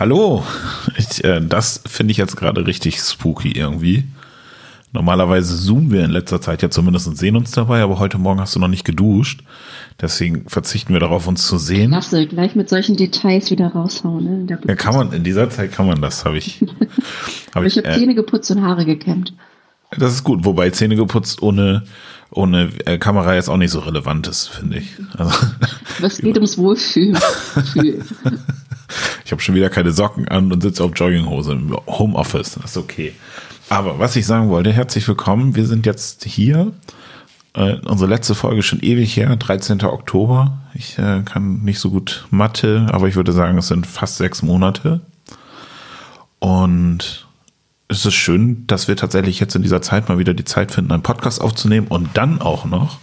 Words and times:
Hallo, 0.00 0.42
ich, 0.96 1.22
äh, 1.24 1.42
das 1.46 1.82
finde 1.86 2.12
ich 2.12 2.16
jetzt 2.16 2.34
gerade 2.34 2.66
richtig 2.66 3.00
spooky 3.00 3.52
irgendwie. 3.52 4.04
Normalerweise 4.94 5.54
zoomen 5.54 5.92
wir 5.92 6.02
in 6.06 6.10
letzter 6.10 6.40
Zeit 6.40 6.62
ja 6.62 6.70
zumindest 6.70 7.06
und 7.06 7.18
sehen 7.18 7.36
uns 7.36 7.50
dabei, 7.50 7.82
aber 7.82 7.98
heute 7.98 8.16
Morgen 8.16 8.40
hast 8.40 8.56
du 8.56 8.60
noch 8.60 8.68
nicht 8.68 8.86
geduscht. 8.86 9.42
Deswegen 10.00 10.48
verzichten 10.48 10.94
wir 10.94 11.00
darauf, 11.00 11.28
uns 11.28 11.46
zu 11.46 11.58
sehen. 11.58 11.90
Klasse, 11.90 12.26
gleich 12.26 12.56
mit 12.56 12.70
solchen 12.70 12.96
Details 12.96 13.50
wieder 13.50 13.66
raushauen. 13.66 14.46
Ne? 14.46 14.58
Ja, 14.66 14.74
kann 14.74 14.94
man, 14.94 15.12
in 15.12 15.22
dieser 15.22 15.50
Zeit 15.50 15.70
kann 15.72 15.86
man 15.86 16.00
das, 16.00 16.24
habe 16.24 16.38
ich. 16.38 16.64
hab 17.54 17.64
ich, 17.64 17.76
ich 17.76 17.84
habe 17.84 17.94
äh, 17.94 17.98
Zähne 17.98 18.14
geputzt 18.14 18.50
und 18.50 18.62
Haare 18.62 18.86
gekämmt. 18.86 19.34
Das 19.98 20.12
ist 20.12 20.24
gut, 20.24 20.44
wobei 20.44 20.70
Zähne 20.70 20.94
geputzt 20.94 21.42
ohne, 21.42 21.82
ohne 22.30 22.70
äh, 22.86 22.98
Kamera 22.98 23.34
jetzt 23.34 23.48
auch 23.48 23.56
nicht 23.56 23.72
so 23.72 23.80
relevant 23.80 24.28
ist, 24.28 24.48
finde 24.48 24.78
ich. 24.78 24.88
Also, 25.16 25.32
Was 26.00 26.18
geht 26.18 26.36
ums 26.36 26.56
Wohlfühlen? 26.58 27.18
ich 29.24 29.32
habe 29.32 29.42
schon 29.42 29.54
wieder 29.54 29.68
keine 29.68 29.90
Socken 29.90 30.28
an 30.28 30.52
und 30.52 30.62
sitze 30.62 30.84
auf 30.84 30.92
Jogginghose 30.94 31.52
im 31.52 31.76
Homeoffice. 31.86 32.54
Das 32.54 32.72
ist 32.72 32.76
okay. 32.76 33.12
Aber 33.68 33.98
was 33.98 34.16
ich 34.16 34.26
sagen 34.26 34.48
wollte, 34.48 34.72
herzlich 34.72 35.06
willkommen. 35.08 35.56
Wir 35.56 35.66
sind 35.66 35.86
jetzt 35.86 36.24
hier. 36.24 36.72
Äh, 37.54 37.76
unsere 37.84 38.08
letzte 38.08 38.36
Folge 38.36 38.62
schon 38.62 38.80
ewig 38.80 39.16
her, 39.16 39.34
13. 39.34 39.82
Oktober. 39.82 40.58
Ich 40.74 40.98
äh, 40.98 41.22
kann 41.24 41.62
nicht 41.62 41.80
so 41.80 41.90
gut 41.90 42.26
Mathe, 42.30 42.86
aber 42.92 43.08
ich 43.08 43.16
würde 43.16 43.32
sagen, 43.32 43.58
es 43.58 43.68
sind 43.68 43.88
fast 43.88 44.18
sechs 44.18 44.42
Monate. 44.42 45.00
Und 46.38 47.26
es 47.90 48.06
ist 48.06 48.14
schön, 48.14 48.66
dass 48.68 48.86
wir 48.86 48.96
tatsächlich 48.96 49.40
jetzt 49.40 49.56
in 49.56 49.62
dieser 49.62 49.82
Zeit 49.82 50.08
mal 50.08 50.18
wieder 50.18 50.32
die 50.32 50.44
Zeit 50.44 50.70
finden, 50.70 50.92
einen 50.92 51.02
Podcast 51.02 51.40
aufzunehmen 51.40 51.88
und 51.88 52.10
dann 52.14 52.40
auch 52.40 52.64
noch 52.64 52.98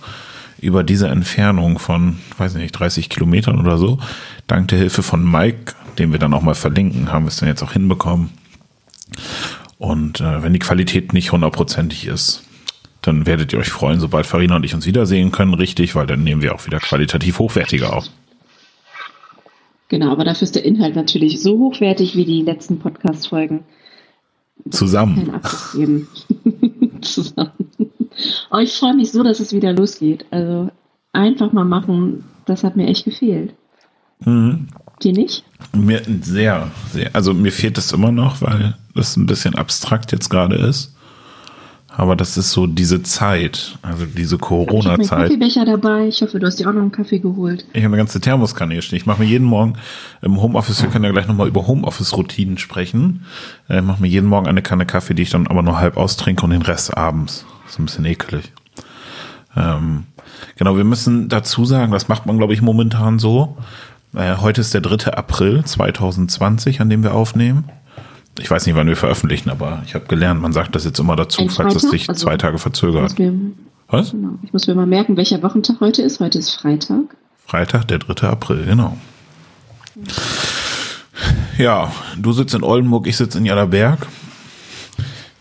über 0.60 0.84
diese 0.84 1.10
Entfernung 1.10 1.78
von, 1.78 2.20
weiß 2.38 2.56
nicht, 2.56 2.72
30 2.72 3.10
Kilometern 3.10 3.60
oder 3.60 3.78
so, 3.78 4.00
dank 4.48 4.70
der 4.70 4.80
Hilfe 4.80 5.04
von 5.04 5.30
Mike, 5.30 5.74
den 6.00 6.14
wir 6.14 6.20
dann 6.20 6.34
auch 6.34 6.42
mal 6.42 6.56
verlinken, 6.56 7.12
haben 7.12 7.26
wir 7.26 7.30
es 7.30 7.38
dann 7.38 7.50
jetzt 7.50 7.62
auch 7.62 7.74
hinbekommen. 7.74 8.30
Und 9.78 10.22
äh, 10.22 10.42
wenn 10.42 10.54
die 10.54 10.60
Qualität 10.60 11.14
nicht 11.14 11.34
hundertprozentig 11.34 12.08
ist, 12.08 12.44
dann 13.02 13.26
werdet 13.26 13.54
ihr 13.54 13.60
euch 13.60 13.70
freuen, 13.70 14.00
sobald 14.00 14.26
Farina 14.26 14.56
und 14.56 14.64
ich 14.64 14.74
uns 14.74 14.86
wiedersehen 14.86 15.32
können, 15.32 15.54
richtig, 15.54 15.96
weil 15.96 16.08
dann 16.08 16.24
nehmen 16.24 16.42
wir 16.42 16.56
auch 16.56 16.66
wieder 16.66 16.80
qualitativ 16.80 17.40
hochwertiger 17.40 17.94
auf. 17.94 18.06
Genau, 19.90 20.12
aber 20.12 20.24
dafür 20.24 20.44
ist 20.44 20.56
der 20.56 20.66
Inhalt 20.66 20.96
natürlich 20.96 21.42
so 21.42 21.58
hochwertig 21.60 22.16
wie 22.16 22.26
die 22.26 22.42
letzten 22.42 22.80
Podcast-Folgen. 22.80 23.64
Zusammen. 24.70 25.40
Zusammen. 27.02 27.52
Oh, 28.52 28.58
ich 28.58 28.74
freue 28.74 28.96
mich 28.96 29.12
so, 29.12 29.24
dass 29.24 29.40
es 29.40 29.54
wieder 29.54 29.74
losgeht. 29.74 30.26
Also 30.32 30.70
einfach 31.14 31.54
mal 31.54 31.66
machen, 31.66 32.24
das 32.46 32.64
hat 32.64 32.76
mir 32.76 32.88
echt 32.88 33.06
gefehlt. 33.06 33.54
Mhm. 34.26 34.68
Dir 35.04 35.14
nicht? 35.14 35.44
Mir 35.76 36.02
sehr, 36.22 36.72
sehr. 36.92 37.12
Also 37.14 37.34
mir 37.34 37.52
fehlt 37.52 37.78
es 37.78 37.92
immer 37.92 38.12
noch, 38.12 38.42
weil 38.42 38.76
das 38.96 39.16
ein 39.16 39.28
bisschen 39.28 39.56
abstrakt 39.56 40.12
jetzt 40.12 40.30
gerade 40.30 40.56
ist. 40.56 40.97
Aber 42.00 42.16
das 42.16 42.38
ist 42.38 42.52
so 42.52 42.68
diese 42.68 43.02
Zeit, 43.02 43.80
also 43.82 44.06
diese 44.06 44.38
Corona-Zeit. 44.38 45.00
Ich 45.00 45.12
habe 45.12 45.22
Kaffeebecher 45.24 45.66
dabei. 45.66 46.08
Ich 46.08 46.22
hoffe, 46.22 46.38
du 46.38 46.46
hast 46.46 46.60
dir 46.60 46.70
auch 46.70 46.74
noch 46.74 46.84
einen 46.84 46.92
Kaffee 46.92 47.18
geholt. 47.18 47.66
Ich 47.74 47.84
habe 47.84 47.88
eine 47.88 47.98
ganze 47.98 48.22
Thermoskanne 48.22 48.76
hier 48.76 48.84
stehen. 48.84 48.98
Ich 48.98 49.08
mache 49.08 49.24
mir 49.24 49.28
jeden 49.28 49.46
Morgen 49.48 49.74
im 50.22 50.40
Homeoffice, 50.40 50.84
wir 50.84 50.92
können 50.92 51.06
ja 51.06 51.12
gleich 51.12 51.26
nochmal 51.26 51.48
über 51.48 51.66
Homeoffice-Routinen 51.66 52.60
sprechen. 52.60 53.26
Ich 53.68 53.82
mache 53.82 54.00
mir 54.00 54.10
jeden 54.10 54.30
Morgen 54.30 54.46
eine 54.46 54.62
Kanne 54.62 54.86
Kaffee, 54.86 55.16
die 55.16 55.24
ich 55.24 55.32
dann 55.32 55.48
aber 55.48 55.64
nur 55.64 55.80
halb 55.80 55.98
austrinke 55.98 56.44
und 56.44 56.52
den 56.52 56.62
Rest 56.62 56.96
abends. 56.96 57.48
Das 57.64 57.74
ist 57.74 57.80
ein 57.80 57.86
bisschen 57.86 58.06
ekelig. 58.06 58.54
Ähm, 59.56 60.04
genau, 60.56 60.78
wir 60.78 60.84
müssen 60.84 61.30
dazu 61.30 61.66
sagen, 61.66 61.92
das 61.92 62.08
macht 62.08 62.28
man, 62.28 62.38
glaube 62.38 62.54
ich, 62.54 62.62
momentan 62.62 63.18
so. 63.18 63.58
Äh, 64.14 64.36
heute 64.38 64.62
ist 64.62 64.72
der 64.72 64.82
3. 64.82 65.14
April 65.14 65.66
2020, 65.66 66.80
an 66.80 66.92
dem 66.92 67.02
wir 67.02 67.16
aufnehmen. 67.16 67.64
Ich 68.40 68.52
weiß 68.52 68.66
nicht, 68.66 68.76
wann 68.76 68.88
wir 68.88 68.96
veröffentlichen, 68.96 69.50
aber 69.50 69.82
ich 69.86 69.96
habe 69.96 70.06
gelernt, 70.06 70.42
man 70.42 70.54
sagt 70.54 70.76
das 70.76 70.86
jetzt 70.86 71.00
immer 71.00 71.16
dazu, 71.16 71.42
Ein 71.42 71.50
falls 71.50 71.76
es 71.76 71.90
sich 71.90 72.08
also, 72.08 72.26
zwei 72.26 72.38
Tage 72.38 72.58
verzögert. 72.60 73.18
Wir, 73.18 73.34
Was? 73.88 74.12
Genau. 74.12 74.38
Ich 74.44 74.54
muss 74.54 74.68
mir 74.68 74.76
mal 74.76 74.86
merken, 74.86 75.18
welcher 75.18 75.42
Wochentag 75.42 75.80
heute 75.80 76.02
ist. 76.04 76.20
Heute 76.20 76.38
ist 76.38 76.52
Freitag. 76.52 77.16
Freitag, 77.46 77.88
der 77.88 78.00
3. 78.00 78.28
April, 78.28 78.66
genau. 78.66 78.98
Ja, 81.58 81.92
du 82.18 82.32
sitzt 82.32 82.54
in 82.54 82.64
Oldenburg, 82.64 83.08
ich 83.08 83.18
sitze 83.18 83.40
in 83.40 83.46
Jaderberg. 83.46 84.06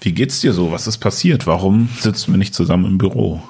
Wie 0.00 0.12
geht's 0.12 0.40
dir 0.40 0.52
so? 0.52 0.70
Was 0.70 0.86
ist 0.86 0.98
passiert? 0.98 1.46
Warum 1.46 1.88
sitzen 1.98 2.32
wir 2.32 2.38
nicht 2.38 2.54
zusammen 2.54 2.86
im 2.86 2.98
Büro? 2.98 3.42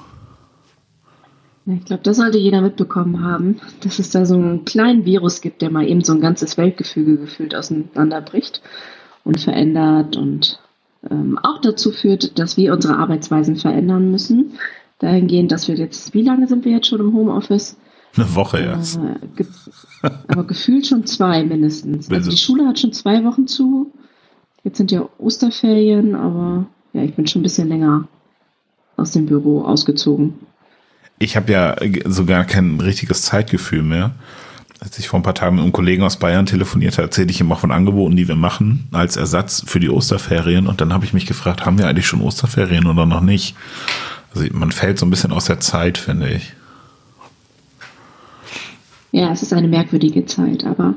Ich 1.67 1.85
glaube, 1.85 2.03
das 2.03 2.17
sollte 2.17 2.37
jeder 2.37 2.61
mitbekommen 2.61 3.23
haben, 3.23 3.59
dass 3.81 3.99
es 3.99 4.09
da 4.09 4.25
so 4.25 4.35
einen 4.35 4.65
kleinen 4.65 5.05
Virus 5.05 5.41
gibt, 5.41 5.61
der 5.61 5.69
mal 5.69 5.87
eben 5.87 6.03
so 6.03 6.13
ein 6.13 6.21
ganzes 6.21 6.57
Weltgefüge 6.57 7.17
gefühlt 7.17 7.53
auseinanderbricht 7.53 8.61
und 9.27 9.41
verändert 9.41 10.15
und 10.15 10.57
ähm, 11.11 11.37
auch 11.43 11.59
dazu 11.59 11.91
führt, 11.91 12.39
dass 12.39 12.55
wir 12.55 12.71
unsere 12.73 12.97
Arbeitsweisen 12.97 13.57
verändern 13.57 14.09
müssen. 14.09 14.53
Dahingehend, 14.99 15.51
dass 15.51 15.67
wir 15.67 15.75
jetzt, 15.75 16.13
wie 16.13 16.21
lange 16.21 16.47
sind 16.47 16.63
wir 16.63 16.71
jetzt 16.71 16.87
schon 16.87 17.01
im 17.01 17.13
Homeoffice? 17.13 17.75
Eine 18.15 18.33
Woche 18.33 18.59
erst. 18.59 18.97
Äh, 18.97 19.27
ge 19.35 19.45
aber 20.27 20.45
gefühlt 20.45 20.87
schon 20.87 21.05
zwei 21.05 21.43
mindestens. 21.43 22.09
Also 22.09 22.31
die 22.31 22.37
Schule 22.37 22.65
hat 22.65 22.79
schon 22.79 22.93
zwei 22.93 23.23
Wochen 23.25 23.47
zu. 23.47 23.91
Jetzt 24.63 24.77
sind 24.77 24.91
ja 24.91 25.07
Osterferien, 25.17 26.15
aber 26.15 26.65
ja, 26.93 27.03
ich 27.03 27.13
bin 27.13 27.27
schon 27.27 27.41
ein 27.41 27.43
bisschen 27.43 27.67
länger 27.67 28.07
aus 28.95 29.11
dem 29.11 29.25
Büro 29.25 29.61
ausgezogen. 29.61 30.35
Ich 31.19 31.35
habe 31.35 31.51
ja 31.51 31.75
sogar 32.05 32.45
kein 32.45 32.79
richtiges 32.79 33.23
Zeitgefühl 33.23 33.83
mehr 33.83 34.15
als 34.79 34.99
ich 34.99 35.07
vor 35.07 35.19
ein 35.19 35.23
paar 35.23 35.33
Tagen 35.33 35.55
mit 35.55 35.63
einem 35.63 35.73
Kollegen 35.73 36.03
aus 36.03 36.17
Bayern 36.17 36.45
telefoniert 36.45 36.93
habe, 36.93 37.03
erzählte 37.03 37.31
ich 37.31 37.41
ihm 37.41 37.51
auch 37.51 37.59
von 37.59 37.71
Angeboten, 37.71 38.15
die 38.15 38.27
wir 38.27 38.35
machen 38.35 38.87
als 38.91 39.17
Ersatz 39.17 39.63
für 39.65 39.79
die 39.79 39.89
Osterferien. 39.89 40.67
Und 40.67 40.81
dann 40.81 40.93
habe 40.93 41.05
ich 41.05 41.13
mich 41.13 41.25
gefragt, 41.25 41.65
haben 41.65 41.79
wir 41.79 41.87
eigentlich 41.87 42.07
schon 42.07 42.21
Osterferien 42.21 42.85
oder 42.85 43.05
noch 43.05 43.21
nicht? 43.21 43.55
Also 44.33 44.45
man 44.53 44.71
fällt 44.71 44.99
so 44.99 45.05
ein 45.05 45.09
bisschen 45.09 45.31
aus 45.31 45.45
der 45.45 45.59
Zeit, 45.59 45.97
finde 45.97 46.29
ich. 46.29 46.53
Ja, 49.11 49.31
es 49.31 49.41
ist 49.41 49.53
eine 49.53 49.67
merkwürdige 49.67 50.25
Zeit, 50.25 50.63
aber 50.63 50.93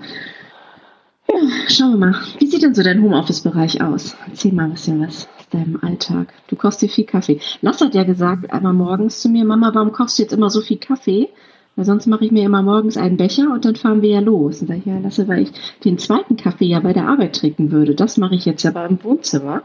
ja, 1.29 1.37
schauen 1.69 1.93
wir 1.93 2.07
mal. 2.07 2.15
Wie 2.39 2.47
sieht 2.47 2.63
denn 2.63 2.75
so 2.75 2.83
dein 2.83 3.03
Homeoffice-Bereich 3.03 3.81
aus? 3.81 4.17
Erzähl 4.29 4.53
mal 4.53 4.65
ein 4.65 4.73
bisschen 4.73 5.01
was 5.01 5.29
aus 5.39 5.49
deinem 5.51 5.79
Alltag. 5.83 6.35
Du 6.49 6.57
kochst 6.57 6.83
dir 6.83 6.89
viel 6.89 7.07
Kaffee. 7.07 7.41
Lass 7.63 7.81
hat 7.81 7.95
ja 7.95 8.05
gesagt 8.05 8.53
einmal 8.53 8.75
morgens 8.75 9.21
zu 9.21 9.31
mir, 9.31 9.45
Mama, 9.45 9.71
warum 9.73 9.93
kochst 9.93 10.19
du 10.19 10.23
jetzt 10.23 10.33
immer 10.33 10.51
so 10.51 10.61
viel 10.61 10.79
Kaffee? 10.79 11.29
Weil 11.77 11.85
sonst 11.85 12.07
mache 12.07 12.25
ich 12.25 12.33
mir 12.33 12.45
immer 12.45 12.63
morgens 12.63 12.97
einen 12.97 13.17
Becher 13.17 13.53
und 13.53 13.65
dann 13.65 13.77
fahren 13.77 14.03
wir 14.03 14.11
ja 14.11 14.21
los. 14.21 14.61
Und 14.61 14.69
sage 14.69 14.81
ich, 14.81 14.87
ja, 14.87 14.99
lasse, 14.99 15.29
weil 15.29 15.43
ich 15.43 15.53
den 15.85 15.99
zweiten 15.99 16.37
Kaffee 16.37 16.67
ja 16.67 16.81
bei 16.81 16.93
der 16.93 17.09
Arbeit 17.09 17.37
trinken 17.37 17.71
würde. 17.71 17.95
Das 17.95 18.17
mache 18.17 18.35
ich 18.35 18.45
jetzt 18.45 18.63
ja 18.63 18.71
beim 18.71 19.03
Wohnzimmer. 19.03 19.63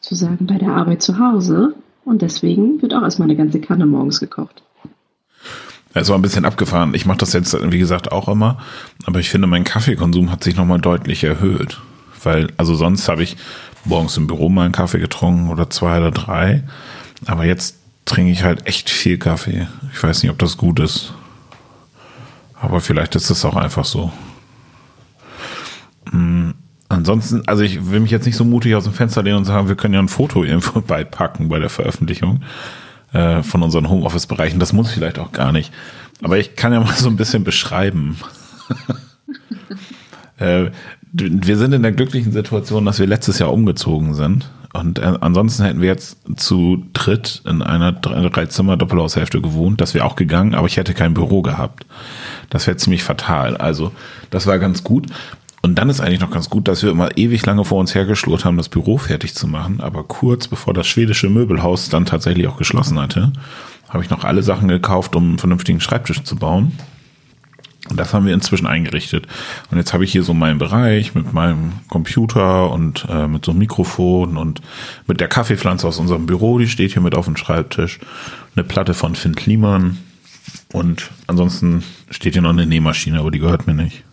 Sozusagen 0.00 0.46
bei 0.46 0.58
der 0.58 0.70
Arbeit 0.70 1.02
zu 1.02 1.18
Hause. 1.18 1.74
Und 2.04 2.22
deswegen 2.22 2.82
wird 2.82 2.94
auch 2.94 3.02
erstmal 3.02 3.28
eine 3.28 3.36
ganze 3.36 3.60
Kanne 3.60 3.86
morgens 3.86 4.20
gekocht. 4.20 4.62
Es 5.94 6.08
war 6.08 6.18
ein 6.18 6.22
bisschen 6.22 6.44
abgefahren. 6.44 6.94
Ich 6.94 7.06
mache 7.06 7.18
das 7.18 7.32
jetzt, 7.32 7.56
wie 7.70 7.78
gesagt, 7.78 8.12
auch 8.12 8.28
immer. 8.28 8.58
Aber 9.04 9.20
ich 9.20 9.28
finde, 9.28 9.46
mein 9.46 9.64
Kaffeekonsum 9.64 10.30
hat 10.30 10.42
sich 10.42 10.56
nochmal 10.56 10.80
deutlich 10.80 11.22
erhöht. 11.24 11.80
Weil, 12.22 12.48
also 12.56 12.74
sonst 12.74 13.08
habe 13.08 13.22
ich 13.22 13.36
morgens 13.84 14.16
im 14.16 14.26
Büro 14.26 14.48
mal 14.48 14.64
einen 14.64 14.72
Kaffee 14.72 15.00
getrunken 15.00 15.50
oder 15.50 15.70
zwei 15.70 15.98
oder 15.98 16.10
drei. 16.10 16.62
Aber 17.26 17.44
jetzt 17.44 17.76
trinke 18.04 18.32
ich 18.32 18.42
halt 18.42 18.66
echt 18.66 18.90
viel 18.90 19.18
Kaffee. 19.18 19.68
Ich 19.92 20.02
weiß 20.02 20.22
nicht, 20.22 20.30
ob 20.30 20.38
das 20.38 20.56
gut 20.56 20.80
ist. 20.80 21.14
Aber 22.62 22.80
vielleicht 22.80 23.16
ist 23.16 23.28
es 23.28 23.44
auch 23.44 23.56
einfach 23.56 23.84
so. 23.84 24.12
Mhm. 26.10 26.54
Ansonsten, 26.88 27.42
also 27.46 27.62
ich 27.62 27.90
will 27.90 28.00
mich 28.00 28.10
jetzt 28.10 28.26
nicht 28.26 28.36
so 28.36 28.44
mutig 28.44 28.74
aus 28.74 28.84
dem 28.84 28.92
Fenster 28.92 29.22
lehnen 29.22 29.38
und 29.38 29.46
sagen, 29.46 29.66
wir 29.66 29.76
können 29.76 29.94
ja 29.94 30.00
ein 30.00 30.08
Foto 30.08 30.44
irgendwo 30.44 30.80
beipacken 30.86 31.48
bei 31.48 31.58
der 31.58 31.70
Veröffentlichung 31.70 32.42
äh, 33.12 33.42
von 33.42 33.62
unseren 33.62 33.88
Homeoffice-Bereichen. 33.88 34.60
Das 34.60 34.72
muss 34.72 34.92
vielleicht 34.92 35.18
auch 35.18 35.32
gar 35.32 35.52
nicht. 35.52 35.72
Aber 36.22 36.38
ich 36.38 36.54
kann 36.54 36.72
ja 36.72 36.80
mal 36.80 36.94
so 36.94 37.08
ein 37.08 37.16
bisschen 37.16 37.44
beschreiben. 37.44 38.18
äh, 40.38 40.70
wir 41.12 41.56
sind 41.56 41.72
in 41.72 41.82
der 41.82 41.92
glücklichen 41.92 42.30
Situation, 42.30 42.84
dass 42.84 43.00
wir 43.00 43.06
letztes 43.06 43.38
Jahr 43.38 43.52
umgezogen 43.52 44.14
sind. 44.14 44.50
Und 44.72 44.98
äh, 44.98 45.14
ansonsten 45.20 45.64
hätten 45.64 45.80
wir 45.80 45.88
jetzt 45.88 46.18
zu 46.36 46.84
dritt 46.92 47.42
in 47.46 47.62
einer 47.62 47.92
Dreizimmer-Doppelhaushälfte 47.92 49.40
gewohnt. 49.40 49.80
Das 49.80 49.94
wäre 49.94 50.04
auch 50.04 50.16
gegangen, 50.16 50.54
aber 50.54 50.66
ich 50.66 50.78
hätte 50.78 50.94
kein 50.94 51.14
Büro 51.14 51.42
gehabt. 51.42 51.84
Das 52.48 52.66
wäre 52.66 52.76
ziemlich 52.76 53.04
fatal. 53.04 53.56
Also, 53.56 53.92
das 54.30 54.46
war 54.46 54.58
ganz 54.58 54.82
gut. 54.82 55.08
Und 55.60 55.76
dann 55.76 55.88
ist 55.88 56.00
eigentlich 56.00 56.20
noch 56.20 56.30
ganz 56.30 56.50
gut, 56.50 56.66
dass 56.66 56.82
wir 56.82 56.90
immer 56.90 57.16
ewig 57.16 57.46
lange 57.46 57.64
vor 57.64 57.78
uns 57.78 57.94
hergeschlurrt 57.94 58.44
haben, 58.44 58.56
das 58.56 58.68
Büro 58.68 58.98
fertig 58.98 59.34
zu 59.34 59.46
machen. 59.46 59.80
Aber 59.80 60.02
kurz 60.04 60.48
bevor 60.48 60.74
das 60.74 60.88
schwedische 60.88 61.28
Möbelhaus 61.28 61.88
dann 61.88 62.04
tatsächlich 62.04 62.48
auch 62.48 62.56
geschlossen 62.56 62.98
hatte, 62.98 63.32
habe 63.88 64.02
ich 64.02 64.10
noch 64.10 64.24
alle 64.24 64.42
Sachen 64.42 64.68
gekauft, 64.68 65.14
um 65.14 65.30
einen 65.30 65.38
vernünftigen 65.38 65.80
Schreibtisch 65.80 66.24
zu 66.24 66.34
bauen. 66.36 66.72
Und 67.92 67.98
das 67.98 68.14
haben 68.14 68.24
wir 68.24 68.32
inzwischen 68.32 68.66
eingerichtet. 68.66 69.26
Und 69.70 69.76
jetzt 69.76 69.92
habe 69.92 70.02
ich 70.02 70.12
hier 70.12 70.22
so 70.22 70.32
meinen 70.32 70.56
Bereich 70.56 71.14
mit 71.14 71.34
meinem 71.34 71.72
Computer 71.90 72.70
und 72.70 73.06
äh, 73.10 73.28
mit 73.28 73.44
so 73.44 73.50
einem 73.50 73.58
Mikrofon 73.58 74.38
und 74.38 74.62
mit 75.06 75.20
der 75.20 75.28
Kaffeepflanze 75.28 75.86
aus 75.86 75.98
unserem 75.98 76.24
Büro, 76.24 76.58
die 76.58 76.70
steht 76.70 76.94
hier 76.94 77.02
mit 77.02 77.14
auf 77.14 77.26
dem 77.26 77.36
Schreibtisch. 77.36 78.00
Eine 78.56 78.64
Platte 78.64 78.94
von 78.94 79.14
Finn 79.14 79.34
Kliman. 79.34 79.98
Und 80.72 81.10
ansonsten 81.26 81.84
steht 82.08 82.32
hier 82.32 82.40
noch 82.40 82.48
eine 82.48 82.64
Nähmaschine, 82.64 83.18
aber 83.18 83.30
die 83.30 83.40
gehört 83.40 83.66
mir 83.66 83.74
nicht. 83.74 84.04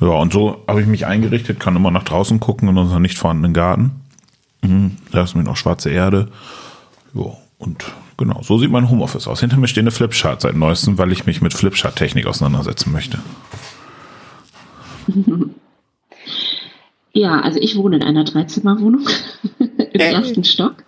Ja, 0.00 0.08
und 0.08 0.32
so 0.32 0.64
habe 0.66 0.80
ich 0.80 0.86
mich 0.86 1.04
eingerichtet, 1.04 1.60
kann 1.60 1.76
immer 1.76 1.90
nach 1.90 2.04
draußen 2.04 2.40
gucken 2.40 2.70
in 2.70 2.78
unseren 2.78 3.02
nicht 3.02 3.18
vorhandenen 3.18 3.52
Garten. 3.52 3.90
Mhm, 4.62 4.92
da 5.12 5.22
ist 5.22 5.36
mir 5.36 5.44
noch 5.44 5.58
schwarze 5.58 5.90
Erde. 5.90 6.28
Ja, 7.12 7.26
und 7.58 7.84
genau, 8.16 8.42
so 8.42 8.58
sieht 8.58 8.70
mein 8.70 8.90
Homeoffice 8.90 9.28
aus. 9.28 9.40
Hinter 9.40 9.56
mir 9.56 9.68
steht 9.68 9.82
eine 9.82 9.90
Flipchart 9.90 10.40
seit 10.40 10.56
neuestem, 10.56 10.98
weil 10.98 11.12
ich 11.12 11.26
mich 11.26 11.40
mit 11.40 11.54
Flipchart-Technik 11.54 12.26
auseinandersetzen 12.26 12.92
möchte. 12.92 13.18
Ja, 17.16 17.40
also 17.40 17.60
ich 17.60 17.76
wohne 17.76 17.96
in 17.96 18.02
einer 18.02 18.24
Dreizimmerwohnung 18.24 19.08
im 19.58 20.00
äh. 20.00 20.12
ersten 20.12 20.42
Stock. 20.42 20.82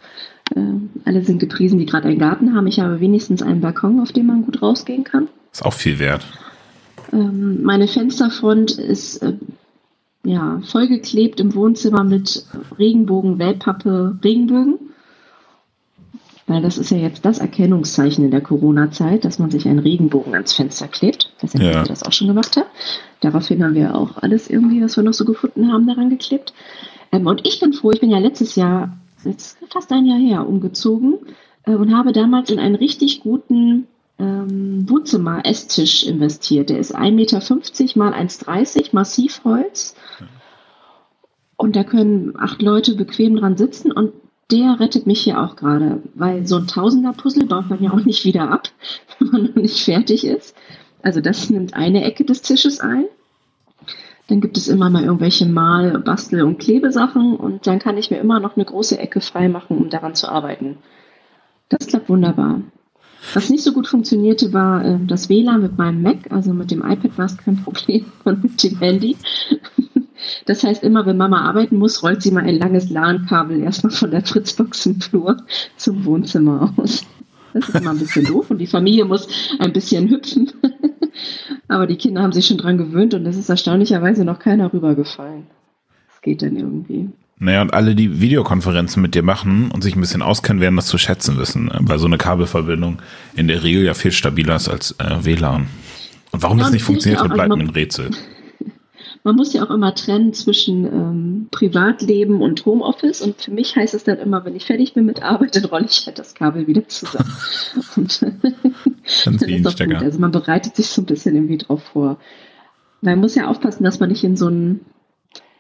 Äh, 0.54 0.60
alle 1.04 1.24
sind 1.24 1.38
gepriesen, 1.38 1.78
die 1.78 1.86
gerade 1.86 2.08
einen 2.08 2.18
Garten 2.18 2.54
haben. 2.54 2.66
Ich 2.66 2.80
habe 2.80 3.00
wenigstens 3.00 3.42
einen 3.42 3.60
Balkon, 3.60 4.00
auf 4.00 4.10
dem 4.10 4.26
man 4.26 4.44
gut 4.44 4.60
rausgehen 4.60 5.04
kann. 5.04 5.28
Ist 5.52 5.64
auch 5.64 5.72
viel 5.72 6.00
wert. 6.00 6.26
Ähm, 7.12 7.62
meine 7.62 7.86
Fensterfront 7.86 8.72
ist 8.72 9.22
äh, 9.22 9.34
ja, 10.24 10.60
vollgeklebt 10.68 11.38
im 11.38 11.54
Wohnzimmer 11.54 12.02
mit 12.02 12.44
Regenbogen, 12.76 13.38
Wellpappe, 13.38 14.18
Regenbögen. 14.24 14.78
Weil 16.46 16.62
das 16.62 16.78
ist 16.78 16.90
ja 16.90 16.98
jetzt 16.98 17.24
das 17.24 17.38
Erkennungszeichen 17.38 18.24
in 18.24 18.30
der 18.30 18.40
Corona-Zeit, 18.40 19.24
dass 19.24 19.40
man 19.40 19.50
sich 19.50 19.66
einen 19.66 19.80
Regenbogen 19.80 20.32
ans 20.34 20.52
Fenster 20.52 20.86
klebt. 20.86 21.32
Ich 21.36 21.42
weiß 21.42 21.54
nicht, 21.54 21.64
ja. 21.64 21.80
ob 21.80 21.86
ihr 21.86 21.88
das 21.88 22.04
auch 22.04 22.12
schon 22.12 22.28
gemacht 22.28 22.56
habt. 22.56 22.70
Daraufhin 23.20 23.64
haben 23.64 23.74
wir 23.74 23.96
auch 23.96 24.18
alles 24.18 24.48
irgendwie, 24.48 24.80
was 24.80 24.96
wir 24.96 25.02
noch 25.02 25.12
so 25.12 25.24
gefunden 25.24 25.72
haben, 25.72 25.88
daran 25.88 26.08
geklebt. 26.08 26.54
Ähm, 27.10 27.26
und 27.26 27.46
ich 27.46 27.58
bin 27.58 27.72
froh, 27.72 27.90
ich 27.90 28.00
bin 28.00 28.10
ja 28.10 28.18
letztes 28.18 28.54
Jahr, 28.54 28.96
jetzt 29.24 29.58
fast 29.70 29.90
ein 29.90 30.06
Jahr 30.06 30.18
her, 30.18 30.48
umgezogen 30.48 31.18
äh, 31.64 31.74
und 31.74 31.96
habe 31.96 32.12
damals 32.12 32.50
in 32.50 32.60
einen 32.60 32.76
richtig 32.76 33.20
guten 33.20 33.88
ähm, 34.18 34.88
Wohnzimmer-Esstisch 34.88 36.04
investiert. 36.04 36.70
Der 36.70 36.78
ist 36.78 36.96
1,50 36.96 37.10
Meter 37.10 37.38
mal 37.98 38.12
1,30 38.14 38.90
Massivholz. 38.92 39.96
Und 41.56 41.74
da 41.74 41.84
können 41.84 42.34
acht 42.38 42.62
Leute 42.62 42.94
bequem 42.94 43.36
dran 43.36 43.56
sitzen 43.56 43.90
und 43.90 44.12
der 44.50 44.78
rettet 44.78 45.06
mich 45.06 45.22
hier 45.22 45.40
auch 45.40 45.56
gerade, 45.56 46.02
weil 46.14 46.46
so 46.46 46.56
ein 46.56 46.66
Tausender-Puzzle 46.66 47.46
baut 47.46 47.68
man 47.68 47.82
ja 47.82 47.92
auch 47.92 48.04
nicht 48.04 48.24
wieder 48.24 48.50
ab, 48.50 48.68
wenn 49.18 49.28
man 49.28 49.42
noch 49.44 49.56
nicht 49.56 49.84
fertig 49.84 50.26
ist. 50.26 50.54
Also 51.02 51.20
das 51.20 51.50
nimmt 51.50 51.74
eine 51.74 52.04
Ecke 52.04 52.24
des 52.24 52.42
Tisches 52.42 52.80
ein. 52.80 53.06
Dann 54.28 54.40
gibt 54.40 54.56
es 54.56 54.66
immer 54.66 54.90
mal 54.90 55.04
irgendwelche 55.04 55.46
Mal-, 55.46 56.00
Bastel- 56.00 56.42
und 56.42 56.58
Klebesachen 56.58 57.36
und 57.36 57.66
dann 57.66 57.78
kann 57.78 57.96
ich 57.96 58.10
mir 58.10 58.18
immer 58.18 58.40
noch 58.40 58.56
eine 58.56 58.64
große 58.64 58.98
Ecke 58.98 59.20
frei 59.20 59.48
machen, 59.48 59.78
um 59.78 59.88
daran 59.88 60.16
zu 60.16 60.28
arbeiten. 60.28 60.78
Das 61.68 61.86
klappt 61.86 62.08
wunderbar. 62.08 62.60
Was 63.34 63.50
nicht 63.50 63.64
so 63.64 63.72
gut 63.72 63.86
funktionierte, 63.86 64.52
war 64.52 64.84
äh, 64.84 64.98
das 65.06 65.28
WLAN 65.28 65.62
mit 65.62 65.78
meinem 65.78 66.02
Mac. 66.02 66.30
Also 66.30 66.52
mit 66.52 66.70
dem 66.70 66.84
iPad 66.84 67.18
war 67.18 67.26
es 67.26 67.36
kein 67.36 67.56
Problem 67.64 68.06
und 68.24 68.42
mit 68.42 68.62
dem 68.62 68.78
Handy. 68.78 69.16
Das 70.46 70.62
heißt, 70.62 70.82
immer 70.82 71.06
wenn 71.06 71.16
Mama 71.16 71.42
arbeiten 71.42 71.76
muss, 71.76 72.02
rollt 72.02 72.22
sie 72.22 72.30
mal 72.30 72.44
ein 72.44 72.58
langes 72.58 72.90
LAN-Kabel 72.90 73.60
erstmal 73.62 73.92
von 73.92 74.10
der 74.10 74.24
Fritzbox 74.24 74.86
im 74.86 75.00
Flur 75.00 75.36
zum 75.76 76.04
Wohnzimmer 76.04 76.72
aus. 76.76 77.04
Das 77.52 77.68
ist 77.68 77.74
immer 77.74 77.90
ein 77.90 77.98
bisschen 77.98 78.24
doof 78.32 78.50
und 78.50 78.58
die 78.58 78.66
Familie 78.66 79.04
muss 79.04 79.28
ein 79.58 79.72
bisschen 79.72 80.08
hüpfen. 80.08 80.52
Aber 81.68 81.86
die 81.86 81.96
Kinder 81.96 82.22
haben 82.22 82.32
sich 82.32 82.46
schon 82.46 82.58
dran 82.58 82.78
gewöhnt 82.78 83.14
und 83.14 83.26
es 83.26 83.36
ist 83.36 83.48
erstaunlicherweise 83.48 84.24
noch 84.24 84.38
keiner 84.38 84.72
rübergefallen. 84.72 85.46
Das 86.08 86.20
geht 86.22 86.42
dann 86.42 86.56
irgendwie. 86.56 87.08
Naja, 87.38 87.62
und 87.62 87.74
alle, 87.74 87.94
die 87.94 88.20
Videokonferenzen 88.20 89.02
mit 89.02 89.14
dir 89.14 89.22
machen 89.22 89.70
und 89.70 89.82
sich 89.82 89.94
ein 89.94 90.00
bisschen 90.00 90.22
auskennen, 90.22 90.62
werden 90.62 90.76
das 90.76 90.86
zu 90.86 90.96
schätzen 90.96 91.38
wissen, 91.38 91.70
weil 91.80 91.98
so 91.98 92.06
eine 92.06 92.16
Kabelverbindung 92.16 93.02
in 93.34 93.48
der 93.48 93.62
Regel 93.62 93.84
ja 93.84 93.94
viel 93.94 94.12
stabiler 94.12 94.56
ist 94.56 94.68
als 94.68 94.92
äh, 94.98 95.24
WLAN. 95.24 95.66
Und 96.32 96.42
warum 96.42 96.58
ja, 96.58 96.64
das 96.64 96.72
nicht 96.72 96.82
funktioniert 96.82 97.22
bleibt 97.32 97.54
mir 97.54 97.62
ein 97.62 97.70
Rätsel 97.70 98.10
man 99.26 99.34
muss 99.34 99.52
ja 99.52 99.64
auch 99.64 99.70
immer 99.70 99.92
trennen 99.92 100.32
zwischen 100.34 100.84
ähm, 100.84 101.48
Privatleben 101.50 102.42
und 102.42 102.64
Homeoffice. 102.64 103.22
Und 103.22 103.42
für 103.42 103.50
mich 103.50 103.74
heißt 103.74 103.92
es 103.92 104.04
dann 104.04 104.18
immer, 104.18 104.44
wenn 104.44 104.54
ich 104.54 104.66
fertig 104.66 104.94
bin 104.94 105.04
mit 105.04 105.20
Arbeit, 105.20 105.56
dann 105.56 105.64
rolle 105.64 105.86
ich 105.86 106.06
halt 106.06 106.20
das 106.20 106.36
Kabel 106.36 106.68
wieder 106.68 106.86
zusammen. 106.86 107.36
und 107.96 108.22
dann 108.22 108.40
ist 109.48 109.66
auch 109.66 109.76
gut. 109.84 109.94
Also 109.96 110.20
man 110.20 110.30
bereitet 110.30 110.76
sich 110.76 110.86
so 110.86 111.02
ein 111.02 111.06
bisschen 111.06 111.34
irgendwie 111.34 111.58
drauf 111.58 111.82
vor. 111.82 112.18
Man 113.00 113.18
muss 113.18 113.34
ja 113.34 113.48
aufpassen, 113.48 113.82
dass 113.82 113.98
man 113.98 114.10
nicht 114.10 114.22
in 114.22 114.36
so 114.36 114.46
einen 114.46 114.86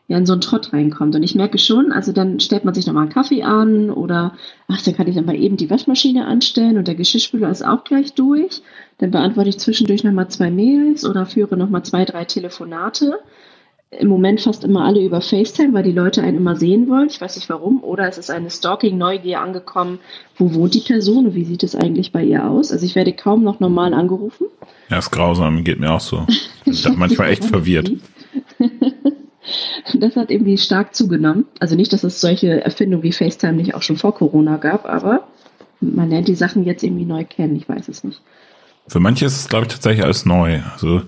ja, 0.06 0.16
in 0.16 0.26
so 0.26 0.34
einen 0.34 0.42
Trott 0.42 0.72
reinkommt. 0.72 1.16
Und 1.16 1.24
ich 1.24 1.34
merke 1.34 1.58
schon, 1.58 1.90
also 1.90 2.12
dann 2.12 2.38
stellt 2.38 2.64
man 2.64 2.72
sich 2.72 2.86
nochmal 2.86 3.02
einen 3.02 3.12
Kaffee 3.12 3.42
an 3.42 3.90
oder 3.90 4.36
ach, 4.68 4.80
dann 4.82 4.94
kann 4.94 5.08
ich 5.08 5.16
dann 5.16 5.24
mal 5.24 5.34
eben 5.34 5.56
die 5.56 5.70
Waschmaschine 5.70 6.26
anstellen 6.26 6.78
und 6.78 6.86
der 6.86 6.94
Geschirrspüler 6.94 7.50
ist 7.50 7.66
auch 7.66 7.82
gleich 7.82 8.12
durch. 8.12 8.62
Dann 8.98 9.10
beantworte 9.10 9.48
ich 9.48 9.58
zwischendurch 9.58 10.04
nochmal 10.04 10.28
zwei 10.28 10.52
Mails 10.52 11.04
oder 11.04 11.26
führe 11.26 11.56
nochmal 11.56 11.82
zwei, 11.82 12.04
drei 12.04 12.24
Telefonate 12.24 13.18
im 13.90 14.08
Moment 14.08 14.40
fast 14.40 14.64
immer 14.64 14.84
alle 14.84 15.04
über 15.04 15.20
FaceTime, 15.20 15.72
weil 15.72 15.84
die 15.84 15.92
Leute 15.92 16.22
einen 16.22 16.38
immer 16.38 16.56
sehen 16.56 16.88
wollen. 16.88 17.08
Ich 17.08 17.20
weiß 17.20 17.36
nicht 17.36 17.48
warum. 17.48 17.82
Oder 17.84 18.08
es 18.08 18.18
ist 18.18 18.30
eine 18.30 18.50
Stalking-Neugier 18.50 19.40
angekommen. 19.40 20.00
Wo 20.36 20.54
wohnt 20.54 20.74
die 20.74 20.80
Person 20.80 21.34
wie 21.34 21.44
sieht 21.44 21.62
es 21.62 21.76
eigentlich 21.76 22.12
bei 22.12 22.22
ihr 22.22 22.48
aus? 22.48 22.72
Also 22.72 22.84
ich 22.84 22.96
werde 22.96 23.12
kaum 23.12 23.44
noch 23.44 23.60
normal 23.60 23.94
angerufen. 23.94 24.48
Ja, 24.88 24.98
ist 24.98 25.10
grausam, 25.10 25.62
geht 25.64 25.80
mir 25.80 25.92
auch 25.92 26.00
so. 26.00 26.26
Ich 26.68 26.82
bin 26.82 26.98
manchmal 26.98 27.30
echt 27.30 27.44
verwirrt. 27.44 27.92
Das 29.94 30.16
hat 30.16 30.32
irgendwie 30.32 30.58
stark 30.58 30.96
zugenommen. 30.96 31.46
Also 31.60 31.76
nicht, 31.76 31.92
dass 31.92 32.02
es 32.02 32.20
solche 32.20 32.64
Erfindungen 32.64 33.04
wie 33.04 33.12
FaceTime 33.12 33.52
nicht 33.52 33.76
auch 33.76 33.82
schon 33.82 33.96
vor 33.96 34.12
Corona 34.12 34.56
gab, 34.56 34.84
aber 34.84 35.28
man 35.80 36.10
lernt 36.10 36.26
die 36.26 36.34
Sachen 36.34 36.64
jetzt 36.64 36.82
irgendwie 36.82 37.04
neu 37.04 37.24
kennen. 37.24 37.54
Ich 37.54 37.68
weiß 37.68 37.86
es 37.86 38.02
nicht. 38.02 38.20
Für 38.88 38.98
manche 38.98 39.26
ist 39.26 39.36
es, 39.36 39.48
glaube 39.48 39.66
ich, 39.66 39.72
tatsächlich 39.72 40.04
alles 40.04 40.26
neu. 40.26 40.60
Also 40.72 41.02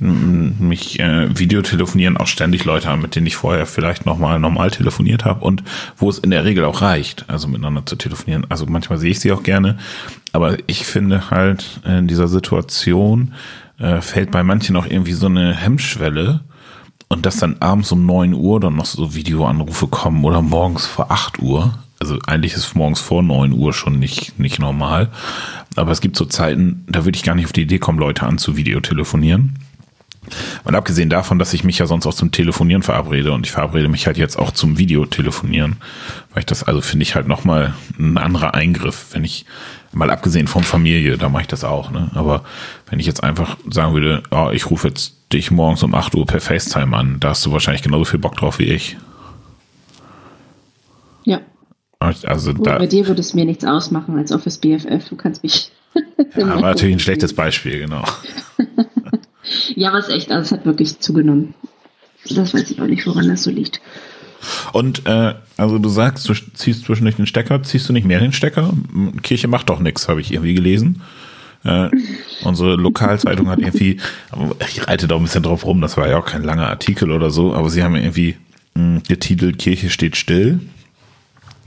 mich 0.00 0.98
äh, 0.98 1.38
Videotelefonieren 1.38 2.16
auch 2.16 2.26
ständig 2.26 2.64
Leute 2.64 2.88
an, 2.88 3.02
mit 3.02 3.14
denen 3.14 3.26
ich 3.26 3.36
vorher 3.36 3.66
vielleicht 3.66 4.06
nochmal 4.06 4.40
normal 4.40 4.70
telefoniert 4.70 5.24
habe 5.24 5.44
und 5.44 5.62
wo 5.96 6.08
es 6.08 6.18
in 6.18 6.30
der 6.30 6.44
Regel 6.44 6.64
auch 6.64 6.80
reicht, 6.80 7.24
also 7.28 7.48
miteinander 7.48 7.84
zu 7.84 7.96
telefonieren. 7.96 8.46
Also 8.48 8.66
manchmal 8.66 8.98
sehe 8.98 9.10
ich 9.10 9.20
sie 9.20 9.30
auch 9.32 9.42
gerne, 9.42 9.78
aber 10.32 10.56
ich 10.66 10.86
finde 10.86 11.30
halt 11.30 11.80
in 11.84 12.08
dieser 12.08 12.28
Situation 12.28 13.34
äh, 13.78 14.00
fällt 14.00 14.30
bei 14.30 14.42
manchen 14.42 14.76
auch 14.76 14.86
irgendwie 14.86 15.12
so 15.12 15.26
eine 15.26 15.54
Hemmschwelle 15.54 16.40
und 17.08 17.26
dass 17.26 17.38
dann 17.38 17.56
abends 17.60 17.92
um 17.92 18.06
neun 18.06 18.32
Uhr 18.32 18.60
dann 18.60 18.76
noch 18.76 18.86
so 18.86 19.14
Videoanrufe 19.14 19.88
kommen 19.88 20.24
oder 20.24 20.42
morgens 20.42 20.86
vor 20.86 21.10
acht 21.10 21.40
Uhr. 21.40 21.78
Also 21.98 22.18
eigentlich 22.26 22.54
ist 22.54 22.74
morgens 22.74 23.00
vor 23.00 23.22
neun 23.22 23.52
Uhr 23.52 23.74
schon 23.74 23.98
nicht, 23.98 24.38
nicht 24.38 24.58
normal. 24.58 25.10
Aber 25.76 25.92
es 25.92 26.00
gibt 26.00 26.16
so 26.16 26.24
Zeiten, 26.24 26.84
da 26.88 27.04
würde 27.04 27.16
ich 27.16 27.22
gar 27.22 27.34
nicht 27.34 27.44
auf 27.44 27.52
die 27.52 27.62
Idee 27.62 27.78
kommen, 27.78 27.98
Leute 27.98 28.26
an 28.26 28.38
zu 28.38 28.56
Videotelefonieren. 28.56 29.58
Und 30.64 30.74
abgesehen 30.74 31.08
davon, 31.08 31.38
dass 31.38 31.54
ich 31.54 31.64
mich 31.64 31.78
ja 31.78 31.86
sonst 31.86 32.06
auch 32.06 32.14
zum 32.14 32.30
Telefonieren 32.30 32.82
verabrede 32.82 33.32
und 33.32 33.46
ich 33.46 33.52
verabrede 33.52 33.88
mich 33.88 34.06
halt 34.06 34.18
jetzt 34.18 34.38
auch 34.38 34.50
zum 34.50 34.78
Videotelefonieren, 34.78 35.76
weil 36.32 36.40
ich 36.40 36.46
das 36.46 36.62
also 36.62 36.80
finde 36.80 37.04
ich 37.04 37.14
halt 37.14 37.26
nochmal 37.26 37.74
ein 37.98 38.18
anderer 38.18 38.54
Eingriff, 38.54 39.06
wenn 39.12 39.24
ich 39.24 39.46
mal 39.92 40.10
abgesehen 40.10 40.46
von 40.46 40.62
Familie, 40.62 41.16
da 41.16 41.28
mache 41.28 41.42
ich 41.42 41.48
das 41.48 41.64
auch, 41.64 41.90
ne? 41.90 42.10
Aber 42.14 42.44
wenn 42.88 43.00
ich 43.00 43.06
jetzt 43.06 43.24
einfach 43.24 43.56
sagen 43.68 43.94
würde, 43.94 44.22
oh, 44.30 44.50
ich 44.52 44.70
rufe 44.70 44.88
jetzt 44.88 45.14
dich 45.32 45.50
morgens 45.50 45.82
um 45.82 45.94
8 45.94 46.14
Uhr 46.14 46.26
per 46.26 46.40
FaceTime 46.40 46.96
an, 46.96 47.16
da 47.18 47.30
hast 47.30 47.44
du 47.46 47.52
wahrscheinlich 47.52 47.82
genauso 47.82 48.04
viel 48.04 48.20
Bock 48.20 48.36
drauf 48.36 48.58
wie 48.58 48.64
ich. 48.64 48.96
Ja. 51.24 51.40
Also 51.98 52.52
da, 52.52 52.78
bei 52.78 52.86
dir 52.86 53.06
würde 53.08 53.20
es 53.20 53.34
mir 53.34 53.44
nichts 53.44 53.64
ausmachen 53.64 54.16
als 54.16 54.32
Office 54.32 54.58
BFF. 54.58 55.08
Du 55.08 55.16
kannst 55.16 55.42
mich. 55.42 55.70
ja, 56.36 56.48
war 56.48 56.60
natürlich 56.60 56.96
ein 56.96 57.00
schlechtes 57.00 57.34
Beispiel, 57.34 57.78
genau. 57.80 58.04
Ja, 59.74 59.92
was 59.92 60.08
echt, 60.08 60.30
also 60.30 60.42
es 60.42 60.52
hat 60.52 60.66
wirklich 60.66 60.98
zugenommen. 61.00 61.54
Das 62.28 62.52
weiß 62.54 62.70
ich 62.70 62.80
auch 62.80 62.86
nicht, 62.86 63.06
woran 63.06 63.28
das 63.28 63.42
so 63.42 63.50
liegt. 63.50 63.80
Und 64.72 65.06
äh, 65.06 65.34
also 65.56 65.78
du 65.78 65.88
sagst, 65.88 66.28
du 66.28 66.34
ziehst 66.34 66.84
zwischendurch 66.84 67.16
den 67.16 67.26
Stecker, 67.26 67.62
ziehst 67.62 67.88
du 67.88 67.92
nicht 67.92 68.06
mehr 68.06 68.20
den 68.20 68.32
Stecker? 68.32 68.72
Kirche 69.22 69.48
macht 69.48 69.68
doch 69.68 69.80
nichts, 69.80 70.08
habe 70.08 70.20
ich 70.20 70.32
irgendwie 70.32 70.54
gelesen. 70.54 71.02
Äh, 71.62 71.90
unsere 72.42 72.76
Lokalzeitung 72.76 73.50
hat 73.50 73.58
irgendwie, 73.58 73.98
ich 74.66 74.86
reite 74.86 75.06
da 75.06 75.16
ein 75.16 75.22
bisschen 75.22 75.42
drauf 75.42 75.66
rum, 75.66 75.82
das 75.82 75.96
war 75.98 76.08
ja 76.08 76.18
auch 76.18 76.24
kein 76.24 76.42
langer 76.42 76.68
Artikel 76.68 77.10
oder 77.10 77.30
so, 77.30 77.54
aber 77.54 77.68
sie 77.68 77.82
haben 77.82 77.96
irgendwie 77.96 78.36
mh, 78.74 79.02
getitelt, 79.08 79.58
Kirche 79.58 79.90
steht 79.90 80.16
still. 80.16 80.60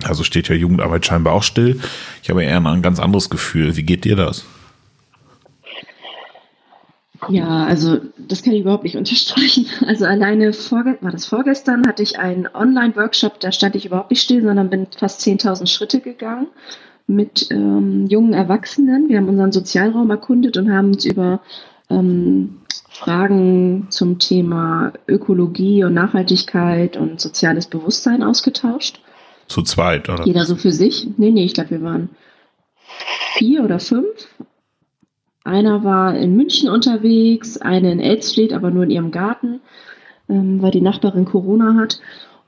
Also 0.04 0.24
steht 0.24 0.50
ja 0.50 0.56
Jugendarbeit 0.56 1.06
scheinbar 1.06 1.34
auch 1.34 1.44
still. 1.44 1.80
Ich 2.24 2.30
habe 2.30 2.44
eher 2.44 2.60
ein 2.60 2.82
ganz 2.82 3.00
anderes 3.00 3.30
Gefühl. 3.30 3.78
Wie 3.78 3.84
geht 3.84 4.04
dir 4.04 4.16
das? 4.16 4.46
Ja, 7.30 7.66
also 7.66 8.00
das 8.18 8.44
kann 8.44 8.54
ich 8.54 8.62
überhaupt 8.62 8.84
nicht 8.84 8.96
unterstreichen. 8.98 9.66
Also 9.86 10.06
alleine 10.06 10.54
vorge 10.54 10.98
war 11.02 11.12
das 11.12 11.26
vorgestern, 11.26 11.88
hatte 11.88 12.04
ich 12.04 12.20
einen 12.20 12.48
Online-Workshop, 12.54 13.40
da 13.40 13.52
stand 13.52 13.76
ich 13.76 13.86
überhaupt 13.86 14.12
nicht 14.12 14.22
still, 14.22 14.44
sondern 14.44 14.70
bin 14.70 14.88
fast 14.98 15.22
10.000 15.22 15.68
Schritte 15.68 16.00
gegangen 16.00 16.48
mit 17.08 17.48
ähm, 17.52 18.08
jungen 18.08 18.34
Erwachsenen. 18.34 19.10
Wir 19.10 19.18
haben 19.18 19.30
unseren 19.30 19.52
Sozialraum 19.52 20.10
erkundet 20.10 20.58
und 20.58 20.72
haben 20.72 20.94
uns 20.94 21.06
über 21.06 21.42
ähm, 21.90 22.62
Fragen 22.90 23.88
zum 23.90 24.20
Thema 24.20 24.94
Ökologie 25.08 25.84
und 25.84 25.94
Nachhaltigkeit 25.94 26.96
und 26.96 27.20
soziales 27.20 27.68
Bewusstsein 27.68 28.24
ausgetauscht. 28.24 29.02
Zu 29.48 29.64
zweit, 29.64 30.10
oder? 30.10 30.26
Jeder 30.26 30.46
so 30.46 30.56
für 30.56 30.72
sich. 30.72 31.08
Nee, 31.18 31.32
nee, 31.32 31.44
ich 31.44 31.54
glaube, 31.54 31.72
wir 31.72 31.82
waren 31.82 32.10
vier 33.34 33.64
oder 33.64 33.80
fünf 33.80 34.06
einer 35.44 35.84
war 35.84 36.16
in 36.16 36.36
München 36.36 36.70
unterwegs, 36.70 37.58
eine 37.58 37.92
in 37.92 38.00
Elstfleet, 38.00 38.54
aber 38.54 38.72
nur 38.72 38.84
in 38.84 38.92
ihrem 38.92 39.12
Garten, 39.12 39.62
ähm, 40.30 40.62
weil 40.62 40.72
die 40.72 40.82
Nachbarin 40.82 41.26
Corona 41.26 41.76
hat. 41.76 42.00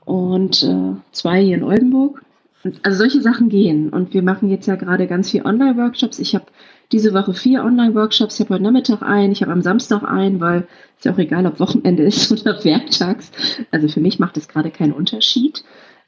Und 0.04 0.62
äh, 0.62 0.94
zwei 1.12 1.42
hier 1.42 1.56
in 1.56 1.64
Oldenburg. 1.64 2.22
Und, 2.64 2.80
also 2.84 2.98
solche 2.98 3.20
Sachen 3.20 3.48
gehen. 3.48 3.90
Und 3.90 4.14
wir 4.14 4.22
machen 4.22 4.48
jetzt 4.48 4.66
ja 4.66 4.76
gerade 4.76 5.06
ganz 5.06 5.30
viel 5.30 5.44
Online-Workshops. 5.44 6.18
Ich 6.18 6.34
habe 6.34 6.46
diese 6.92 7.12
Woche 7.12 7.34
vier 7.34 7.64
Online-Workshops. 7.64 8.34
Ich 8.34 8.40
habe 8.40 8.54
heute 8.54 8.64
Nachmittag 8.64 9.02
einen, 9.02 9.32
ich 9.32 9.42
habe 9.42 9.52
am 9.52 9.62
Samstag 9.62 10.02
einen, 10.04 10.40
weil 10.40 10.66
es 10.98 11.04
ja 11.04 11.12
auch 11.12 11.18
egal, 11.18 11.46
ob 11.46 11.60
Wochenende 11.60 12.02
ist 12.02 12.32
oder 12.46 12.64
werktags. 12.64 13.30
Also 13.70 13.88
für 13.88 14.00
mich 14.00 14.18
macht 14.18 14.36
es 14.36 14.48
gerade 14.48 14.70
keinen 14.70 14.92
Unterschied. 14.92 15.64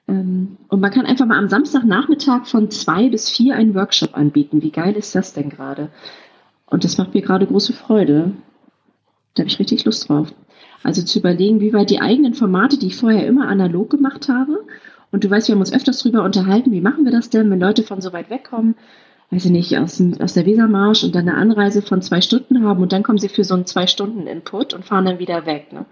Ähm, 0.09 0.57
und 0.69 0.81
man 0.81 0.91
kann 0.91 1.07
einfach 1.07 1.27
mal 1.27 1.39
am 1.39 1.49
Samstagnachmittag 1.49 2.47
von 2.47 2.71
zwei 2.71 3.09
bis 3.09 3.29
vier 3.29 3.57
einen 3.57 3.75
Workshop 3.75 4.17
anbieten. 4.17 4.63
Wie 4.63 4.71
geil 4.71 4.97
ist 4.97 5.15
das 5.15 5.35
denn 5.35 5.51
gerade? 5.51 5.91
Und 6.71 6.85
das 6.85 6.99
macht 6.99 7.15
mir 7.15 7.23
gerade 7.23 7.47
große 7.47 7.73
Freude. 7.73 8.33
Da 9.35 9.43
habe 9.43 9.49
ich 9.49 9.59
richtig 9.59 9.85
Lust 9.85 10.09
drauf. 10.09 10.33
Also 10.83 11.03
zu 11.03 11.19
überlegen, 11.19 11.61
wie 11.61 11.73
weit 11.73 11.91
die 11.91 12.01
eigenen 12.01 12.35
Formate, 12.35 12.79
die 12.79 12.89
ich 12.89 12.97
vorher 12.97 13.27
immer 13.27 13.49
analog 13.49 13.91
gemacht 13.91 14.29
habe, 14.29 14.65
und 15.11 15.25
du 15.25 15.31
weißt, 15.31 15.49
wir 15.49 15.55
haben 15.55 15.61
uns 15.61 15.73
öfters 15.73 16.03
darüber 16.03 16.23
unterhalten, 16.23 16.71
wie 16.71 16.83
machen 16.83 17.05
wir 17.05 17.13
das 17.13 17.31
denn, 17.31 17.51
wenn 17.51 17.61
Leute 17.61 17.83
von 17.83 18.01
so 18.01 18.13
weit 18.13 18.29
wegkommen, 18.31 18.75
weiß 19.31 19.47
ich 19.47 19.51
nicht, 19.51 19.79
aus, 19.79 20.03
aus 20.21 20.35
der 20.35 20.47
Wesermarsch 20.47 21.05
und 21.05 21.15
dann 21.15 21.29
eine 21.29 21.39
Anreise 21.39 21.83
von 21.83 22.03
zwei 22.03 22.21
Stunden 22.21 22.63
haben 22.63 22.83
und 22.83 22.93
dann 22.93 23.03
kommen 23.03 23.19
sie 23.19 23.29
für 23.29 23.45
so 23.45 23.55
einen 23.55 23.67
zwei 23.67 23.87
Stunden 23.87 24.27
Input 24.27 24.75
und 24.75 24.85
fahren 24.85 25.07
dann 25.07 25.19
wieder 25.19 25.47
weg. 25.47 25.73
Ne? 25.73 25.87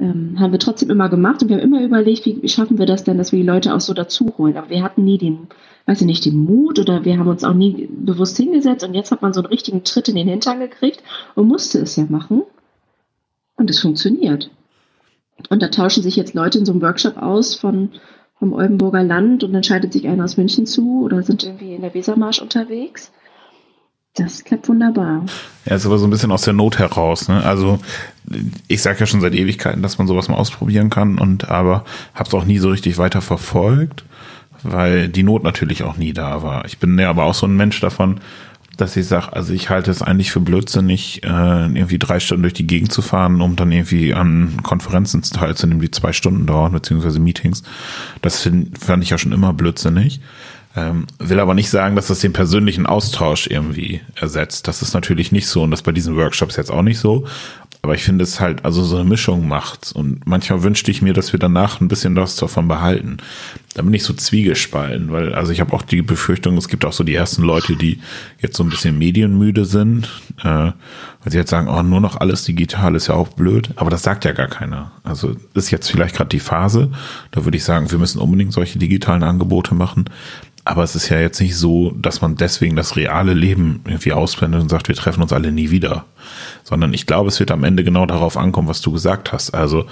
Ähm, 0.00 0.40
haben 0.40 0.52
wir 0.52 0.58
trotzdem 0.58 0.90
immer 0.90 1.08
gemacht 1.08 1.42
und 1.42 1.48
wir 1.48 1.56
haben 1.56 1.62
immer 1.62 1.82
überlegt, 1.82 2.24
wie, 2.24 2.48
schaffen 2.48 2.78
wir 2.78 2.86
das 2.86 3.04
denn, 3.04 3.18
dass 3.18 3.32
wir 3.32 3.38
die 3.38 3.46
Leute 3.46 3.74
auch 3.74 3.80
so 3.80 3.92
dazu 3.92 4.32
holen. 4.38 4.56
Aber 4.56 4.70
wir 4.70 4.82
hatten 4.82 5.04
nie 5.04 5.18
den, 5.18 5.48
weiß 5.86 6.00
ich 6.00 6.06
nicht, 6.06 6.24
den 6.24 6.38
Mut 6.38 6.78
oder 6.78 7.04
wir 7.04 7.18
haben 7.18 7.28
uns 7.28 7.44
auch 7.44 7.54
nie 7.54 7.88
bewusst 7.90 8.36
hingesetzt 8.36 8.84
und 8.84 8.94
jetzt 8.94 9.10
hat 9.10 9.22
man 9.22 9.32
so 9.32 9.40
einen 9.40 9.48
richtigen 9.48 9.84
Tritt 9.84 10.08
in 10.08 10.16
den 10.16 10.28
Hintern 10.28 10.58
gekriegt 10.60 11.02
und 11.34 11.48
musste 11.48 11.78
es 11.78 11.96
ja 11.96 12.06
machen. 12.08 12.42
Und 13.56 13.68
es 13.68 13.80
funktioniert. 13.80 14.50
Und 15.50 15.62
da 15.62 15.68
tauschen 15.68 16.02
sich 16.02 16.16
jetzt 16.16 16.34
Leute 16.34 16.58
in 16.58 16.64
so 16.64 16.72
einem 16.72 16.80
Workshop 16.80 17.18
aus 17.18 17.54
von, 17.54 17.90
vom 18.38 18.54
Oldenburger 18.54 19.02
Land 19.02 19.44
und 19.44 19.52
dann 19.52 19.62
schaltet 19.62 19.92
sich 19.92 20.08
einer 20.08 20.24
aus 20.24 20.38
München 20.38 20.64
zu 20.64 21.02
oder 21.04 21.22
sind 21.22 21.44
irgendwie 21.44 21.74
in 21.74 21.82
der 21.82 21.92
Wesermarsch 21.92 22.40
unterwegs. 22.40 23.12
Das 24.14 24.44
klappt 24.44 24.68
wunderbar. 24.68 25.24
Ja, 25.66 25.76
ist 25.76 25.86
aber 25.86 25.98
so 25.98 26.06
ein 26.06 26.10
bisschen 26.10 26.32
aus 26.32 26.42
der 26.42 26.54
Not 26.54 26.78
heraus. 26.78 27.28
Ne? 27.28 27.44
Also 27.44 27.78
ich 28.68 28.82
sage 28.82 29.00
ja 29.00 29.06
schon 29.06 29.20
seit 29.20 29.34
Ewigkeiten, 29.34 29.82
dass 29.82 29.98
man 29.98 30.06
sowas 30.06 30.28
mal 30.28 30.36
ausprobieren 30.36 30.90
kann 30.90 31.18
und 31.18 31.48
aber 31.48 31.84
habe 32.14 32.28
es 32.28 32.34
auch 32.34 32.44
nie 32.44 32.58
so 32.58 32.70
richtig 32.70 32.98
weiter 32.98 33.20
verfolgt, 33.20 34.04
weil 34.62 35.08
die 35.08 35.22
Not 35.22 35.42
natürlich 35.42 35.82
auch 35.82 35.96
nie 35.96 36.12
da 36.12 36.42
war. 36.42 36.64
Ich 36.64 36.78
bin 36.78 36.98
ja 36.98 37.10
aber 37.10 37.24
auch 37.24 37.34
so 37.34 37.46
ein 37.46 37.56
Mensch 37.56 37.80
davon, 37.80 38.20
dass 38.80 38.96
ich 38.96 39.06
sage, 39.06 39.32
also 39.32 39.52
ich 39.52 39.68
halte 39.68 39.90
es 39.90 40.02
eigentlich 40.02 40.30
für 40.30 40.40
blödsinnig, 40.40 41.22
äh, 41.22 41.26
irgendwie 41.26 41.98
drei 41.98 42.20
Stunden 42.20 42.42
durch 42.42 42.54
die 42.54 42.66
Gegend 42.66 42.92
zu 42.92 43.02
fahren, 43.02 43.40
um 43.40 43.56
dann 43.56 43.72
irgendwie 43.72 44.14
an 44.14 44.62
Konferenzen 44.62 45.22
teilzunehmen, 45.22 45.82
die 45.82 45.90
zwei 45.90 46.12
Stunden 46.12 46.46
dauern, 46.46 46.72
beziehungsweise 46.72 47.20
Meetings. 47.20 47.62
Das 48.22 48.40
find, 48.40 48.78
fand 48.78 49.02
ich 49.02 49.10
ja 49.10 49.18
schon 49.18 49.32
immer 49.32 49.52
blödsinnig. 49.52 50.20
Ähm, 50.76 51.06
will 51.18 51.40
aber 51.40 51.54
nicht 51.54 51.68
sagen, 51.68 51.96
dass 51.96 52.06
das 52.06 52.20
den 52.20 52.32
persönlichen 52.32 52.86
Austausch 52.86 53.48
irgendwie 53.48 54.00
ersetzt. 54.14 54.68
Das 54.68 54.82
ist 54.82 54.94
natürlich 54.94 55.32
nicht 55.32 55.48
so 55.48 55.64
und 55.64 55.72
das 55.72 55.82
bei 55.82 55.92
diesen 55.92 56.16
Workshops 56.16 56.56
jetzt 56.56 56.70
auch 56.70 56.82
nicht 56.82 57.00
so. 57.00 57.26
Aber 57.82 57.94
ich 57.94 58.02
finde 58.02 58.24
es 58.24 58.40
halt, 58.40 58.64
also 58.64 58.84
so 58.84 58.96
eine 58.96 59.08
Mischung 59.08 59.48
macht. 59.48 59.92
Und 59.92 60.26
manchmal 60.26 60.62
wünschte 60.62 60.90
ich 60.90 61.00
mir, 61.00 61.14
dass 61.14 61.32
wir 61.32 61.40
danach 61.40 61.80
ein 61.80 61.88
bisschen 61.88 62.14
was 62.14 62.36
davon 62.36 62.68
behalten. 62.68 63.18
Da 63.74 63.82
bin 63.82 63.94
ich 63.94 64.02
so 64.02 64.12
zwiegespalten, 64.12 65.12
weil, 65.12 65.34
also 65.34 65.52
ich 65.52 65.60
habe 65.60 65.72
auch 65.72 65.82
die 65.82 66.02
Befürchtung, 66.02 66.58
es 66.58 66.68
gibt 66.68 66.84
auch 66.84 66.92
so 66.92 67.04
die 67.04 67.14
ersten 67.14 67.42
Leute, 67.42 67.76
die 67.76 68.00
jetzt 68.38 68.56
so 68.56 68.64
ein 68.64 68.68
bisschen 68.68 68.98
medienmüde 68.98 69.64
sind, 69.64 70.10
äh, 70.42 70.44
weil 71.22 71.32
sie 71.32 71.38
jetzt 71.38 71.50
sagen, 71.50 71.68
oh, 71.68 71.82
nur 71.82 72.00
noch 72.00 72.16
alles 72.16 72.44
digital 72.44 72.94
ist 72.96 73.06
ja 73.06 73.14
auch 73.14 73.28
blöd. 73.28 73.70
Aber 73.76 73.88
das 73.88 74.02
sagt 74.02 74.24
ja 74.24 74.32
gar 74.32 74.48
keiner. 74.48 74.92
Also 75.02 75.36
ist 75.54 75.70
jetzt 75.70 75.90
vielleicht 75.90 76.16
gerade 76.16 76.28
die 76.28 76.40
Phase. 76.40 76.90
Da 77.30 77.44
würde 77.44 77.56
ich 77.56 77.64
sagen, 77.64 77.90
wir 77.90 77.98
müssen 77.98 78.20
unbedingt 78.20 78.52
solche 78.52 78.78
digitalen 78.78 79.22
Angebote 79.22 79.74
machen. 79.74 80.04
Aber 80.64 80.82
es 80.82 80.94
ist 80.94 81.08
ja 81.08 81.18
jetzt 81.18 81.40
nicht 81.40 81.56
so, 81.56 81.92
dass 81.92 82.20
man 82.20 82.36
deswegen 82.36 82.76
das 82.76 82.96
reale 82.96 83.34
Leben 83.34 83.80
irgendwie 83.86 84.12
ausblendet 84.12 84.60
und 84.60 84.68
sagt, 84.68 84.88
wir 84.88 84.94
treffen 84.94 85.22
uns 85.22 85.32
alle 85.32 85.52
nie 85.52 85.70
wieder. 85.70 86.04
Sondern 86.64 86.92
ich 86.92 87.06
glaube, 87.06 87.28
es 87.28 87.40
wird 87.40 87.50
am 87.50 87.64
Ende 87.64 87.82
genau 87.82 88.06
darauf 88.06 88.36
ankommen, 88.36 88.68
was 88.68 88.82
du 88.82 88.92
gesagt 88.92 89.32
hast. 89.32 89.54
Also 89.54 89.86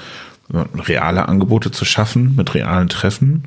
reale 0.51 1.29
Angebote 1.29 1.71
zu 1.71 1.85
schaffen 1.85 2.35
mit 2.37 2.55
realen 2.55 2.89
Treffen, 2.89 3.45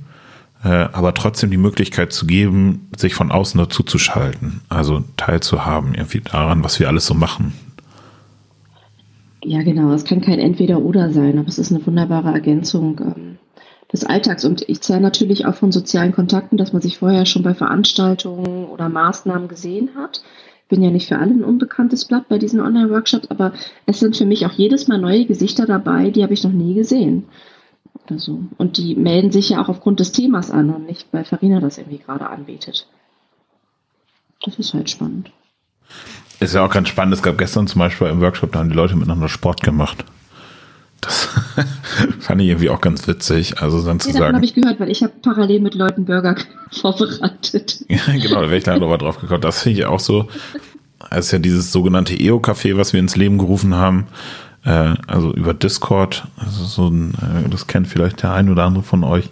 äh, 0.64 0.68
aber 0.68 1.14
trotzdem 1.14 1.50
die 1.50 1.58
Möglichkeit 1.58 2.14
zu 2.14 2.28
geben, 2.28 2.90
sich 2.96 3.14
von 3.16 3.32
außen 3.32 3.58
dazu 3.58 3.84
zu 3.84 3.98
schalten. 3.98 4.62
Also 4.70 5.04
teilzuhaben 5.18 5.94
irgendwie 5.96 6.22
daran, 6.22 6.64
was 6.64 6.80
wir 6.80 6.88
alles 6.88 7.06
so 7.06 7.14
machen. 7.14 7.54
Ja, 9.44 9.64
genau. 9.64 9.92
Es 9.94 10.06
kann 10.06 10.22
kein 10.22 10.38
Entweder-Oder 10.38 11.12
sein, 11.12 11.40
aber 11.40 11.48
es 11.48 11.58
ist 11.58 11.72
eine 11.72 11.86
wunderbare 11.86 12.32
Ergänzung 12.32 13.00
ähm, 13.00 13.38
des 13.92 14.04
Alltags. 14.04 14.46
Und 14.46 14.68
ich 14.68 14.82
zähle 14.82 15.02
natürlich 15.02 15.46
auch 15.46 15.56
von 15.56 15.72
sozialen 15.72 16.14
Kontakten, 16.14 16.58
dass 16.58 16.74
man 16.74 16.82
sich 16.82 16.98
vorher 16.98 17.26
schon 17.26 17.44
bei 17.44 17.54
Veranstaltungen 17.54 18.66
oder 18.66 18.90
Maßnahmen 18.90 19.48
gesehen 19.48 19.92
hat. 19.96 20.22
Ich 20.64 20.68
bin 20.70 20.84
ja 20.84 20.90
nicht 20.90 21.08
für 21.08 21.18
alle 21.18 21.32
ein 21.32 21.44
unbekanntes 21.44 22.06
Blatt 22.06 22.30
bei 22.30 22.38
diesen 22.38 22.62
Online-Workshops, 22.62 23.30
aber 23.30 23.52
es 23.86 24.00
sind 24.00 24.16
für 24.16 24.26
mich 24.26 24.46
auch 24.46 24.54
jedes 24.54 24.88
Mal 24.88 25.00
neue 25.00 25.26
Gesichter 25.26 25.66
dabei, 25.66 26.12
die 26.12 26.24
habe 26.24 26.34
ich 26.34 26.44
noch 26.44 26.54
nie 26.54 26.74
gesehen. 26.74 27.26
Oder 28.06 28.20
so. 28.20 28.42
Und 28.58 28.78
die 28.78 28.96
melden 28.96 29.32
sich 29.32 29.50
ja 29.50 29.62
auch 29.62 29.68
aufgrund 29.68 30.00
des 30.00 30.14
Themas 30.14 30.50
an 30.50 30.70
und 30.70 30.86
nicht, 30.86 31.08
weil 31.12 31.26
Farina 31.26 31.60
das 31.60 31.78
irgendwie 31.78 31.98
gerade 31.98 32.30
anbietet. 32.30 32.88
Das 34.44 34.58
ist 34.58 34.74
halt 34.74 34.90
spannend. 34.90 35.30
Ist 36.40 36.56
ja 36.56 36.66
auch 36.66 36.72
ganz 36.72 36.88
spannend. 36.88 37.14
Es 37.14 37.22
gab 37.22 37.38
gestern 37.38 37.68
zum 37.68 37.80
Beispiel 37.80 38.08
im 38.08 38.22
Workshop, 38.22 38.54
da 38.54 38.60
haben 38.60 38.70
die 38.70 38.76
Leute 38.76 38.96
miteinander 38.96 39.28
Sport 39.28 39.62
gemacht. 39.62 40.06
Das 41.02 41.30
fand 42.20 42.42
ich 42.42 42.48
irgendwie 42.48 42.70
auch 42.70 42.80
ganz 42.80 43.08
witzig. 43.08 43.60
Also 43.60 43.84
dann 43.84 44.00
zu 44.00 44.10
ja, 44.10 44.20
sagen. 44.20 44.36
habe 44.36 44.46
ich 44.46 44.54
gehört, 44.54 44.80
weil 44.80 44.92
ich 44.92 45.02
habe 45.02 45.14
parallel 45.22 45.60
mit 45.60 45.74
Leuten 45.74 46.06
Burger 46.06 46.36
vorbereitet. 46.72 47.84
ja, 47.90 48.00
genau, 48.14 48.42
da 48.42 48.48
wäre 48.48 48.58
ich 48.58 48.64
da 48.64 48.78
nochmal 48.78 49.00
drauf 49.00 49.20
gekommen. 49.20 49.42
Das 49.42 49.64
finde 49.64 49.80
ich 49.80 49.86
auch 49.86 50.00
so. 50.00 50.28
Es 51.10 51.26
ist 51.28 51.32
ja 51.32 51.40
dieses 51.40 51.72
sogenannte 51.72 52.14
EO-Café, 52.14 52.78
was 52.78 52.94
wir 52.94 53.00
ins 53.00 53.16
Leben 53.16 53.40
gerufen 53.40 53.76
haben. 53.76 54.08
Äh, 54.64 54.94
also 55.08 55.34
über 55.34 55.56
Discord. 55.56 56.28
Also 56.38 56.64
so 56.66 56.88
ein, 56.88 57.16
äh, 57.16 57.50
das 57.50 57.66
kennt 57.66 57.88
vielleicht 57.88 58.22
der 58.22 58.34
ein 58.34 58.50
oder 58.50 58.64
andere 58.64 58.84
von 58.84 59.04
euch. 59.04 59.30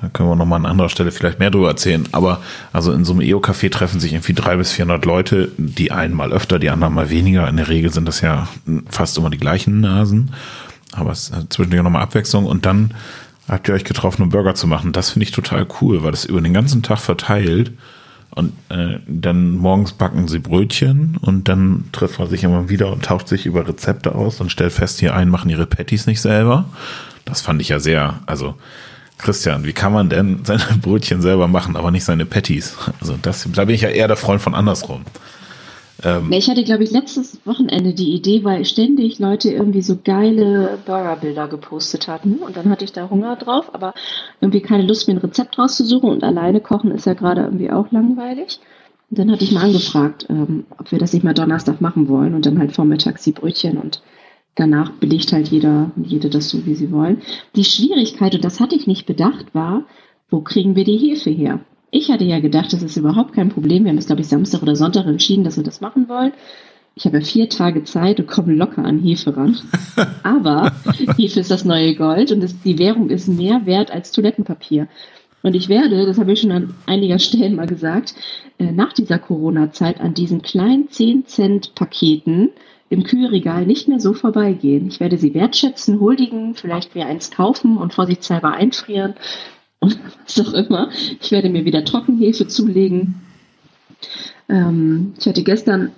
Da 0.00 0.08
können 0.08 0.30
wir 0.30 0.36
nochmal 0.36 0.60
an 0.60 0.66
anderer 0.66 0.88
Stelle 0.88 1.10
vielleicht 1.10 1.38
mehr 1.38 1.50
drüber 1.50 1.68
erzählen. 1.68 2.08
Aber 2.12 2.40
also 2.72 2.92
in 2.92 3.04
so 3.04 3.12
einem 3.12 3.20
EO-Café 3.20 3.70
treffen 3.70 4.00
sich 4.00 4.14
irgendwie 4.14 4.32
drei 4.32 4.56
bis 4.56 4.72
vierhundert 4.72 5.04
Leute, 5.04 5.50
die 5.58 5.92
einen 5.92 6.14
mal 6.14 6.32
öfter, 6.32 6.58
die 6.58 6.70
anderen 6.70 6.94
mal 6.94 7.10
weniger. 7.10 7.46
In 7.46 7.58
der 7.58 7.68
Regel 7.68 7.92
sind 7.92 8.06
das 8.06 8.22
ja 8.22 8.48
fast 8.88 9.18
immer 9.18 9.28
die 9.28 9.38
gleichen 9.38 9.80
Nasen 9.80 10.30
aber 10.92 11.12
es 11.12 11.30
ist 11.30 11.52
zwischendurch 11.52 11.82
nochmal 11.82 12.02
Abwechslung 12.02 12.46
und 12.46 12.66
dann 12.66 12.94
habt 13.48 13.68
ihr 13.68 13.74
euch 13.74 13.84
getroffen, 13.84 14.22
um 14.22 14.28
Burger 14.30 14.54
zu 14.54 14.66
machen. 14.66 14.92
Das 14.92 15.10
finde 15.10 15.24
ich 15.24 15.32
total 15.32 15.66
cool, 15.80 16.02
weil 16.02 16.10
das 16.10 16.24
über 16.24 16.40
den 16.40 16.54
ganzen 16.54 16.82
Tag 16.82 16.98
verteilt 16.98 17.72
und 18.30 18.52
äh, 18.68 18.98
dann 19.06 19.56
morgens 19.56 19.92
backen 19.92 20.28
sie 20.28 20.38
Brötchen 20.38 21.16
und 21.20 21.48
dann 21.48 21.84
trifft 21.92 22.18
man 22.18 22.28
sich 22.28 22.44
immer 22.44 22.68
wieder 22.68 22.92
und 22.92 23.04
tauscht 23.04 23.28
sich 23.28 23.46
über 23.46 23.66
Rezepte 23.66 24.14
aus 24.14 24.40
und 24.40 24.52
stellt 24.52 24.72
fest, 24.72 25.00
hier 25.00 25.14
einen 25.14 25.30
machen 25.30 25.50
ihre 25.50 25.66
Patties 25.66 26.06
nicht 26.06 26.20
selber. 26.20 26.66
Das 27.24 27.40
fand 27.40 27.60
ich 27.60 27.70
ja 27.70 27.80
sehr, 27.80 28.20
also 28.26 28.54
Christian, 29.18 29.64
wie 29.64 29.72
kann 29.72 29.92
man 29.92 30.08
denn 30.08 30.44
seine 30.44 30.62
Brötchen 30.82 31.22
selber 31.22 31.48
machen, 31.48 31.76
aber 31.76 31.90
nicht 31.90 32.04
seine 32.04 32.26
Patties? 32.26 32.76
Also 33.00 33.18
das, 33.20 33.48
da 33.52 33.64
bin 33.64 33.74
ich 33.74 33.82
ja 33.82 33.88
eher 33.88 34.08
der 34.08 34.16
Freund 34.16 34.40
von 34.40 34.54
andersrum. 34.54 35.02
Ähm, 36.04 36.30
ich 36.32 36.48
hatte, 36.48 36.64
glaube 36.64 36.84
ich, 36.84 36.90
letztes 36.90 37.44
Wochenende 37.44 37.92
die 37.92 38.14
Idee, 38.14 38.44
weil 38.44 38.64
ständig 38.64 39.18
Leute 39.18 39.50
irgendwie 39.50 39.82
so 39.82 39.98
geile 40.02 40.78
Burgerbilder 40.86 41.48
gepostet 41.48 42.08
hatten. 42.08 42.36
Und 42.36 42.56
dann 42.56 42.70
hatte 42.70 42.84
ich 42.84 42.92
da 42.92 43.10
Hunger 43.10 43.36
drauf, 43.36 43.74
aber 43.74 43.94
irgendwie 44.40 44.60
keine 44.60 44.86
Lust, 44.86 45.08
mir 45.08 45.14
ein 45.14 45.18
Rezept 45.18 45.58
rauszusuchen. 45.58 46.10
Und 46.10 46.24
alleine 46.24 46.60
kochen 46.60 46.90
ist 46.90 47.06
ja 47.06 47.14
gerade 47.14 47.42
irgendwie 47.42 47.70
auch 47.70 47.90
langweilig. 47.90 48.60
Und 49.10 49.18
dann 49.18 49.30
hatte 49.30 49.44
ich 49.44 49.52
mal 49.52 49.64
angefragt, 49.64 50.26
ähm, 50.28 50.66
ob 50.78 50.92
wir 50.92 50.98
das 50.98 51.12
nicht 51.12 51.24
mal 51.24 51.34
Donnerstag 51.34 51.80
machen 51.80 52.08
wollen. 52.08 52.34
Und 52.34 52.46
dann 52.46 52.58
halt 52.58 52.72
vormittags 52.72 53.24
die 53.24 53.32
Brötchen 53.32 53.78
und 53.78 54.02
danach 54.54 54.90
belegt 54.90 55.32
halt 55.32 55.48
jeder, 55.48 55.90
jede 55.96 56.30
das 56.30 56.50
so, 56.50 56.66
wie 56.66 56.74
sie 56.74 56.92
wollen. 56.92 57.22
Die 57.56 57.64
Schwierigkeit, 57.64 58.34
und 58.34 58.44
das 58.44 58.60
hatte 58.60 58.76
ich 58.76 58.86
nicht 58.86 59.06
bedacht, 59.06 59.54
war, 59.54 59.84
wo 60.30 60.40
kriegen 60.40 60.76
wir 60.76 60.84
die 60.84 60.98
Hefe 60.98 61.30
her? 61.30 61.60
Ich 61.90 62.10
hatte 62.10 62.24
ja 62.24 62.40
gedacht, 62.40 62.72
das 62.72 62.82
ist 62.82 62.96
überhaupt 62.96 63.32
kein 63.32 63.48
Problem. 63.48 63.84
Wir 63.84 63.90
haben 63.90 63.98
es, 63.98 64.06
glaube 64.06 64.20
ich, 64.20 64.28
Samstag 64.28 64.62
oder 64.62 64.76
Sonntag 64.76 65.06
entschieden, 65.06 65.44
dass 65.44 65.56
wir 65.56 65.64
das 65.64 65.80
machen 65.80 66.08
wollen. 66.08 66.32
Ich 66.94 67.06
habe 67.06 67.18
ja 67.18 67.24
vier 67.24 67.48
Tage 67.48 67.84
Zeit 67.84 68.18
und 68.18 68.26
komme 68.26 68.54
locker 68.54 68.84
an 68.84 68.98
Hefe 68.98 69.36
ran. 69.36 69.56
Aber 70.22 70.72
Hefe 71.16 71.40
ist 71.40 71.50
das 71.50 71.64
neue 71.64 71.94
Gold 71.94 72.32
und 72.32 72.42
das, 72.42 72.60
die 72.60 72.78
Währung 72.78 73.08
ist 73.08 73.28
mehr 73.28 73.64
wert 73.64 73.90
als 73.90 74.12
Toilettenpapier. 74.12 74.88
Und 75.42 75.54
ich 75.54 75.68
werde, 75.68 76.04
das 76.04 76.18
habe 76.18 76.32
ich 76.32 76.40
schon 76.40 76.50
an 76.50 76.74
einiger 76.86 77.20
Stellen 77.20 77.54
mal 77.54 77.68
gesagt, 77.68 78.14
äh, 78.58 78.72
nach 78.72 78.92
dieser 78.92 79.18
Corona-Zeit 79.18 80.00
an 80.00 80.12
diesen 80.12 80.42
kleinen 80.42 80.88
10-Cent-Paketen 80.88 82.50
im 82.90 83.04
Kühlregal 83.04 83.64
nicht 83.64 83.86
mehr 83.86 84.00
so 84.00 84.14
vorbeigehen. 84.14 84.88
Ich 84.88 84.98
werde 84.98 85.18
sie 85.18 85.34
wertschätzen, 85.34 86.00
huldigen, 86.00 86.54
vielleicht 86.54 86.94
mir 86.94 87.06
eins 87.06 87.30
kaufen 87.30 87.76
und 87.76 87.94
vorsichtshalber 87.94 88.50
einfrieren 88.50 89.14
und 89.80 89.98
was 90.24 90.40
auch 90.40 90.52
immer. 90.52 90.90
Ich 91.20 91.30
werde 91.30 91.50
mir 91.50 91.64
wieder 91.64 91.84
Trockenhefe 91.84 92.46
zulegen. 92.46 93.22
Ähm, 94.48 95.14
ich 95.18 95.26
hatte 95.26 95.42
gestern 95.42 95.92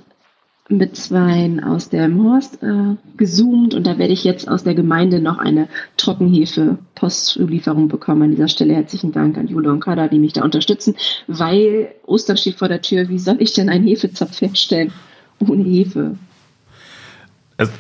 mit 0.71 0.97
zwei 0.97 1.51
aus 1.65 1.89
dem 1.89 2.23
Horst 2.23 2.63
äh, 2.63 2.95
gezoomt 3.17 3.75
und 3.75 3.87
da 3.87 3.99
werde 3.99 4.13
ich 4.13 4.23
jetzt 4.23 4.49
aus 4.49 4.63
der 4.63 4.75
Gemeinde 4.75 5.21
noch 5.21 5.39
eine 5.39 5.69
Trockenhefe-Postlieferung 5.97 7.89
bekommen. 7.89 8.23
An 8.23 8.31
dieser 8.31 8.49
Stelle 8.49 8.75
herzlichen 8.75 9.11
Dank 9.11 9.37
an 9.37 9.49
Jule 9.49 9.71
und 9.71 9.81
Kada, 9.81 10.07
die 10.07 10.21
mich 10.21 10.33
da 10.33 10.45
unterstützen, 10.45 10.95
weil 11.27 11.93
Ostern 12.07 12.37
steht 12.37 12.57
vor 12.57 12.69
der 12.69 12.83
Tür. 12.83 13.09
Wie 13.09 13.19
soll 13.19 13.37
ich 13.41 13.53
denn 13.53 13.69
einen 13.69 13.87
Hefezapf 13.87 14.41
herstellen 14.41 14.93
ohne 15.41 15.65
Hefe? 15.65 16.17
Es 17.57 17.71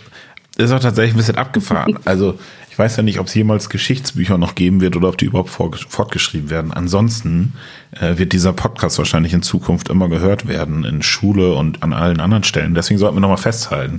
ist 0.56 0.72
auch 0.72 0.80
tatsächlich 0.80 1.14
ein 1.14 1.18
bisschen 1.18 1.36
abgefahren. 1.36 1.98
Also 2.04 2.38
ich 2.70 2.78
weiß 2.78 2.96
ja 2.96 3.02
nicht, 3.02 3.18
ob 3.18 3.26
es 3.26 3.34
jemals 3.34 3.68
Geschichtsbücher 3.68 4.38
noch 4.38 4.54
geben 4.54 4.80
wird 4.80 4.94
oder 4.96 5.08
ob 5.08 5.18
die 5.18 5.24
überhaupt 5.24 5.50
fortgeschrieben 5.50 6.50
werden. 6.50 6.72
Ansonsten 6.72 7.54
äh, 7.90 8.16
wird 8.16 8.32
dieser 8.32 8.52
Podcast 8.52 8.96
wahrscheinlich 8.98 9.32
in 9.32 9.42
Zukunft 9.42 9.88
immer 9.88 10.08
gehört 10.08 10.46
werden 10.46 10.84
in 10.84 11.02
Schule 11.02 11.54
und 11.54 11.82
an 11.82 11.92
allen 11.92 12.20
anderen 12.20 12.44
Stellen. 12.44 12.74
Deswegen 12.74 12.98
sollten 12.98 13.16
wir 13.16 13.20
nochmal 13.20 13.38
festhalten, 13.38 13.98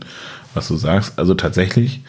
was 0.53 0.69
du 0.69 0.77
sagst. 0.77 1.19
Also 1.19 1.33
tatsächlich 1.33 1.99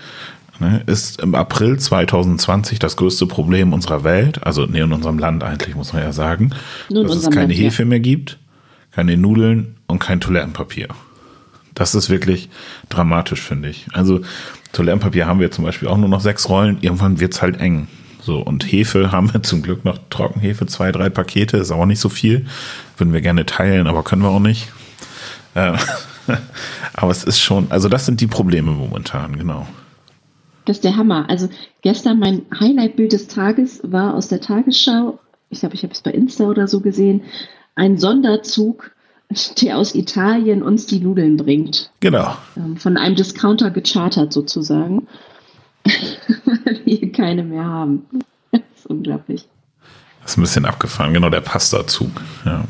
ne, 0.61 0.85
ist 0.87 1.21
im 1.21 1.35
April 1.35 1.81
2020 1.81 2.79
das 2.79 2.97
größte 2.97 3.27
Problem 3.27 3.73
unserer 3.73 4.05
Welt, 4.05 4.47
also 4.47 4.65
nee, 4.65 4.81
in 4.81 4.93
unserem 4.93 5.19
Land 5.19 5.43
eigentlich, 5.43 5.75
muss 5.75 5.93
man 5.93 6.03
ja 6.03 6.13
sagen, 6.13 6.53
Nur 6.89 7.03
dass 7.03 7.17
es 7.17 7.31
keine 7.31 7.53
Land, 7.55 7.59
Hefe 7.59 7.83
ja. 7.83 7.89
mehr 7.89 8.01
gibt, 8.01 8.39
keine 8.93 9.17
Nudeln 9.17 9.75
und 9.89 9.99
kein 9.99 10.21
Toilettenpapier. 10.21 10.87
Das 11.75 11.95
ist 11.95 12.09
wirklich 12.11 12.51
dramatisch, 12.89 13.41
finde 13.41 13.69
ich. 13.69 13.87
Also 13.93 14.21
Toilettenpapier 14.73 15.27
haben 15.27 15.41
wir 15.41 15.51
zum 15.51 15.65
Beispiel 15.65 15.89
auch 15.89 15.99
nur 15.99 16.09
noch 16.09 16.21
sechs 16.21 16.49
Rollen. 16.49 16.79
Irgendwann 16.81 17.21
wird 17.21 17.35
es 17.35 17.43
halt 17.43 17.61
eng. 17.61 17.89
So, 18.21 18.39
und 18.39 18.71
Hefe 18.71 19.13
haben 19.13 19.33
wir 19.33 19.43
zum 19.43 19.63
Glück 19.63 19.85
noch 19.85 19.99
Trockenhefe, 20.11 20.67
zwei, 20.67 20.93
drei 20.93 21.11
Pakete, 21.11 21.59
ist 21.59 21.71
auch 21.71 21.87
nicht 21.87 22.01
so 22.01 22.09
viel. 22.09 22.47
Würden 22.97 23.13
wir 23.13 23.21
gerne 23.21 23.47
teilen, 23.47 23.87
aber 23.87 24.03
können 24.03 24.23
wir 24.23 24.31
auch 24.31 24.41
nicht. 24.41 24.73
Äh, 25.55 25.77
aber 26.95 27.11
es 27.11 27.25
ist 27.25 27.41
schon, 27.41 27.71
also 27.71 27.89
das 27.89 28.07
sind 28.07 28.21
die 28.21 28.27
Probleme 28.27 28.71
momentan, 28.71 29.37
genau. 29.37 29.67
Das 30.65 30.77
ist 30.77 30.85
der 30.85 30.97
Hammer. 30.97 31.29
Also 31.29 31.49
gestern 31.83 32.21
mein 32.21 32.43
Highlight-Bild 32.59 33.13
des 33.13 33.27
Tages 33.27 33.81
war 33.83 34.15
aus 34.15 34.29
der 34.29 34.41
Tagesschau. 34.41 35.19
Ich 35.51 35.61
glaube, 35.61 35.75
ich 35.75 35.83
habe 35.83 35.93
es 35.93 36.01
bei 36.01 36.13
Insta 36.13 36.45
oder 36.45 36.69
so 36.69 36.81
gesehen. 36.81 37.23
Ein 37.75 37.99
Sonderzug 37.99 38.93
der 39.61 39.79
aus 39.79 39.95
Italien 39.95 40.63
uns 40.63 40.87
die 40.87 41.01
Nudeln 41.01 41.37
bringt. 41.37 41.91
Genau. 42.01 42.37
Ähm, 42.57 42.77
von 42.77 42.97
einem 42.97 43.15
Discounter 43.15 43.71
gechartert 43.71 44.33
sozusagen, 44.33 45.07
weil 45.85 46.81
wir 46.85 47.13
keine 47.13 47.43
mehr 47.43 47.65
haben. 47.65 48.07
Das 48.51 48.63
ist 48.77 48.87
unglaublich. 48.87 49.47
Das 50.23 50.33
ist 50.33 50.39
ein 50.39 50.43
bisschen 50.43 50.65
abgefahren, 50.65 51.13
genau, 51.13 51.31
der 51.31 51.41
Pasta-Zug, 51.41 52.11
ja. 52.45 52.65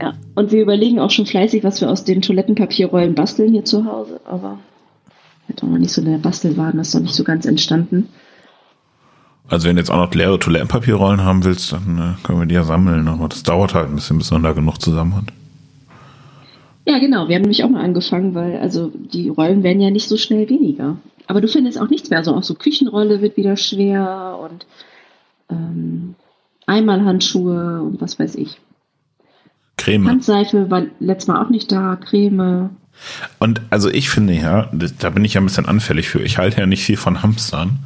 Ja, 0.00 0.14
und 0.34 0.50
wir 0.50 0.62
überlegen 0.62 0.98
auch 0.98 1.10
schon 1.10 1.26
fleißig, 1.26 1.62
was 1.62 1.80
wir 1.80 1.90
aus 1.90 2.04
den 2.04 2.22
Toilettenpapierrollen 2.22 3.14
basteln 3.14 3.52
hier 3.52 3.64
zu 3.64 3.84
Hause, 3.84 4.20
aber 4.24 4.58
hat 5.48 5.62
auch 5.62 5.68
noch 5.68 5.78
nicht 5.78 5.92
so 5.92 6.00
eine 6.00 6.18
Bastelwaden, 6.18 6.78
das 6.78 6.88
ist 6.88 6.94
noch 6.94 7.02
nicht 7.02 7.14
so 7.14 7.24
ganz 7.24 7.44
entstanden. 7.46 8.08
Also 9.48 9.68
wenn 9.68 9.76
du 9.76 9.80
jetzt 9.80 9.90
auch 9.90 9.96
noch 9.96 10.14
leere 10.14 10.38
Toilettenpapierrollen 10.38 11.22
haben 11.22 11.44
willst, 11.44 11.72
dann 11.72 11.98
äh, 11.98 12.26
können 12.26 12.38
wir 12.38 12.46
die 12.46 12.54
ja 12.54 12.64
sammeln. 12.64 13.08
Aber 13.08 13.28
das 13.28 13.42
dauert 13.42 13.74
halt 13.74 13.88
ein 13.88 13.94
bisschen, 13.96 14.18
bis 14.18 14.30
man 14.30 14.42
da 14.42 14.52
genug 14.52 14.78
zusammen 14.80 15.16
hat. 15.16 15.24
Ja, 16.86 16.98
genau. 16.98 17.28
Wir 17.28 17.36
haben 17.36 17.42
nämlich 17.42 17.62
auch 17.62 17.68
mal 17.68 17.84
angefangen, 17.84 18.34
weil 18.34 18.58
also 18.58 18.90
die 18.94 19.28
Rollen 19.28 19.62
werden 19.62 19.80
ja 19.80 19.90
nicht 19.90 20.08
so 20.08 20.16
schnell 20.16 20.48
weniger. 20.48 20.96
Aber 21.26 21.40
du 21.40 21.48
findest 21.48 21.80
auch 21.80 21.88
nichts 21.88 22.10
mehr. 22.10 22.18
Also 22.18 22.34
auch 22.34 22.42
so 22.42 22.54
Küchenrolle 22.54 23.20
wird 23.22 23.36
wieder 23.36 23.56
schwer 23.56 24.38
und 24.42 24.66
ähm, 25.50 26.14
Einmalhandschuhe 26.66 27.82
und 27.82 28.00
was 28.00 28.18
weiß 28.18 28.34
ich. 28.36 28.58
Creme. 29.76 30.08
Handseife 30.08 30.70
war 30.70 30.84
letztes 31.00 31.28
Mal 31.28 31.44
auch 31.44 31.50
nicht 31.50 31.70
da, 31.70 31.96
Creme. 31.96 32.70
Und 33.38 33.62
also 33.70 33.88
ich 33.88 34.10
finde 34.10 34.32
ja, 34.34 34.70
da 34.98 35.10
bin 35.10 35.24
ich 35.24 35.34
ja 35.34 35.40
ein 35.40 35.46
bisschen 35.46 35.66
anfällig 35.66 36.08
für. 36.08 36.20
Ich 36.20 36.38
halte 36.38 36.60
ja 36.60 36.66
nicht 36.66 36.84
viel 36.84 36.96
von 36.96 37.22
Hamstern. 37.22 37.80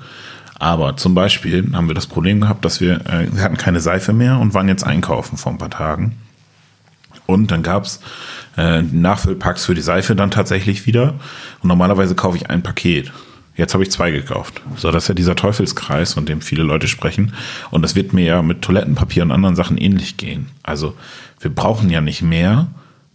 Aber 0.59 0.97
zum 0.97 1.15
Beispiel 1.15 1.71
haben 1.75 1.89
wir 1.89 1.95
das 1.95 2.07
Problem 2.07 2.41
gehabt, 2.41 2.65
dass 2.65 2.81
wir, 2.81 3.07
äh, 3.07 3.29
wir 3.31 3.43
hatten 3.43 3.57
keine 3.57 3.81
Seife 3.81 4.13
mehr 4.13 4.39
und 4.39 4.55
waren 4.55 4.69
jetzt 4.69 4.85
einkaufen 4.85 5.37
vor 5.37 5.53
ein 5.53 5.59
paar 5.59 5.71
Tagen. 5.71 6.17
Und 7.27 7.51
dann 7.51 7.63
gab's 7.63 8.01
äh, 8.57 8.83
Nachfüllpacks 8.83 9.67
für 9.67 9.75
die 9.75 9.83
Seife 9.83 10.15
dann 10.17 10.31
tatsächlich 10.31 10.87
wieder. 10.87 11.15
Und 11.63 11.69
normalerweise 11.69 12.15
kaufe 12.15 12.37
ich 12.37 12.49
ein 12.49 12.63
Paket. 12.63 13.13
Jetzt 13.57 13.75
habe 13.75 13.83
ich 13.83 13.91
zwei 13.91 14.11
gekauft. 14.11 14.61
So, 14.77 14.91
das 14.91 15.05
ist 15.05 15.09
ja 15.09 15.15
dieser 15.15 15.35
Teufelskreis, 15.35 16.15
von 16.15 16.27
dem 16.27 16.41
viele 16.41 16.63
Leute 16.63 16.89
sprechen. 16.89 17.33
Und 17.71 17.83
das 17.83 17.95
wird 17.95 18.13
mir 18.13 18.25
ja 18.25 18.43
mit 18.43 18.63
Toilettenpapier 18.63 19.23
und 19.23 19.33
anderen 19.33 19.57
Sachen 19.57 19.79
ähnlich 19.79 20.17
gehen. 20.17 20.47
Also 20.63 20.95
wir 21.41 21.51
brauchen 21.55 21.91
ja 21.91 22.01
nicht 22.01 22.23
mehr, 22.23 22.69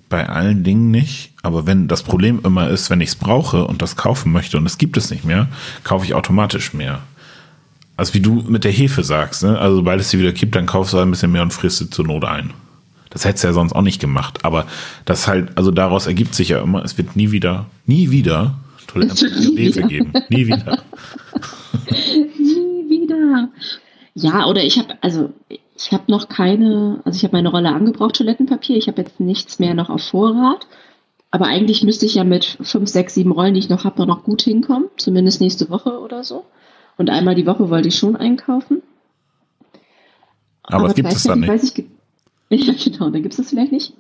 bei 0.10 0.27
allen 0.30 0.63
Dingen 0.63 0.91
nicht. 0.91 1.32
Aber 1.41 1.65
wenn 1.65 1.88
das 1.88 2.04
Problem 2.04 2.41
immer 2.43 2.69
ist, 2.69 2.89
wenn 2.91 3.01
ich 3.01 3.10
es 3.10 3.15
brauche 3.15 3.65
und 3.65 3.82
das 3.82 3.95
kaufen 3.95 4.32
möchte 4.32 4.58
und 4.58 4.65
es 4.67 4.77
gibt 4.77 4.97
es 4.97 5.10
nicht 5.10 5.25
mehr, 5.25 5.47
kaufe 5.84 6.06
ich 6.06 6.13
automatisch 6.13 6.73
mehr. 6.73 7.01
Also 8.02 8.16
wie 8.16 8.20
du 8.20 8.42
mit 8.48 8.64
der 8.64 8.72
Hefe 8.72 9.04
sagst, 9.04 9.44
ne? 9.44 9.60
Also 9.60 9.76
sobald 9.76 10.02
es 10.02 10.10
sie 10.10 10.18
wieder 10.18 10.32
gibt, 10.32 10.56
dann 10.56 10.66
kaufst 10.66 10.92
du 10.92 10.98
halt 10.98 11.08
ein 11.08 11.12
bisschen 11.12 11.32
mehr 11.32 11.44
und 11.44 11.54
frisst 11.54 11.78
sie 11.78 11.88
zur 11.88 12.04
Not 12.04 12.26
ein. 12.26 12.52
Das 13.12 13.26
hättest 13.26 13.44
du 13.44 13.50
ja 13.50 13.54
sonst 13.54 13.74
auch 13.74 13.84
nicht 13.84 14.02
gemacht. 14.02 14.40
Aber 14.42 14.66
das 15.06 15.28
halt, 15.28 15.56
also 15.56 15.70
daraus 15.70 16.08
ergibt 16.08 16.34
sich 16.34 16.50
ja 16.50 16.64
immer, 16.64 16.84
es 16.84 16.98
wird 16.98 17.16
nie 17.16 17.30
wieder, 17.30 17.68
nie 17.86 18.10
wieder 18.10 18.56
Toilettenpapier 18.88 19.56
Hefe 19.56 19.84
geben. 19.84 20.14
Nie 20.30 20.48
wieder. 20.48 20.80
nie 22.40 22.90
wieder. 22.90 23.50
Ja, 24.16 24.48
oder 24.48 24.64
ich 24.64 24.80
habe, 24.80 24.96
also 25.02 25.30
ich 25.50 25.92
habe 25.92 26.06
noch 26.08 26.28
keine, 26.28 27.02
also 27.06 27.16
ich 27.16 27.24
habe 27.24 27.38
meine 27.38 27.50
Rolle 27.50 27.70
angebraucht, 27.70 28.16
Toilettenpapier. 28.16 28.78
Ich 28.78 28.88
habe 28.88 29.00
jetzt 29.04 29.20
nichts 29.20 29.60
mehr 29.60 29.76
noch 29.76 29.92
auf 29.92 30.02
Vorrat. 30.02 30.66
Aber 31.30 31.46
eigentlich 31.46 31.84
müsste 31.84 32.08
ich 32.08 32.16
ja 32.16 32.24
mit 32.24 32.58
fünf, 32.64 32.90
sechs, 32.90 33.14
sieben 33.14 33.32
Rollen, 33.32 33.54
die 33.54 33.60
ich 33.60 33.70
noch 33.70 33.84
habe, 33.84 34.08
noch 34.08 34.24
gut 34.24 34.42
hinkommen. 34.42 34.90
Zumindest 34.98 35.40
nächste 35.40 35.70
Woche 35.70 36.00
oder 36.00 36.24
so. 36.24 36.46
Und 37.02 37.10
einmal 37.10 37.34
die 37.34 37.48
Woche 37.48 37.72
wollte 37.72 37.88
ich 37.88 37.96
schon 37.96 38.16
einkaufen. 38.16 38.84
Aber, 40.62 40.84
Aber 40.84 40.94
gibt 40.94 41.12
es 41.12 41.24
dann 41.24 41.40
nicht. 41.40 41.84
Ja, 42.54 42.74
genau, 42.74 43.10
dann 43.10 43.24
gibt 43.24 43.34
es 43.34 43.38
das 43.38 43.50
vielleicht 43.50 43.72
nicht. 43.72 43.94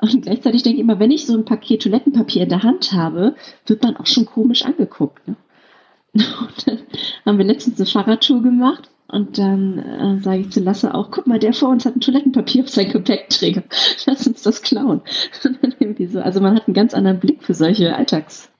Und 0.00 0.22
gleichzeitig 0.22 0.64
denke 0.64 0.78
ich 0.78 0.82
immer, 0.82 0.98
wenn 0.98 1.12
ich 1.12 1.24
so 1.24 1.34
ein 1.34 1.44
Paket 1.44 1.82
Toilettenpapier 1.82 2.42
in 2.42 2.48
der 2.48 2.64
Hand 2.64 2.92
habe, 2.92 3.36
wird 3.64 3.82
man 3.84 3.96
auch 3.96 4.06
schon 4.06 4.26
komisch 4.26 4.64
angeguckt. 4.64 5.26
Ne? 5.26 5.36
Und 6.14 6.66
dann 6.66 6.78
haben 7.24 7.38
wir 7.38 7.44
letztens 7.46 7.78
eine 7.78 7.86
Fahrradtour 7.86 8.42
gemacht 8.42 8.90
und 9.06 9.38
dann 9.38 9.78
äh, 9.78 10.20
sage 10.20 10.40
ich 10.40 10.50
zu 10.50 10.60
Lasse 10.60 10.94
auch, 10.94 11.10
guck 11.10 11.26
mal, 11.26 11.38
der 11.38 11.54
vor 11.54 11.68
uns 11.68 11.86
hat 11.86 11.96
ein 11.96 12.00
Toilettenpapier 12.00 12.64
auf 12.64 12.70
seinem 12.70 12.92
Gepäckträger. 12.92 13.62
Lass 14.06 14.26
uns 14.26 14.42
das 14.42 14.60
klauen. 14.62 15.00
so, 15.40 16.20
also 16.20 16.40
man 16.40 16.56
hat 16.56 16.66
einen 16.66 16.74
ganz 16.74 16.92
anderen 16.92 17.20
Blick 17.20 17.44
für 17.44 17.54
solche 17.54 17.94
Alltags, 17.94 18.51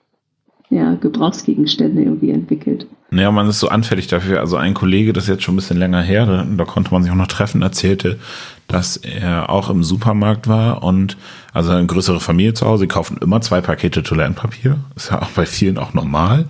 ja, 0.73 0.95
Gebrauchsgegenstände 0.95 2.01
irgendwie 2.01 2.31
entwickelt. 2.31 2.87
Naja, 3.11 3.31
man 3.31 3.47
ist 3.47 3.59
so 3.59 3.69
anfällig 3.69 4.07
dafür. 4.07 4.39
Also 4.39 4.57
ein 4.57 4.73
Kollege, 4.73 5.13
das 5.13 5.25
ist 5.25 5.29
jetzt 5.29 5.43
schon 5.43 5.53
ein 5.53 5.57
bisschen 5.57 5.77
länger 5.77 6.01
her, 6.01 6.25
da, 6.25 6.65
konnte 6.65 6.91
man 6.91 7.03
sich 7.03 7.11
auch 7.11 7.15
noch 7.15 7.27
treffen, 7.27 7.61
erzählte, 7.61 8.17
dass 8.67 8.97
er 8.97 9.49
auch 9.49 9.69
im 9.69 9.83
Supermarkt 9.83 10.47
war 10.47 10.83
und 10.83 11.15
also 11.53 11.71
eine 11.71 11.85
größere 11.85 12.19
Familie 12.19 12.55
zu 12.55 12.65
Hause, 12.65 12.81
sie 12.81 12.87
kaufen 12.87 13.17
immer 13.21 13.41
zwei 13.41 13.61
Pakete 13.61 14.01
Toilettenpapier. 14.01 14.77
Ist 14.95 15.11
ja 15.11 15.21
auch 15.21 15.29
bei 15.29 15.45
vielen 15.45 15.77
auch 15.77 15.93
normal. 15.93 16.45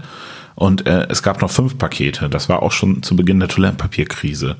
Und 0.56 0.86
äh, 0.88 1.08
es 1.10 1.24
gab 1.24 1.42
noch 1.42 1.50
fünf 1.50 1.78
Pakete. 1.78 2.30
Das 2.30 2.48
war 2.48 2.62
auch 2.62 2.72
schon 2.72 3.04
zu 3.04 3.16
Beginn 3.16 3.40
der 3.40 3.50
Toilettenpapierkrise. 3.50 4.56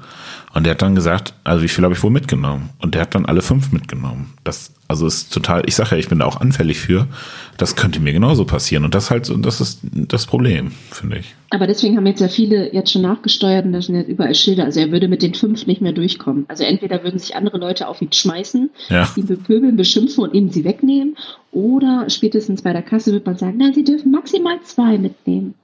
Und 0.54 0.66
der 0.66 0.72
hat 0.72 0.82
dann 0.82 0.94
gesagt, 0.94 1.34
also 1.44 1.64
wie 1.64 1.68
viel 1.68 1.84
habe 1.84 1.96
ich 1.96 2.04
wohl 2.04 2.12
mitgenommen? 2.12 2.70
Und 2.80 2.94
der 2.94 3.02
hat 3.02 3.16
dann 3.16 3.26
alle 3.26 3.42
fünf 3.42 3.72
mitgenommen. 3.72 4.34
Das 4.44 4.72
also 4.88 5.08
ist 5.08 5.34
total, 5.34 5.64
ich 5.66 5.74
sage 5.74 5.92
ja, 5.92 5.98
ich 5.98 6.08
bin 6.08 6.20
da 6.20 6.26
auch 6.26 6.40
anfällig 6.40 6.80
für. 6.80 7.08
Das 7.58 7.76
könnte 7.76 8.00
mir 8.00 8.14
genauso 8.14 8.46
passieren. 8.46 8.86
Und 8.86 8.94
das 8.94 9.10
halt, 9.10 9.32
das 9.44 9.60
ist 9.60 9.80
das 9.92 10.28
Problem, 10.28 10.72
finde 10.92 11.18
ich. 11.18 11.34
Aber 11.50 11.66
deswegen 11.66 11.98
haben 11.98 12.06
jetzt 12.06 12.20
ja 12.20 12.28
viele 12.28 12.72
jetzt 12.72 12.92
schon 12.92 13.02
nachgesteuert 13.02 13.66
und 13.66 13.74
da 13.74 13.82
sind 13.82 13.96
jetzt 13.96 14.10
überall 14.10 14.36
Schilder. 14.36 14.66
Also 14.66 14.82
er 14.82 14.92
würde 14.92 15.08
mit 15.08 15.24
den 15.24 15.34
fünf 15.34 15.66
nicht 15.66 15.82
mehr 15.82 15.94
durchkommen. 15.94 16.46
Also 16.48 16.64
entweder 16.64 17.04
würden 17.04 17.18
sich 17.18 17.36
andere 17.36 17.58
Leute 17.58 17.88
auf 17.88 18.04
ihn 18.04 18.14
schmeißen, 18.14 18.70
ja. 18.90 19.10
ihn 19.16 19.26
bepöbeln, 19.26 19.76
beschimpfen 19.76 20.24
und 20.24 20.36
ihm 20.36 20.52
sie 20.52 20.64
wegnehmen. 20.64 21.16
Oder 21.52 22.08
spätestens 22.10 22.62
bei 22.62 22.74
der 22.74 22.84
Kasse 22.84 23.12
wird 23.12 23.26
man 23.26 23.38
sagen, 23.38 23.58
nein, 23.58 23.74
sie 23.74 23.84
dürfen 23.84 24.12
maximal 24.12 24.60
zwei 24.64 25.00
mitnehmen. 25.00 25.56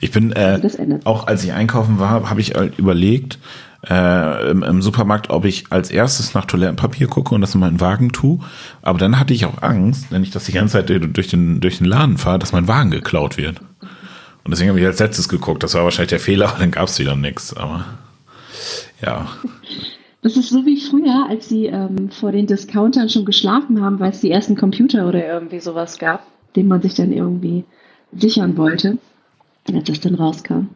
Ich 0.00 0.12
bin, 0.12 0.32
äh, 0.32 0.60
also 0.62 1.00
auch 1.04 1.26
als 1.26 1.42
ich 1.42 1.52
einkaufen 1.52 1.98
war, 1.98 2.28
habe 2.28 2.40
ich 2.40 2.54
halt 2.54 2.78
überlegt, 2.78 3.38
äh, 3.88 4.50
im, 4.50 4.62
im, 4.62 4.82
Supermarkt, 4.82 5.30
ob 5.30 5.44
ich 5.44 5.64
als 5.70 5.90
erstes 5.90 6.34
nach 6.34 6.44
Toilettenpapier 6.44 7.08
gucke 7.08 7.34
und 7.34 7.40
das 7.40 7.54
in 7.54 7.60
meinen 7.60 7.80
Wagen 7.80 8.12
tue. 8.12 8.38
Aber 8.80 8.98
dann 8.98 9.18
hatte 9.18 9.34
ich 9.34 9.44
auch 9.44 9.62
Angst, 9.62 10.06
wenn 10.10 10.22
ich 10.22 10.30
das 10.30 10.44
die 10.44 10.52
ganze 10.52 10.72
Zeit 10.72 10.88
durch 10.88 11.28
den, 11.28 11.60
durch 11.60 11.78
den 11.78 11.86
Laden 11.86 12.18
fahre, 12.18 12.38
dass 12.38 12.52
mein 12.52 12.68
Wagen 12.68 12.90
geklaut 12.90 13.36
wird. 13.36 13.60
Und 14.44 14.50
deswegen 14.50 14.70
habe 14.70 14.80
ich 14.80 14.86
als 14.86 14.98
letztes 14.98 15.28
geguckt. 15.28 15.62
Das 15.62 15.74
war 15.74 15.84
wahrscheinlich 15.84 16.10
der 16.10 16.20
Fehler, 16.20 16.48
aber 16.50 16.58
dann 16.58 16.70
gab 16.70 16.88
es 16.88 16.98
wieder 16.98 17.16
nichts. 17.16 17.54
Aber 17.54 17.84
ja. 19.00 19.26
Das 20.22 20.36
ist 20.36 20.50
so 20.50 20.64
wie 20.64 20.80
früher, 20.80 21.26
als 21.28 21.48
sie 21.48 21.66
ähm, 21.66 22.10
vor 22.10 22.30
den 22.30 22.46
Discountern 22.46 23.08
schon 23.08 23.24
geschlafen 23.24 23.82
haben, 23.82 23.98
weil 23.98 24.10
es 24.10 24.20
die 24.20 24.30
ersten 24.30 24.56
Computer 24.56 25.08
oder 25.08 25.26
irgendwie 25.26 25.60
sowas 25.60 25.98
gab, 25.98 26.24
den 26.54 26.68
man 26.68 26.80
sich 26.80 26.94
dann 26.94 27.12
irgendwie 27.12 27.64
sichern 28.12 28.56
wollte 28.56 28.98
als 29.72 29.84
das 29.84 30.00
dann 30.00 30.14
rauskam. 30.14 30.68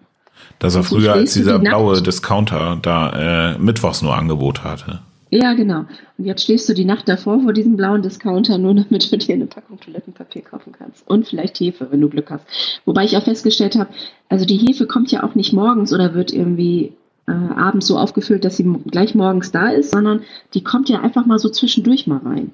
Das 0.58 0.74
war 0.74 0.82
früher, 0.82 1.12
als 1.12 1.34
dieser 1.34 1.58
blaue 1.58 2.00
Discounter 2.02 2.78
da 2.80 3.54
äh, 3.54 3.58
mittwochs 3.58 4.02
nur 4.02 4.16
Angebot 4.16 4.64
hatte. 4.64 5.00
Ja, 5.30 5.54
genau. 5.54 5.84
Und 6.18 6.24
jetzt 6.24 6.44
stehst 6.44 6.68
du 6.68 6.74
die 6.74 6.84
Nacht 6.84 7.08
davor 7.08 7.40
vor 7.42 7.52
diesem 7.52 7.76
blauen 7.76 8.00
Discounter, 8.02 8.58
nur 8.58 8.74
damit 8.74 9.10
du 9.10 9.18
dir 9.18 9.34
eine 9.34 9.46
Packung 9.46 9.80
Toilettenpapier 9.80 10.42
kaufen 10.42 10.72
kannst. 10.72 11.06
Und 11.08 11.26
vielleicht 11.26 11.58
Hefe, 11.58 11.88
wenn 11.90 12.00
du 12.00 12.08
Glück 12.08 12.30
hast. 12.30 12.46
Wobei 12.84 13.04
ich 13.04 13.16
auch 13.16 13.24
festgestellt 13.24 13.76
habe, 13.76 13.90
also 14.28 14.44
die 14.44 14.56
Hefe 14.56 14.86
kommt 14.86 15.10
ja 15.10 15.24
auch 15.24 15.34
nicht 15.34 15.52
morgens 15.52 15.92
oder 15.92 16.14
wird 16.14 16.32
irgendwie 16.32 16.92
äh, 17.26 17.32
abends 17.32 17.88
so 17.88 17.98
aufgefüllt, 17.98 18.44
dass 18.44 18.56
sie 18.56 18.64
gleich 18.86 19.14
morgens 19.14 19.50
da 19.50 19.68
ist, 19.68 19.90
sondern 19.92 20.20
die 20.54 20.62
kommt 20.62 20.88
ja 20.88 21.00
einfach 21.00 21.26
mal 21.26 21.38
so 21.38 21.48
zwischendurch 21.48 22.06
mal 22.06 22.20
rein. 22.24 22.52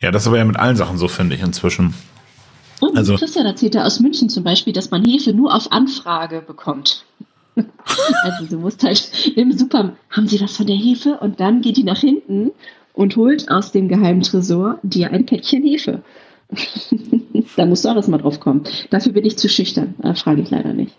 Ja, 0.00 0.10
das 0.10 0.22
ist 0.22 0.28
aber 0.28 0.38
ja 0.38 0.44
mit 0.44 0.58
allen 0.58 0.76
Sachen 0.76 0.98
so, 0.98 1.08
finde 1.08 1.36
ich 1.36 1.42
inzwischen. 1.42 1.94
Und 2.80 2.96
also, 2.96 3.16
Christian 3.16 3.46
erzählte 3.46 3.84
aus 3.84 4.00
München 4.00 4.28
zum 4.28 4.44
Beispiel, 4.44 4.72
dass 4.72 4.90
man 4.90 5.04
Hefe 5.04 5.32
nur 5.32 5.54
auf 5.54 5.72
Anfrage 5.72 6.42
bekommt. 6.42 7.04
also 7.56 8.44
du 8.48 8.58
musst 8.58 8.82
halt 8.82 9.32
im 9.34 9.52
Supermarkt, 9.52 9.98
haben 10.10 10.28
Sie 10.28 10.40
was 10.40 10.56
von 10.56 10.66
der 10.66 10.76
Hefe? 10.76 11.18
Und 11.20 11.40
dann 11.40 11.62
geht 11.62 11.76
die 11.78 11.84
nach 11.84 12.00
hinten 12.00 12.52
und 12.92 13.16
holt 13.16 13.50
aus 13.50 13.72
dem 13.72 13.88
geheimen 13.88 14.22
Tresor 14.22 14.78
dir 14.82 15.10
ein 15.10 15.26
Päckchen 15.26 15.62
Hefe. 15.62 16.02
da 17.56 17.66
musst 17.66 17.84
du 17.84 17.88
auch 17.88 17.96
erstmal 17.96 18.20
drauf 18.20 18.40
kommen. 18.40 18.64
Dafür 18.90 19.12
bin 19.12 19.24
ich 19.24 19.38
zu 19.38 19.48
schüchtern. 19.48 19.94
Da 19.98 20.14
frage 20.14 20.42
ich 20.42 20.50
leider 20.50 20.72
nicht. 20.72 20.94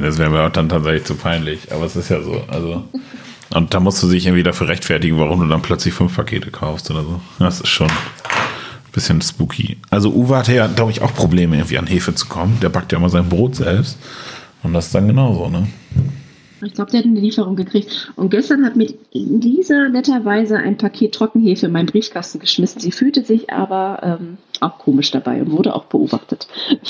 Das 0.00 0.18
wäre 0.18 0.30
mir 0.30 0.42
auch 0.42 0.52
dann 0.52 0.68
tatsächlich 0.68 1.04
zu 1.04 1.14
peinlich, 1.14 1.72
aber 1.72 1.84
es 1.84 1.96
ist 1.96 2.08
ja 2.08 2.20
so. 2.22 2.42
Also. 2.48 2.84
Und 3.54 3.72
da 3.72 3.80
musst 3.80 4.02
du 4.02 4.08
dich 4.08 4.26
irgendwie 4.26 4.42
dafür 4.42 4.68
rechtfertigen, 4.68 5.18
warum 5.18 5.40
du 5.40 5.46
dann 5.46 5.62
plötzlich 5.62 5.94
fünf 5.94 6.14
Pakete 6.14 6.50
kaufst 6.50 6.90
oder 6.90 7.02
so. 7.02 7.20
Das 7.38 7.60
ist 7.60 7.68
schon 7.68 7.88
bisschen 8.98 9.22
spooky. 9.22 9.76
Also 9.90 10.10
Uwe 10.12 10.36
hatte 10.36 10.54
ja, 10.54 10.66
glaube 10.66 10.90
ich, 10.90 11.02
auch 11.02 11.14
Probleme, 11.14 11.56
irgendwie 11.56 11.78
an 11.78 11.86
Hefe 11.86 12.14
zu 12.14 12.26
kommen. 12.26 12.58
Der 12.60 12.68
backt 12.68 12.90
ja 12.90 12.98
immer 12.98 13.08
sein 13.08 13.28
Brot 13.28 13.54
selbst. 13.54 13.96
Und 14.64 14.72
das 14.72 14.86
ist 14.86 14.94
dann 14.94 15.06
genauso, 15.06 15.48
ne? 15.48 15.68
Ich 16.60 16.74
glaube, 16.74 16.90
der 16.90 16.98
hat 17.00 17.06
eine 17.06 17.20
Lieferung 17.20 17.54
gekriegt. 17.54 18.12
Und 18.16 18.30
gestern 18.30 18.64
hat 18.64 18.74
mit 18.74 18.98
Lisa 19.12 19.88
netterweise 19.88 20.56
ein 20.56 20.76
Paket 20.76 21.14
Trockenhefe 21.14 21.66
in 21.66 21.72
meinen 21.72 21.86
Briefkasten 21.86 22.40
geschmissen. 22.40 22.80
Sie 22.80 22.90
fühlte 22.90 23.24
sich 23.24 23.52
aber 23.52 24.00
ähm, 24.02 24.38
auch 24.58 24.78
komisch 24.78 25.12
dabei 25.12 25.40
und 25.40 25.52
wurde 25.52 25.74
auch 25.74 25.84
beobachtet. 25.84 26.48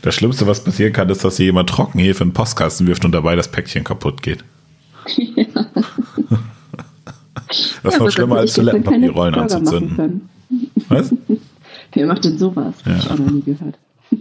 Das 0.00 0.14
Schlimmste, 0.14 0.46
was 0.46 0.64
passieren 0.64 0.94
kann, 0.94 1.10
ist, 1.10 1.24
dass 1.24 1.36
jemand 1.36 1.68
Trockenhefe 1.68 2.22
in 2.22 2.30
den 2.30 2.34
Postkasten 2.34 2.86
wirft 2.86 3.04
und 3.04 3.12
dabei 3.12 3.36
das 3.36 3.50
Päckchen 3.50 3.84
kaputt 3.84 4.22
geht. 4.22 4.44
Ja. 5.36 5.44
Das 7.82 7.94
ist 7.94 7.98
ja, 7.98 7.98
noch 7.98 8.10
schlimmer, 8.10 8.36
als 8.36 8.54
Toilettenpapierrollen 8.54 9.34
anzuzünden. 9.34 10.28
Was? 10.88 11.12
Wer 11.92 12.06
macht 12.06 12.24
denn 12.24 12.38
sowas? 12.38 12.74
Ja. 12.84 12.92
Hab 12.92 12.98
ich 12.98 13.10
auch 13.10 13.18
noch 13.18 13.30
nie 13.30 13.42
gehört. 13.42 13.78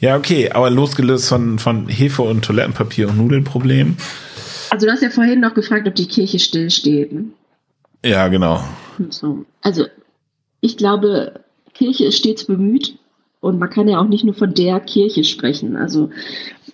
Ja, 0.00 0.16
okay, 0.16 0.50
aber 0.50 0.70
losgelöst 0.70 1.28
von, 1.28 1.58
von 1.58 1.88
Hefe 1.88 2.22
und 2.22 2.42
Toilettenpapier 2.42 3.08
und 3.08 3.18
Nudelproblem. 3.18 3.96
Also 4.70 4.86
du 4.86 4.92
hast 4.92 5.02
ja 5.02 5.10
vorhin 5.10 5.40
noch 5.40 5.54
gefragt, 5.54 5.86
ob 5.86 5.94
die 5.94 6.06
Kirche 6.06 6.38
stillsteht. 6.38 7.12
Ne? 7.12 7.26
Ja, 8.04 8.28
genau. 8.28 8.64
So. 9.10 9.44
Also 9.60 9.86
ich 10.60 10.76
glaube, 10.76 11.40
Kirche 11.74 12.06
ist 12.06 12.18
stets 12.18 12.44
bemüht 12.46 12.98
und 13.40 13.58
man 13.58 13.70
kann 13.70 13.88
ja 13.88 14.00
auch 14.00 14.08
nicht 14.08 14.24
nur 14.24 14.34
von 14.34 14.54
der 14.54 14.80
Kirche 14.80 15.24
sprechen. 15.24 15.76
Also 15.76 16.10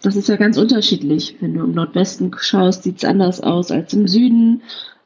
das 0.02 0.16
ist 0.16 0.28
ja 0.28 0.36
ganz 0.36 0.56
unterschiedlich. 0.56 1.36
Wenn 1.40 1.54
du 1.54 1.64
im 1.64 1.72
Nordwesten 1.72 2.30
schaust, 2.38 2.82
sieht 2.82 2.98
es 2.98 3.04
anders 3.04 3.40
aus 3.40 3.70
als 3.70 3.92
im 3.92 4.06
Süden. 4.06 4.62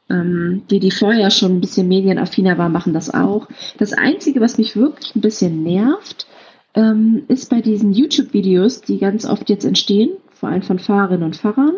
Ähm, 0.09 0.63
die, 0.69 0.79
die 0.79 0.91
vorher 0.91 1.29
schon 1.29 1.57
ein 1.57 1.61
bisschen 1.61 1.87
medienaffiner 1.87 2.57
waren, 2.57 2.71
machen 2.71 2.93
das 2.93 3.13
auch. 3.13 3.47
Das 3.77 3.93
Einzige, 3.93 4.41
was 4.41 4.57
mich 4.57 4.75
wirklich 4.75 5.15
ein 5.15 5.21
bisschen 5.21 5.63
nervt, 5.63 6.25
ähm, 6.73 7.23
ist 7.27 7.49
bei 7.49 7.61
diesen 7.61 7.93
YouTube-Videos, 7.93 8.81
die 8.81 8.97
ganz 8.97 9.25
oft 9.25 9.49
jetzt 9.49 9.65
entstehen, 9.65 10.11
vor 10.31 10.49
allem 10.49 10.61
von 10.61 10.79
Fahrerinnen 10.79 11.23
und 11.23 11.35
Fahrern, 11.35 11.75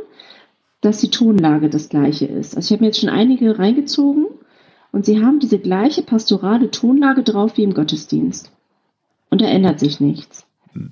dass 0.82 1.00
die 1.00 1.10
Tonlage 1.10 1.70
das 1.70 1.90
gleiche 1.90 2.26
ist. 2.26 2.56
Also 2.56 2.68
ich 2.68 2.72
habe 2.72 2.84
mir 2.84 2.88
jetzt 2.88 3.00
schon 3.00 3.10
einige 3.10 3.58
reingezogen 3.60 4.28
und 4.92 5.06
sie 5.06 5.24
haben 5.24 5.40
diese 5.40 5.60
gleiche 5.60 6.02
pastorale 6.02 6.72
Tonlage 6.72 7.24
drauf 7.24 7.58
wie 7.58 7.64
im 7.64 7.74
Gottesdienst. 7.74 8.52
Und 9.30 9.42
da 9.42 9.46
ändert 9.46 9.80
sich 9.80 10.00
nichts. 10.00 10.46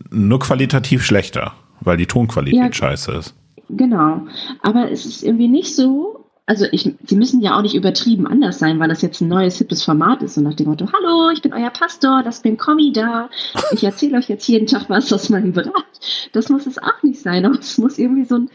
Nur 0.09 0.39
qualitativ 0.39 1.03
schlechter, 1.03 1.53
weil 1.81 1.97
die 1.97 2.05
Tonqualität 2.05 2.59
ja, 2.59 2.73
scheiße 2.73 3.11
ist. 3.13 3.35
Genau. 3.69 4.25
Aber 4.61 4.91
es 4.91 5.05
ist 5.05 5.23
irgendwie 5.23 5.47
nicht 5.47 5.75
so, 5.75 6.18
also 6.49 6.65
ich, 6.71 6.95
sie 7.05 7.15
müssen 7.15 7.41
ja 7.41 7.55
auch 7.55 7.61
nicht 7.61 7.75
übertrieben 7.75 8.25
anders 8.25 8.57
sein, 8.57 8.79
weil 8.79 8.89
das 8.89 9.03
jetzt 9.03 9.21
ein 9.21 9.27
neues, 9.27 9.59
hippes 9.59 9.83
Format 9.83 10.23
ist. 10.23 10.35
Und 10.35 10.45
nach 10.45 10.55
dem 10.55 10.67
Motto, 10.67 10.87
hallo, 10.91 11.29
ich 11.29 11.43
bin 11.43 11.53
euer 11.53 11.69
Pastor, 11.69 12.23
das 12.23 12.41
bin 12.41 12.57
Kommi 12.57 12.91
da. 12.91 13.29
Ich 13.71 13.83
erzähle 13.83 14.17
euch 14.17 14.29
jetzt 14.29 14.47
jeden 14.47 14.65
Tag 14.65 14.89
was 14.89 15.13
aus 15.13 15.29
meinem 15.29 15.53
Berat. 15.53 15.85
Das 16.31 16.49
muss 16.49 16.65
es 16.65 16.79
auch 16.79 17.03
nicht 17.03 17.21
sein, 17.21 17.45
aber 17.45 17.59
es 17.59 17.77
muss 17.77 17.99
irgendwie 17.99 18.25
so 18.25 18.39
ein, 18.39 18.49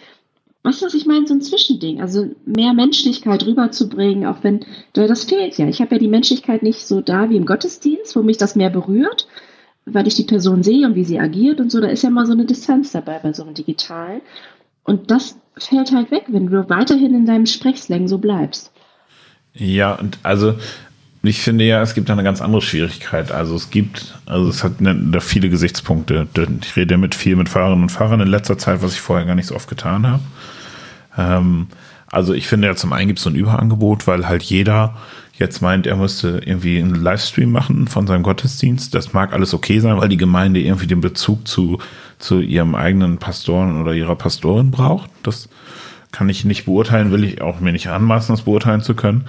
weißt 0.64 0.83
du, 0.83 0.87
was 0.87 0.94
ich 0.94 1.07
meine, 1.07 1.28
so 1.28 1.35
ein 1.35 1.40
Zwischending. 1.40 2.00
Also 2.00 2.33
mehr 2.44 2.74
Menschlichkeit 2.74 3.46
rüberzubringen, 3.46 4.26
auch 4.26 4.38
wenn, 4.42 4.66
das 4.92 5.22
fehlt 5.22 5.57
ja. 5.59 5.68
Ich 5.68 5.80
habe 5.80 5.94
ja 5.94 6.00
die 6.00 6.09
Menschlichkeit 6.09 6.64
nicht 6.64 6.88
so 6.88 7.00
da 7.00 7.30
wie 7.30 7.37
im 7.37 7.46
Gottesdienst, 7.46 8.16
wo 8.16 8.22
mich 8.22 8.38
das 8.38 8.57
mehr 8.57 8.70
berührt, 8.70 9.28
weil 9.87 10.09
ich 10.09 10.16
die 10.16 10.24
Person 10.24 10.64
sehe 10.64 10.85
und 10.85 10.96
wie 10.96 11.04
sie 11.04 11.20
agiert 11.20 11.61
und 11.61 11.70
so. 11.70 11.80
Da 11.80 11.87
ist 11.87 12.02
ja 12.02 12.11
mal 12.11 12.26
so 12.26 12.33
eine 12.33 12.44
Distanz 12.44 12.90
dabei 12.90 13.20
bei 13.20 13.33
so 13.33 13.44
einem 13.44 13.54
Digital. 13.54 14.20
Und 14.83 15.12
das 15.12 15.38
fällt 15.56 15.92
halt 15.92 16.10
weg, 16.10 16.24
wenn 16.28 16.46
du 16.46 16.68
weiterhin 16.68 17.14
in 17.14 17.26
deinem 17.26 17.46
Sprechslang 17.46 18.08
so 18.08 18.18
bleibst. 18.18 18.70
Ja, 19.54 19.94
und 19.94 20.18
also 20.22 20.54
ich 21.22 21.40
finde 21.40 21.64
ja, 21.64 21.80
es 21.80 21.94
gibt 21.94 22.10
eine 22.10 22.22
ganz 22.22 22.42
andere 22.42 22.60
Schwierigkeit. 22.60 23.32
Also 23.32 23.54
es 23.54 23.70
gibt, 23.70 24.14
also 24.26 24.48
es 24.50 24.62
hat 24.62 24.72
da 24.78 25.20
viele 25.20 25.48
Gesichtspunkte. 25.48 26.26
Ich 26.62 26.76
rede 26.76 26.98
mit 26.98 27.14
viel 27.14 27.36
mit 27.36 27.48
Fahrerinnen 27.48 27.84
und 27.84 27.88
Fahrern 27.88 28.20
in 28.20 28.28
letzter 28.28 28.58
Zeit, 28.58 28.82
was 28.82 28.92
ich 28.92 29.00
vorher 29.00 29.24
gar 29.24 29.34
nicht 29.34 29.46
so 29.46 29.54
oft 29.54 29.68
getan 29.68 30.06
habe. 30.06 30.22
Ähm, 31.16 31.68
also 32.10 32.34
ich 32.34 32.46
finde 32.46 32.68
ja 32.68 32.76
zum 32.76 32.92
einen 32.92 33.08
gibt 33.08 33.18
es 33.18 33.24
so 33.24 33.30
ein 33.30 33.36
Überangebot, 33.36 34.06
weil 34.06 34.28
halt 34.28 34.42
jeder 34.42 34.96
jetzt 35.38 35.61
meint, 35.61 35.87
er 35.87 35.97
müsste 35.97 36.40
irgendwie 36.44 36.79
einen 36.79 36.94
Livestream 36.94 37.51
machen 37.51 37.88
von 37.88 38.07
seinem 38.07 38.23
Gottesdienst. 38.23 38.94
Das 38.94 39.12
mag 39.12 39.33
alles 39.33 39.55
okay 39.55 39.81
sein, 39.81 39.99
weil 39.99 40.09
die 40.09 40.16
Gemeinde 40.16 40.61
irgendwie 40.61 40.87
den 40.87 41.01
Bezug 41.01 41.47
zu, 41.49 41.79
zu 42.18 42.40
ihrem 42.40 42.75
eigenen 42.75 43.18
Pastoren 43.18 43.81
oder 43.81 43.92
ihrer 43.92 44.16
Pastorin 44.16 44.70
braucht. 44.70 45.11
Das 45.23 45.49
kann 46.12 46.29
ich 46.29 46.44
nicht 46.44 46.66
beurteilen, 46.66 47.11
will 47.11 47.25
ich 47.25 47.40
auch 47.40 47.61
mir 47.61 47.73
nicht 47.73 47.88
anmaßen, 47.88 48.35
das 48.35 48.44
beurteilen 48.44 48.83
zu 48.83 48.94
können. 48.94 49.25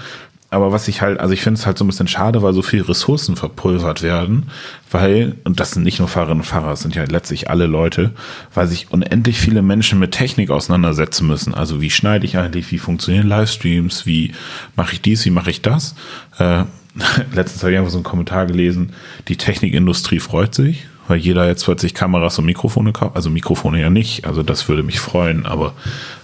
Aber 0.52 0.72
was 0.72 0.88
ich 0.88 1.02
halt, 1.02 1.20
also 1.20 1.34
ich 1.34 1.42
finde 1.42 1.60
es 1.60 1.66
halt 1.66 1.78
so 1.78 1.84
ein 1.84 1.88
bisschen 1.88 2.08
schade, 2.08 2.42
weil 2.42 2.54
so 2.54 2.62
viele 2.62 2.88
Ressourcen 2.88 3.36
verpulvert 3.36 4.02
werden, 4.04 4.50
weil, 4.92 5.36
und 5.44 5.60
das 5.60 5.72
sind 5.72 5.84
nicht 5.84 6.00
nur 6.00 6.08
Fahrerinnen 6.08 6.42
und 6.42 6.46
Fahrer, 6.46 6.70
das 6.70 6.82
sind 6.82 6.96
ja 6.96 7.04
letztlich 7.04 7.50
alle 7.50 7.66
Leute, 7.66 8.12
weil 8.54 8.68
sich 8.68 8.92
unendlich 8.92 9.38
viele 9.38 9.62
Menschen 9.62 10.00
mit 10.00 10.12
Technik 10.12 10.52
auseinandersetzen 10.52 11.28
müssen. 11.28 11.54
Also 11.54 11.82
wie 11.82 11.90
schneide 11.90 12.26
ich 12.26 12.38
eigentlich, 12.38 12.72
wie 12.72 12.78
funktionieren 12.78 13.28
Livestreams, 13.28 14.06
wie 14.06 14.34
mache 14.76 14.94
ich 14.94 15.02
dies, 15.02 15.26
wie 15.26 15.32
mache 15.32 15.50
ich 15.50 15.62
das? 15.62 15.96
Äh, 16.38 16.64
letztens 17.34 17.64
habe 17.64 17.74
ich 17.74 17.78
einfach 17.78 17.92
so 17.92 17.98
einen 17.98 18.06
Kommentar 18.06 18.46
gelesen, 18.46 18.94
die 19.28 19.38
Technikindustrie 19.38 20.20
freut 20.20 20.56
sich, 20.56 20.86
weil 21.08 21.18
jeder 21.18 21.48
jetzt 21.48 21.66
plötzlich 21.66 21.94
Kameras 21.94 22.40
und 22.40 22.46
Mikrofone 22.46 22.94
kauft. 22.94 23.16
Also 23.16 23.30
Mikrofone 23.30 23.82
ja 23.82 23.90
nicht, 23.90 24.26
also 24.26 24.44
das 24.44 24.70
würde 24.70 24.84
mich 24.84 25.00
freuen, 25.00 25.46
aber 25.46 25.74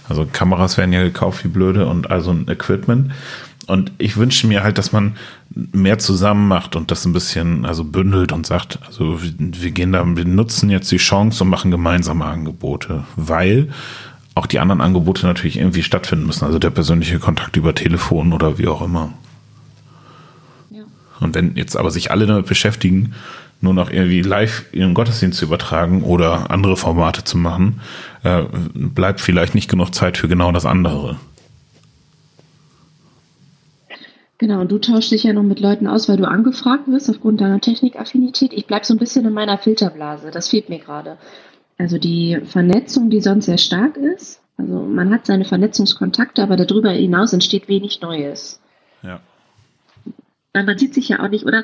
also 0.08 0.26
Kameras 0.30 0.78
werden 0.78 0.92
ja 0.92 1.02
gekauft 1.02 1.44
wie 1.44 1.48
blöde 1.48 1.86
und 1.86 2.10
also 2.10 2.30
ein 2.32 2.48
Equipment. 2.48 3.12
Und 3.66 3.92
ich 3.98 4.16
wünsche 4.16 4.46
mir 4.46 4.62
halt, 4.62 4.78
dass 4.78 4.92
man 4.92 5.16
mehr 5.50 5.98
zusammen 5.98 6.48
macht 6.48 6.74
und 6.76 6.90
das 6.90 7.04
ein 7.04 7.12
bisschen 7.12 7.64
also 7.64 7.84
bündelt 7.84 8.32
und 8.32 8.46
sagt, 8.46 8.78
also 8.86 9.18
wir 9.20 9.70
gehen 9.70 9.92
da, 9.92 10.04
wir 10.04 10.24
nutzen 10.24 10.70
jetzt 10.70 10.90
die 10.90 10.96
Chance 10.96 11.44
und 11.44 11.50
machen 11.50 11.70
gemeinsame 11.70 12.24
Angebote, 12.24 13.04
weil 13.16 13.68
auch 14.34 14.46
die 14.46 14.58
anderen 14.58 14.80
Angebote 14.80 15.26
natürlich 15.26 15.58
irgendwie 15.58 15.82
stattfinden 15.82 16.26
müssen, 16.26 16.44
also 16.44 16.58
der 16.58 16.70
persönliche 16.70 17.18
Kontakt 17.18 17.56
über 17.56 17.74
Telefon 17.74 18.32
oder 18.32 18.58
wie 18.58 18.66
auch 18.66 18.82
immer. 18.82 19.12
Ja. 20.70 20.84
Und 21.20 21.34
wenn 21.34 21.54
jetzt 21.56 21.76
aber 21.76 21.90
sich 21.90 22.10
alle 22.10 22.26
damit 22.26 22.46
beschäftigen, 22.46 23.14
nur 23.60 23.74
noch 23.74 23.90
irgendwie 23.90 24.22
live 24.22 24.64
ihren 24.72 24.94
Gottesdienst 24.94 25.38
zu 25.38 25.44
übertragen 25.44 26.02
oder 26.02 26.50
andere 26.50 26.76
Formate 26.76 27.24
zu 27.24 27.38
machen, 27.38 27.80
äh, 28.24 28.42
bleibt 28.74 29.20
vielleicht 29.20 29.54
nicht 29.54 29.70
genug 29.70 29.94
Zeit 29.94 30.18
für 30.18 30.28
genau 30.28 30.50
das 30.50 30.66
andere. 30.66 31.16
Genau, 34.42 34.60
und 34.60 34.72
du 34.72 34.78
tauschst 34.78 35.12
dich 35.12 35.22
ja 35.22 35.32
noch 35.32 35.44
mit 35.44 35.60
Leuten 35.60 35.86
aus, 35.86 36.08
weil 36.08 36.16
du 36.16 36.26
angefragt 36.26 36.88
wirst 36.88 37.08
aufgrund 37.08 37.40
deiner 37.40 37.60
Technikaffinität. 37.60 38.52
Ich 38.52 38.66
bleibe 38.66 38.84
so 38.84 38.92
ein 38.92 38.98
bisschen 38.98 39.24
in 39.24 39.32
meiner 39.32 39.56
Filterblase. 39.56 40.32
Das 40.32 40.48
fehlt 40.48 40.68
mir 40.68 40.80
gerade. 40.80 41.16
Also 41.78 41.96
die 41.96 42.40
Vernetzung, 42.44 43.08
die 43.08 43.20
sonst 43.20 43.44
sehr 43.44 43.58
stark 43.58 43.96
ist. 43.96 44.40
Also 44.56 44.80
man 44.80 45.14
hat 45.14 45.26
seine 45.26 45.44
Vernetzungskontakte, 45.44 46.42
aber 46.42 46.56
darüber 46.56 46.90
hinaus 46.90 47.32
entsteht 47.32 47.68
wenig 47.68 48.00
Neues. 48.00 48.60
Ja. 49.04 49.20
Man 50.52 50.76
sieht 50.76 50.94
sich 50.94 51.10
ja 51.10 51.20
auch 51.22 51.28
nicht, 51.28 51.46
oder 51.46 51.62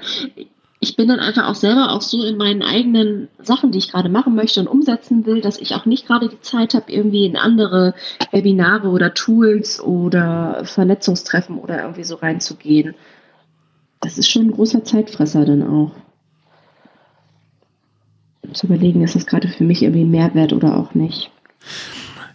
ich 0.80 0.96
bin 0.96 1.08
dann 1.08 1.18
einfach 1.18 1.48
auch 1.48 1.56
selber 1.56 1.90
auch 1.90 2.02
so 2.02 2.24
in 2.24 2.36
meinen 2.36 2.62
eigenen 2.62 3.28
Sachen, 3.42 3.72
die 3.72 3.78
ich 3.78 3.90
gerade 3.90 4.08
machen 4.08 4.36
möchte 4.36 4.60
und 4.60 4.68
umsetzen 4.68 5.26
will, 5.26 5.40
dass 5.40 5.58
ich 5.58 5.74
auch 5.74 5.86
nicht 5.86 6.06
gerade 6.06 6.28
die 6.28 6.40
Zeit 6.40 6.74
habe, 6.74 6.92
irgendwie 6.92 7.26
in 7.26 7.36
andere 7.36 7.94
Webinare 8.30 8.88
oder 8.88 9.12
Tools 9.12 9.80
oder 9.80 10.60
Vernetzungstreffen 10.64 11.58
oder 11.58 11.82
irgendwie 11.82 12.04
so 12.04 12.14
reinzugehen. 12.14 12.94
Das 14.00 14.18
ist 14.18 14.30
schon 14.30 14.46
ein 14.46 14.52
großer 14.52 14.84
Zeitfresser 14.84 15.44
dann 15.44 15.66
auch. 15.66 15.92
Zu 18.52 18.66
überlegen, 18.66 19.02
ist 19.02 19.16
das 19.16 19.26
gerade 19.26 19.48
für 19.48 19.64
mich 19.64 19.82
irgendwie 19.82 20.04
Mehrwert 20.04 20.52
oder 20.52 20.76
auch 20.76 20.94
nicht. 20.94 21.30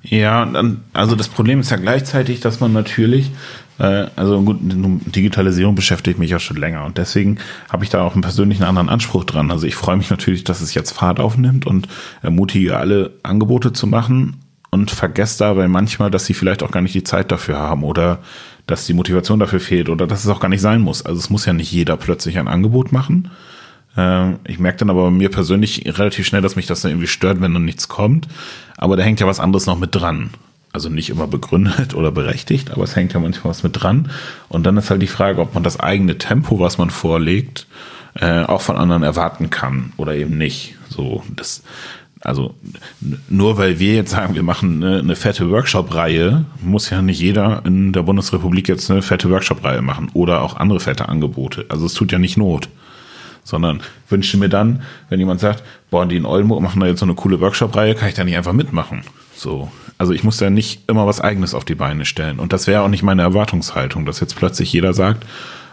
Ja, 0.04 0.52
also 0.92 1.16
das 1.16 1.30
Problem 1.30 1.62
ist 1.62 1.72
ja 1.72 1.78
gleichzeitig, 1.78 2.42
dass 2.42 2.60
man 2.60 2.74
natürlich, 2.74 3.32
also 3.80 4.42
gut, 4.42 4.58
Digitalisierung 4.62 5.76
beschäftigt 5.76 6.20
mich 6.20 6.30
ja 6.30 6.40
schon 6.40 6.58
länger 6.58 6.86
und 6.86 6.98
deswegen 6.98 7.40
habe 7.70 7.84
ich 7.84 7.90
da 7.90 8.04
auch 8.04 8.14
einen 8.14 8.22
persönlichen 8.22 8.64
anderen 8.64 8.90
Anspruch 8.90 9.24
dran. 9.24 9.52
Also 9.52 9.66
ich 9.66 9.76
freue 9.76 9.98
mich 9.98 10.10
natürlich, 10.10 10.44
dass 10.44 10.62
es 10.62 10.74
jetzt 10.74 10.92
Fahrt 10.92 11.20
aufnimmt 11.20 11.66
und 11.66 11.88
ermutige 12.22 12.78
alle 12.78 13.12
Angebote 13.24 13.74
zu 13.74 13.88
machen 13.88 14.38
und 14.70 14.92
vergesse 14.92 15.40
dabei 15.40 15.68
manchmal, 15.68 16.12
dass 16.12 16.26
sie 16.26 16.34
vielleicht 16.34 16.64
auch 16.64 16.72
gar 16.72 16.82
nicht 16.82 16.96
die 16.96 17.04
Zeit 17.04 17.32
dafür 17.32 17.58
haben 17.58 17.84
oder 17.84 18.20
dass 18.68 18.86
die 18.86 18.94
Motivation 18.94 19.40
dafür 19.40 19.60
fehlt 19.60 19.90
oder 19.90 20.08
dass 20.08 20.24
es 20.24 20.30
auch 20.30 20.40
gar 20.40 20.50
nicht 20.50 20.62
sein 20.62 20.82
muss. 20.82 21.06
Also 21.06 21.20
es 21.20 21.30
muss 21.30 21.46
ja 21.46 21.54
nicht 21.54 21.72
jeder 21.72 21.98
plötzlich 21.98 22.40
ein 22.40 22.48
Angebot 22.48 22.92
machen. 22.92 23.30
Ähm, 23.98 24.40
ich 24.48 24.60
merke 24.60 24.80
dann 24.80 24.90
aber 24.90 25.06
bei 25.06 25.12
mir 25.12 25.30
persönlich 25.30 25.84
relativ 25.86 26.26
schnell, 26.26 26.42
dass 26.42 26.56
mich 26.56 26.66
das 26.66 26.82
dann 26.82 26.92
irgendwie 26.92 27.08
stört, 27.08 27.42
wenn 27.42 27.54
dann 27.54 27.66
nichts 27.66 27.88
kommt. 27.88 28.28
Aber 28.78 28.98
da 28.98 29.04
hängt 29.04 29.20
ja 29.20 29.28
was 29.28 29.40
anderes 29.40 29.66
noch 29.66 29.78
mit 29.78 29.94
dran. 29.94 30.32
Also 30.74 30.90
nicht 30.90 31.10
immer 31.10 31.28
begründet 31.28 31.94
oder 31.94 32.12
berechtigt, 32.12 32.72
aber 32.72 32.84
es 32.84 32.96
hängt 32.96 33.14
ja 33.14 33.20
manchmal 33.20 33.52
was 33.52 33.64
mit 33.64 33.82
dran. 33.82 34.10
Und 34.50 34.66
dann 34.66 34.76
ist 34.78 34.90
halt 34.90 35.02
die 35.02 35.08
Frage, 35.08 35.40
ob 35.40 35.54
man 35.54 35.64
das 35.64 35.80
eigene 35.80 36.18
Tempo, 36.18 36.60
was 36.60 36.78
man 36.78 36.90
vorlegt, 36.90 37.68
äh, 38.16 38.44
auch 38.44 38.62
von 38.62 38.76
anderen 38.76 39.04
erwarten 39.04 39.50
kann 39.50 39.94
oder 39.98 40.16
eben 40.16 40.38
nicht. 40.38 40.76
So, 40.90 41.24
das, 41.36 41.64
also 42.22 42.56
nur 43.30 43.58
weil 43.58 43.80
wir 43.80 43.94
jetzt 43.94 44.12
sagen, 44.12 44.34
wir 44.34 44.44
machen 44.44 44.84
eine, 44.84 45.00
eine 45.00 45.16
fette 45.16 45.50
Workshop-Reihe, 45.50 46.46
muss 46.62 46.90
ja 46.90 47.02
nicht 47.02 47.20
jeder 47.20 47.62
in 47.66 47.94
der 47.94 48.04
Bundesrepublik 48.04 48.68
jetzt 48.68 48.90
eine 48.90 49.02
fette 49.02 49.30
Workshop-Reihe 49.30 49.82
machen 49.82 50.10
oder 50.14 50.42
auch 50.42 50.58
andere 50.58 50.80
fette 50.80 51.08
Angebote. 51.08 51.66
Also 51.70 51.86
es 51.86 51.94
tut 51.94 52.12
ja 52.12 52.20
nicht 52.20 52.38
Not 52.38 52.70
sondern 53.44 53.82
wünsche 54.10 54.38
mir 54.38 54.50
dann, 54.50 54.84
wenn 55.10 55.20
jemand 55.20 55.42
sagt, 55.42 55.64
boah, 55.92 56.06
die 56.06 56.16
in 56.16 56.26
Oldenburg 56.26 56.62
machen 56.62 56.80
da 56.80 56.88
jetzt 56.88 57.00
so 57.00 57.06
eine 57.06 57.16
coole 57.16 57.40
Workshop-Reihe, 57.42 57.96
kann 57.96 58.10
ich 58.10 58.16
da 58.16 58.24
nicht 58.24 58.38
einfach 58.38 58.54
mitmachen. 58.54 59.04
So. 59.36 59.72
Also 60.04 60.12
ich 60.12 60.26
muss 60.26 60.36
da 60.36 60.50
nicht 60.50 60.82
immer 60.90 61.08
was 61.08 61.22
Eigenes 61.22 61.54
auf 61.54 61.64
die 61.64 61.76
Beine 61.76 62.04
stellen. 62.04 62.40
Und 62.40 62.52
das 62.52 62.68
wäre 62.68 62.82
auch 62.82 62.90
nicht 62.90 63.04
meine 63.04 63.22
Erwartungshaltung, 63.22 64.06
dass 64.06 64.20
jetzt 64.20 64.36
plötzlich 64.36 64.74
jeder 64.74 64.94
sagt, 64.94 65.26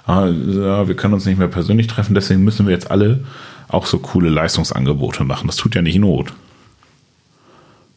ah, 0.07 0.29
ja, 0.29 0.87
wir 0.87 0.95
können 0.95 1.15
uns 1.15 1.27
nicht 1.27 1.41
mehr 1.41 1.49
persönlich 1.49 1.89
treffen, 1.89 2.15
deswegen 2.15 2.45
müssen 2.45 2.65
wir 2.65 2.73
jetzt 2.73 2.93
alle 2.93 3.25
auch 3.67 3.87
so 3.87 3.99
coole 3.99 4.31
Leistungsangebote 4.31 5.25
machen. 5.25 5.49
Das 5.49 5.57
tut 5.57 5.75
ja 5.75 5.83
nicht 5.83 5.99
Not. 5.99 6.33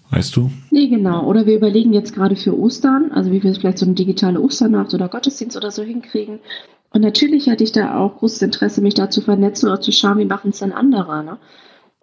Weißt 0.09 0.35
du? 0.35 0.51
Nee, 0.71 0.87
genau. 0.87 1.23
Oder 1.27 1.45
wir 1.45 1.55
überlegen 1.55 1.93
jetzt 1.93 2.15
gerade 2.15 2.35
für 2.35 2.57
Ostern, 2.57 3.11
also 3.13 3.31
wie 3.31 3.43
wir 3.43 3.53
vielleicht 3.53 3.77
so 3.77 3.85
eine 3.85 3.93
digitale 3.93 4.41
Osternacht 4.41 4.91
oder 4.95 5.09
Gottesdienst 5.09 5.55
oder 5.55 5.69
so 5.69 5.83
hinkriegen, 5.83 6.39
und 6.89 7.01
natürlich 7.01 7.47
hatte 7.47 7.63
ich 7.63 7.73
da 7.73 7.99
auch 7.99 8.17
großes 8.17 8.41
Interesse, 8.41 8.81
mich 8.81 8.95
da 8.95 9.11
zu 9.11 9.21
vernetzen 9.21 9.67
oder 9.67 9.81
zu 9.81 9.91
schauen, 9.91 10.17
wie 10.17 10.25
machen 10.25 10.49
es 10.49 10.59
denn 10.59 10.71
andere. 10.71 11.23
Ne? 11.23 11.37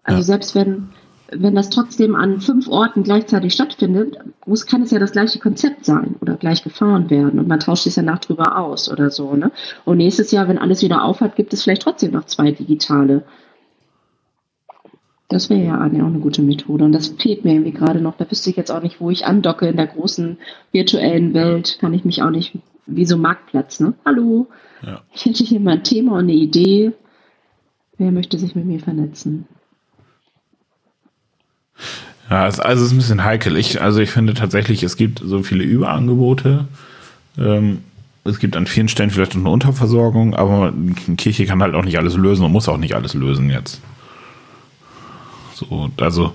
Also 0.05 0.21
ja. 0.21 0.25
selbst 0.25 0.55
wenn, 0.55 0.91
wenn 1.33 1.55
das 1.55 1.71
trotzdem 1.71 2.17
an 2.17 2.41
fünf 2.41 2.69
Orten 2.69 3.03
gleichzeitig 3.03 3.53
stattfindet, 3.53 4.19
muss, 4.47 4.67
kann 4.67 4.83
es 4.83 4.91
ja 4.91 4.99
das 4.99 5.13
gleiche 5.13 5.39
Konzept 5.39 5.85
sein 5.85 6.17
oder 6.21 6.37
gleich 6.37 6.63
gefahren 6.63 7.09
werden 7.11 7.39
und 7.39 7.49
man 7.49 7.61
tauscht 7.61 7.85
sich 7.85 7.95
danach 7.95 8.19
drüber 8.19 8.59
aus 8.59 8.91
oder 8.91 9.11
so. 9.11 9.35
Ne? 9.37 9.53
Und 9.85 9.99
nächstes 9.99 10.33
Jahr, 10.33 10.49
wenn 10.49 10.59
alles 10.59 10.83
wieder 10.83 11.05
aufhat, 11.05 11.37
gibt 11.37 11.53
es 11.53 11.63
vielleicht 11.63 11.83
trotzdem 11.83 12.13
noch 12.13 12.25
zwei 12.27 12.51
digitale. 12.51 13.23
Das 15.29 15.49
wäre 15.49 15.63
ja 15.63 15.77
auch 15.77 15.83
eine 15.83 16.19
gute 16.19 16.43
Methode. 16.43 16.85
Und 16.85 16.93
das 16.93 17.09
fehlt 17.09 17.45
mir 17.45 17.53
irgendwie 17.53 17.73
gerade 17.73 18.01
noch. 18.01 18.17
Da 18.17 18.29
wüsste 18.29 18.51
ich 18.51 18.57
jetzt 18.57 18.73
auch 18.73 18.83
nicht, 18.83 19.01
wo 19.01 19.11
ich 19.11 19.27
andocke 19.27 19.69
in 19.69 19.77
der 19.77 19.87
großen 19.87 20.39
virtuellen 20.73 21.35
Welt. 21.35 21.79
Kann 21.81 21.95
ich 21.95 22.05
mich 22.05 22.21
auch 22.25 22.31
nicht, 22.31 22.59
wie 22.87 23.05
so 23.05 23.17
Marktplatz, 23.17 23.79
ne? 23.79 23.95
Hallo, 24.05 24.49
ja. 24.85 25.03
Ich 25.15 25.25
hätte 25.25 25.45
hier 25.45 25.61
mal 25.61 25.75
ein 25.75 25.85
Thema 25.85 26.15
und 26.15 26.25
eine 26.25 26.33
Idee. 26.33 26.93
Wer 27.97 28.11
möchte 28.11 28.41
sich 28.41 28.57
mit 28.57 28.65
mir 28.65 28.81
vernetzen? 28.81 29.47
Ja, 32.29 32.45
also 32.45 32.63
es 32.63 32.81
ist 32.81 32.93
ein 32.93 32.99
bisschen 32.99 33.25
heikel. 33.25 33.57
Ich, 33.57 33.83
also 33.83 34.01
ich 34.01 34.11
finde 34.11 34.35
tatsächlich, 34.35 34.83
es 34.83 34.97
gibt 34.97 35.21
so 35.25 35.43
viele 35.43 35.65
Überangebote. 35.65 36.67
Ähm, 37.39 37.79
es 38.25 38.39
gibt 38.39 38.57
an 38.57 38.67
vielen 38.67 38.89
Stellen 38.89 39.11
vielleicht 39.11 39.35
eine 39.35 39.49
Unterversorgung, 39.49 40.35
aber 40.35 40.73
eine 40.73 41.17
Kirche 41.17 41.47
kann 41.47 41.63
halt 41.63 41.75
auch 41.75 41.85
nicht 41.85 41.99
alles 41.99 42.17
lösen 42.17 42.45
und 42.45 42.53
muss 42.53 42.69
auch 42.69 42.77
nicht 42.77 42.95
alles 42.95 43.15
lösen 43.15 43.51
jetzt. 43.51 43.81
So, 45.55 45.91
also 45.99 46.35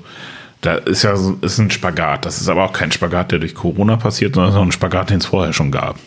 da 0.61 0.75
ist 0.75 1.03
ja 1.03 1.15
ist 1.41 1.59
ein 1.59 1.71
Spagat. 1.71 2.25
Das 2.25 2.41
ist 2.41 2.49
aber 2.49 2.65
auch 2.65 2.73
kein 2.73 2.91
Spagat, 2.91 3.31
der 3.31 3.39
durch 3.39 3.55
Corona 3.55 3.97
passiert, 3.97 4.35
sondern 4.35 4.55
ein 4.55 4.71
Spagat, 4.71 5.11
den 5.11 5.19
es 5.19 5.25
vorher 5.25 5.53
schon 5.53 5.71
gab. 5.71 5.97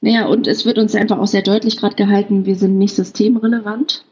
Naja, 0.00 0.26
und 0.26 0.46
es 0.46 0.64
wird 0.64 0.78
uns 0.78 0.94
einfach 0.94 1.18
auch 1.18 1.26
sehr 1.26 1.42
deutlich 1.42 1.76
gerade 1.76 1.96
gehalten, 1.96 2.46
wir 2.46 2.56
sind 2.56 2.78
nicht 2.78 2.94
systemrelevant. 2.94 4.04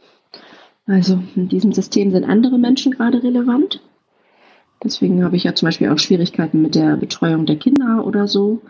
Also 0.86 1.22
in 1.34 1.48
diesem 1.48 1.72
System 1.72 2.12
sind 2.12 2.24
andere 2.24 2.58
Menschen 2.58 2.92
gerade 2.92 3.22
relevant. 3.22 3.80
Deswegen 4.84 5.24
habe 5.24 5.36
ich 5.36 5.44
ja 5.44 5.54
zum 5.54 5.66
Beispiel 5.66 5.90
auch 5.90 5.98
Schwierigkeiten 5.98 6.62
mit 6.62 6.74
der 6.74 6.96
Betreuung 6.96 7.46
der 7.46 7.56
Kinder 7.56 8.04
oder 8.06 8.28
so. 8.28 8.62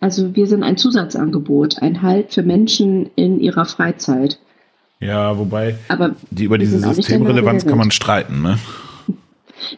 Also 0.00 0.34
wir 0.34 0.48
sind 0.48 0.64
ein 0.64 0.76
Zusatzangebot, 0.76 1.80
ein 1.80 2.02
Halt 2.02 2.32
für 2.34 2.42
Menschen 2.42 3.10
in 3.14 3.38
ihrer 3.38 3.64
Freizeit. 3.64 4.40
Ja, 4.98 5.38
wobei 5.38 5.76
aber 5.88 6.16
die, 6.30 6.44
über 6.44 6.58
diese 6.58 6.78
Systemrelevanz 6.78 7.66
kann 7.66 7.78
man 7.78 7.90
streiten, 7.90 8.42
ne? 8.42 8.58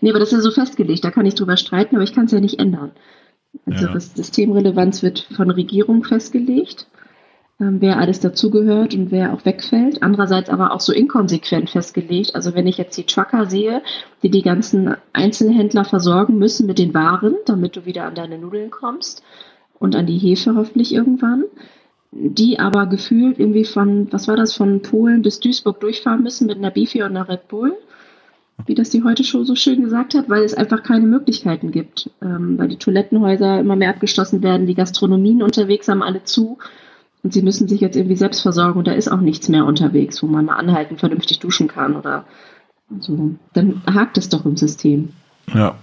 Nee, 0.01 0.11
aber 0.11 0.19
das 0.19 0.33
ist 0.33 0.39
ja 0.39 0.41
so 0.41 0.51
festgelegt, 0.51 1.05
da 1.05 1.11
kann 1.11 1.27
ich 1.27 1.35
drüber 1.35 1.59
streiten, 1.59 1.95
aber 1.95 2.05
ich 2.05 2.15
kann 2.15 2.25
es 2.25 2.33
ja 2.33 2.41
nicht 2.41 2.59
ändern. 2.59 2.93
Also 3.67 3.87
ja. 3.87 3.93
das 3.93 4.15
Systemrelevanz 4.15 5.03
wird 5.03 5.29
von 5.37 5.51
Regierung 5.51 6.05
festgelegt, 6.05 6.87
wer 7.59 7.99
alles 7.99 8.21
dazugehört 8.21 8.95
und 8.95 9.11
wer 9.11 9.33
auch 9.33 9.45
wegfällt. 9.45 10.03
Andererseits 10.03 10.51
aber 10.51 10.73
auch 10.73 10.81
so 10.81 10.93
inkonsequent 10.93 11.71
festgelegt. 11.71 12.35
Also 12.35 12.55
wenn 12.55 12.67
ich 12.67 12.79
jetzt 12.79 12.97
die 12.97 13.05
Trucker 13.05 13.47
sehe, 13.47 13.83
die 14.23 14.31
die 14.31 14.43
ganzen 14.43 14.97
Einzelhändler 15.13 15.85
versorgen 15.85 16.39
müssen 16.39 16.67
mit 16.67 16.79
den 16.79 16.95
Waren, 16.95 17.37
damit 17.47 17.77
du 17.77 17.87
wieder 17.87 18.05
an 18.05 18.15
deine 18.15 18.39
Nudeln 18.39 18.71
kommst 18.71 19.23
und 19.79 19.95
an 19.95 20.07
die 20.07 20.19
Hefe 20.19 20.57
hoffentlich 20.57 20.93
irgendwann, 20.93 21.45
die 22.11 22.59
aber 22.59 22.87
gefühlt 22.87 23.39
irgendwie 23.39 23.65
von, 23.65 24.13
was 24.13 24.29
war 24.29 24.37
das, 24.37 24.55
von 24.55 24.83
Polen 24.83 25.23
bis 25.23 25.41
Duisburg 25.41 25.81
durchfahren 25.81 26.23
müssen 26.23 26.47
mit 26.47 26.59
einer 26.59 26.71
Bifi 26.71 27.03
und 27.03 27.11
einer 27.11 27.29
Red 27.29 27.49
Bull 27.49 27.77
wie 28.67 28.75
das 28.75 28.91
die 28.91 29.03
heute 29.03 29.25
schon 29.25 29.45
so 29.45 29.55
schön 29.55 29.83
gesagt 29.83 30.15
hat, 30.15 30.29
weil 30.29 30.45
es 30.45 30.55
einfach 30.55 30.83
keine 30.83 31.07
Möglichkeiten 31.07 31.71
gibt, 31.71 32.11
ähm, 32.23 32.59
weil 32.59 32.69
die 32.69 32.79
Toilettenhäuser 32.79 33.61
immer 33.61 33.77
mehr 33.77 33.91
abgeschlossen 33.91 34.43
werden, 34.43 34.67
die 34.67 34.75
Gastronomien 34.75 35.43
unterwegs 35.43 35.89
haben 35.89 36.03
alle 36.03 36.25
zu 36.25 36.59
und 37.25 37.33
sie 37.33 37.43
müssen 37.43 37.67
sich 37.67 37.81
jetzt 37.81 37.97
irgendwie 37.97 38.17
selbst 38.17 38.43
versorgen 38.43 38.79
und 38.79 38.87
da 38.87 38.93
ist 38.93 39.11
auch 39.11 39.21
nichts 39.21 39.49
mehr 39.49 39.65
unterwegs, 39.65 40.23
wo 40.23 40.29
man 40.29 40.45
mal 40.45 40.57
anhalten, 40.57 40.99
vernünftig 40.99 41.41
duschen 41.41 41.67
kann 41.67 41.97
oder 41.97 42.25
so. 43.01 43.31
Dann 43.53 43.83
hakt 43.87 44.17
es 44.19 44.29
doch 44.29 44.45
im 44.45 44.57
System. 44.57 45.09
Ja, 45.53 45.75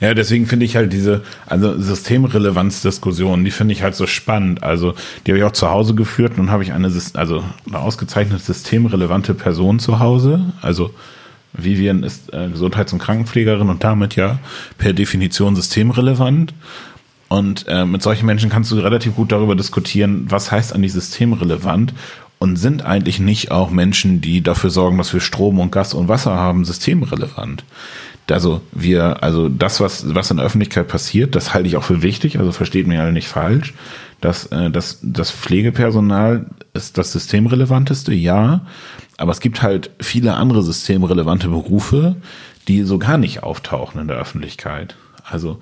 ja, 0.00 0.14
deswegen 0.14 0.46
finde 0.46 0.66
ich 0.66 0.76
halt 0.76 0.92
diese, 0.92 1.22
also 1.46 1.78
Systemrelevanzdiskussion, 1.78 3.44
die 3.44 3.50
finde 3.50 3.72
ich 3.72 3.82
halt 3.82 3.94
so 3.94 4.06
spannend. 4.06 4.62
Also, 4.62 4.94
die 5.24 5.32
habe 5.32 5.38
ich 5.38 5.44
auch 5.44 5.52
zu 5.52 5.70
Hause 5.70 5.94
geführt 5.94 6.38
und 6.38 6.50
habe 6.50 6.62
ich 6.62 6.72
eine, 6.72 6.90
also 7.14 7.44
eine 7.66 7.78
ausgezeichnete 7.78 8.42
systemrelevante 8.42 9.34
Person 9.34 9.78
zu 9.78 9.98
Hause. 9.98 10.52
Also, 10.62 10.90
Vivian 11.52 12.04
ist 12.04 12.32
äh, 12.32 12.48
Gesundheits- 12.48 12.92
und 12.92 13.00
Krankenpflegerin 13.00 13.68
und 13.68 13.82
damit 13.82 14.16
ja 14.16 14.38
per 14.78 14.92
Definition 14.92 15.56
systemrelevant. 15.56 16.54
Und 17.30 17.64
äh, 17.68 17.86
mit 17.86 18.02
solchen 18.02 18.26
Menschen 18.26 18.50
kannst 18.50 18.70
du 18.70 18.76
relativ 18.76 19.16
gut 19.16 19.32
darüber 19.32 19.56
diskutieren, 19.56 20.26
was 20.28 20.52
heißt 20.52 20.74
eigentlich 20.74 20.92
systemrelevant 20.92 21.94
und 22.38 22.56
sind 22.56 22.84
eigentlich 22.84 23.20
nicht 23.20 23.50
auch 23.50 23.70
Menschen, 23.70 24.20
die 24.20 24.42
dafür 24.42 24.68
sorgen, 24.68 24.98
dass 24.98 25.14
wir 25.14 25.20
Strom 25.20 25.58
und 25.58 25.72
Gas 25.72 25.94
und 25.94 26.08
Wasser 26.08 26.32
haben, 26.32 26.66
systemrelevant 26.66 27.64
also 28.30 28.60
wir, 28.72 29.22
also 29.22 29.48
das, 29.48 29.80
was, 29.80 30.14
was 30.14 30.30
in 30.30 30.36
der 30.38 30.46
Öffentlichkeit 30.46 30.88
passiert, 30.88 31.34
das 31.34 31.54
halte 31.54 31.68
ich 31.68 31.76
auch 31.76 31.82
für 31.82 32.02
wichtig, 32.02 32.38
also 32.38 32.52
versteht 32.52 32.86
mir 32.86 32.96
ja 32.96 33.10
nicht 33.10 33.28
falsch. 33.28 33.74
dass 34.20 34.46
äh, 34.46 34.70
das, 34.70 34.98
das 35.02 35.30
Pflegepersonal 35.30 36.46
ist 36.74 36.98
das 36.98 37.12
systemrelevanteste, 37.12 38.12
ja. 38.12 38.66
Aber 39.16 39.32
es 39.32 39.40
gibt 39.40 39.62
halt 39.62 39.90
viele 40.00 40.34
andere 40.34 40.62
systemrelevante 40.62 41.48
Berufe, 41.48 42.16
die 42.68 42.82
so 42.82 42.98
gar 42.98 43.18
nicht 43.18 43.42
auftauchen 43.42 44.00
in 44.00 44.08
der 44.08 44.18
Öffentlichkeit. 44.18 44.96
Also 45.24 45.60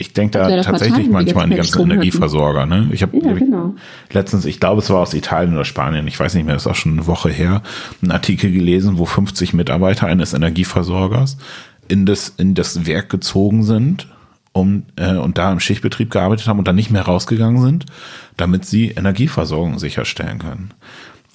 ich 0.00 0.12
denke 0.12 0.38
da 0.38 0.62
tatsächlich 0.62 1.10
manchmal 1.10 1.44
an 1.44 1.50
die 1.50 1.56
ganzen 1.56 1.82
Energieversorger. 1.82 2.66
Ne? 2.66 2.88
Ich 2.92 3.02
habe 3.02 3.18
ja, 3.18 3.32
genau. 3.32 3.74
letztens, 4.12 4.44
ich 4.44 4.60
glaube, 4.60 4.80
es 4.80 4.88
war 4.90 5.00
aus 5.00 5.12
Italien 5.12 5.54
oder 5.54 5.64
Spanien, 5.64 6.06
ich 6.06 6.18
weiß 6.18 6.34
nicht 6.34 6.44
mehr, 6.44 6.54
das 6.54 6.62
ist 6.62 6.68
auch 6.68 6.76
schon 6.76 6.92
eine 6.92 7.08
Woche 7.08 7.30
her, 7.30 7.62
einen 8.00 8.12
Artikel 8.12 8.52
gelesen, 8.52 8.98
wo 8.98 9.06
50 9.06 9.54
Mitarbeiter 9.54 10.06
eines 10.06 10.34
Energieversorgers 10.34 11.36
in 11.88 12.06
das, 12.06 12.32
in 12.38 12.54
das 12.54 12.86
Werk 12.86 13.10
gezogen 13.10 13.64
sind 13.64 14.06
um, 14.52 14.84
äh, 14.96 15.16
und 15.16 15.36
da 15.36 15.50
im 15.50 15.58
Schichtbetrieb 15.58 16.12
gearbeitet 16.12 16.46
haben 16.46 16.60
und 16.60 16.68
dann 16.68 16.76
nicht 16.76 16.92
mehr 16.92 17.02
rausgegangen 17.02 17.60
sind, 17.60 17.86
damit 18.36 18.64
sie 18.66 18.90
Energieversorgung 18.90 19.80
sicherstellen 19.80 20.38
können. 20.38 20.70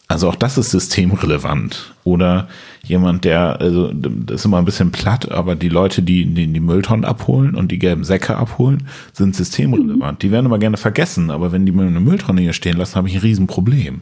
Also 0.07 0.29
auch 0.29 0.35
das 0.35 0.57
ist 0.57 0.71
systemrelevant. 0.71 1.93
Oder 2.03 2.47
jemand, 2.83 3.23
der, 3.23 3.59
also 3.61 3.91
das 3.93 4.41
ist 4.41 4.45
immer 4.45 4.57
ein 4.57 4.65
bisschen 4.65 4.91
platt, 4.91 5.31
aber 5.31 5.55
die 5.55 5.69
Leute, 5.69 6.01
die 6.01 6.25
die, 6.25 6.47
die 6.47 6.59
Mülltonnen 6.59 7.05
abholen 7.05 7.55
und 7.55 7.71
die 7.71 7.79
gelben 7.79 8.03
Säcke 8.03 8.35
abholen, 8.35 8.87
sind 9.13 9.35
systemrelevant. 9.35 10.21
Die 10.21 10.31
werden 10.31 10.45
immer 10.45 10.59
gerne 10.59 10.77
vergessen, 10.77 11.31
aber 11.31 11.51
wenn 11.51 11.65
die 11.65 11.71
mir 11.71 11.83
eine 11.83 11.99
Mülltonne 11.99 12.41
hier 12.41 12.53
stehen 12.53 12.77
lassen, 12.77 12.95
habe 12.95 13.07
ich 13.07 13.15
ein 13.15 13.21
Riesenproblem. 13.21 14.01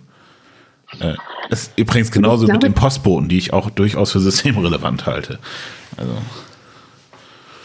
Äh, 0.99 1.13
ist 1.49 1.77
übrigens 1.77 2.11
genauso 2.11 2.45
glaube, 2.45 2.57
mit 2.57 2.63
den 2.63 2.73
Postboten, 2.73 3.29
die 3.29 3.37
ich 3.37 3.53
auch 3.53 3.69
durchaus 3.69 4.11
für 4.11 4.19
systemrelevant 4.19 5.05
halte. 5.05 5.39
Also. 5.97 6.13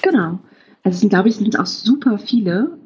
Genau. 0.03 0.39
Also 0.85 0.95
es 0.95 1.01
sind, 1.01 1.09
glaube 1.09 1.29
ich, 1.29 1.37
sind 1.37 1.59
auch 1.59 1.67
super 1.67 2.19
viele. 2.19 2.79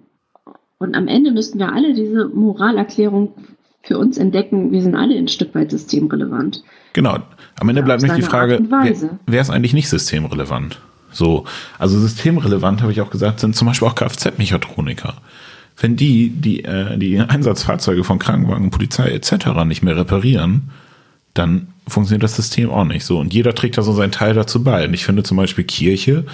Und 0.78 0.94
am 0.94 1.08
Ende 1.08 1.32
müssten 1.32 1.58
wir 1.58 1.72
alle 1.72 1.92
diese 1.92 2.28
Moralerklärung 2.28 3.34
für 3.82 3.98
uns 3.98 4.18
entdecken, 4.18 4.72
wir 4.72 4.82
sind 4.82 4.94
alle 4.94 5.16
ein 5.16 5.28
Stück 5.28 5.54
weit 5.54 5.70
systemrelevant. 5.70 6.62
Genau. 6.92 7.18
Am 7.58 7.68
Ende 7.68 7.82
bleibt 7.82 8.02
nicht 8.02 8.16
die 8.16 8.22
Frage, 8.22 8.60
wer, 8.68 8.94
wer 9.26 9.40
ist 9.40 9.50
eigentlich 9.50 9.74
nicht 9.74 9.88
systemrelevant? 9.88 10.80
So, 11.12 11.44
also 11.78 11.98
systemrelevant, 11.98 12.82
habe 12.82 12.92
ich 12.92 13.00
auch 13.00 13.10
gesagt, 13.10 13.40
sind 13.40 13.56
zum 13.56 13.68
Beispiel 13.68 13.88
auch 13.88 13.94
Kfz-Mechatroniker. 13.94 15.14
Wenn 15.76 15.96
die, 15.96 16.28
die 16.30 16.64
äh, 16.64 16.98
die 16.98 17.18
Einsatzfahrzeuge 17.18 18.04
von 18.04 18.18
Krankenwagen, 18.18 18.70
Polizei 18.70 19.10
etc. 19.10 19.64
nicht 19.66 19.82
mehr 19.82 19.96
reparieren, 19.96 20.70
dann 21.34 21.68
funktioniert 21.88 22.22
das 22.22 22.36
System 22.36 22.70
auch 22.70 22.84
nicht 22.84 23.04
so. 23.04 23.18
Und 23.18 23.32
jeder 23.32 23.54
trägt 23.54 23.78
da 23.78 23.82
so 23.82 23.92
seinen 23.92 24.12
Teil 24.12 24.34
dazu 24.34 24.62
bei. 24.62 24.86
Und 24.86 24.94
ich 24.94 25.04
finde 25.04 25.22
zum 25.22 25.36
Beispiel 25.36 25.64
Kirche 25.64 26.24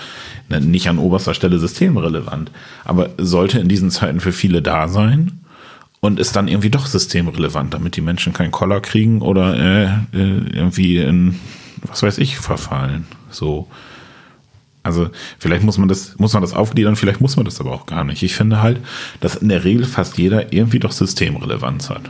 nicht 0.49 0.89
an 0.89 0.99
oberster 0.99 1.35
Stelle 1.35 1.59
systemrelevant, 1.59 2.51
aber 2.85 3.11
sollte 3.19 3.59
in 3.61 3.69
diesen 3.69 3.91
Zeiten 3.91 4.21
für 4.21 4.33
viele 4.33 4.63
da 4.63 4.89
sein 4.89 5.41
und 6.07 6.21
ist 6.21 6.37
dann 6.37 6.49
irgendwie 6.49 6.71
doch 6.71 6.87
systemrelevant, 6.87 7.75
damit 7.75 7.97
die 7.97 8.01
Menschen 8.01 8.33
keinen 8.33 8.53
Koller 8.53 8.81
kriegen 8.81 9.21
oder 9.21 9.57
äh, 9.57 9.85
äh, 10.17 10.39
irgendwie 10.53 10.99
in, 10.99 11.39
was 11.83 12.03
weiß 12.03 12.19
ich, 12.19 12.39
verfallen. 12.39 13.07
So. 13.31 13.67
Also 14.83 15.09
vielleicht 15.39 15.65
muss 15.65 15.79
man 15.79 15.89
das, 15.89 16.17
muss 16.19 16.33
man 16.33 16.43
das 16.43 16.55
aufgliedern, 16.55 16.95
vielleicht 16.95 17.21
muss 17.21 17.35
man 17.35 17.45
das 17.45 17.61
aber 17.61 17.73
auch 17.73 17.87
gar 17.87 18.05
nicht. 18.05 18.23
Ich 18.23 18.37
finde 18.37 18.63
halt, 18.63 18.79
dass 19.21 19.35
in 19.35 19.49
der 19.49 19.65
Regel 19.65 19.85
fast 19.85 20.17
jeder 20.17 20.53
irgendwie 20.53 20.79
doch 20.79 20.93
Systemrelevanz 20.93 21.91
hat. 21.91 22.09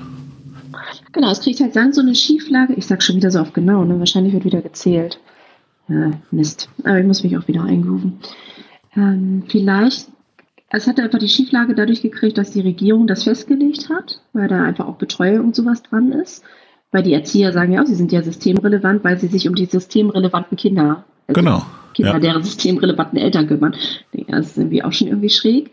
Genau, 1.12 1.30
es 1.30 1.40
kriegt 1.40 1.60
halt 1.60 1.74
dann 1.74 1.94
so 1.94 2.02
eine 2.02 2.14
Schieflage. 2.14 2.74
Ich 2.74 2.86
sag 2.86 3.02
schon 3.02 3.16
wieder 3.16 3.30
so 3.30 3.40
oft 3.40 3.54
genau, 3.54 3.84
ne? 3.84 3.98
Wahrscheinlich 3.98 4.34
wird 4.34 4.44
wieder 4.44 4.60
gezählt. 4.60 5.18
Ja, 5.88 6.10
Mist. 6.30 6.68
Aber 6.84 6.98
ich 6.98 7.06
muss 7.06 7.24
mich 7.24 7.38
auch 7.38 7.48
wieder 7.48 7.62
eingrooven. 7.64 8.18
Ähm, 8.94 9.44
vielleicht, 9.48 10.08
es 10.70 10.86
hat 10.86 10.98
einfach 10.98 11.18
die 11.18 11.28
Schieflage 11.28 11.74
dadurch 11.74 12.02
gekriegt, 12.02 12.38
dass 12.38 12.50
die 12.50 12.60
Regierung 12.60 13.06
das 13.06 13.24
festgelegt 13.24 13.88
hat, 13.88 14.20
weil 14.32 14.48
da 14.48 14.64
einfach 14.64 14.86
auch 14.86 14.96
Betreuung 14.96 15.46
und 15.46 15.56
sowas 15.56 15.82
dran 15.82 16.12
ist. 16.12 16.44
Weil 16.92 17.02
die 17.02 17.12
Erzieher 17.12 17.52
sagen 17.52 17.72
ja, 17.72 17.84
sie 17.84 17.94
sind 17.94 18.12
ja 18.12 18.22
systemrelevant, 18.22 19.04
weil 19.04 19.18
sie 19.18 19.28
sich 19.28 19.48
um 19.48 19.54
die 19.54 19.66
systemrelevanten 19.66 20.56
Kinder, 20.56 21.04
also 21.26 21.40
genau. 21.40 21.66
Kinder 21.94 22.12
ja. 22.12 22.18
deren 22.18 22.42
systemrelevanten 22.42 23.18
Eltern 23.18 23.46
kümmern. 23.46 23.74
Das 24.28 24.48
ist 24.48 24.58
irgendwie 24.58 24.82
auch 24.82 24.92
schon 24.92 25.08
irgendwie 25.08 25.30
schräg. 25.30 25.70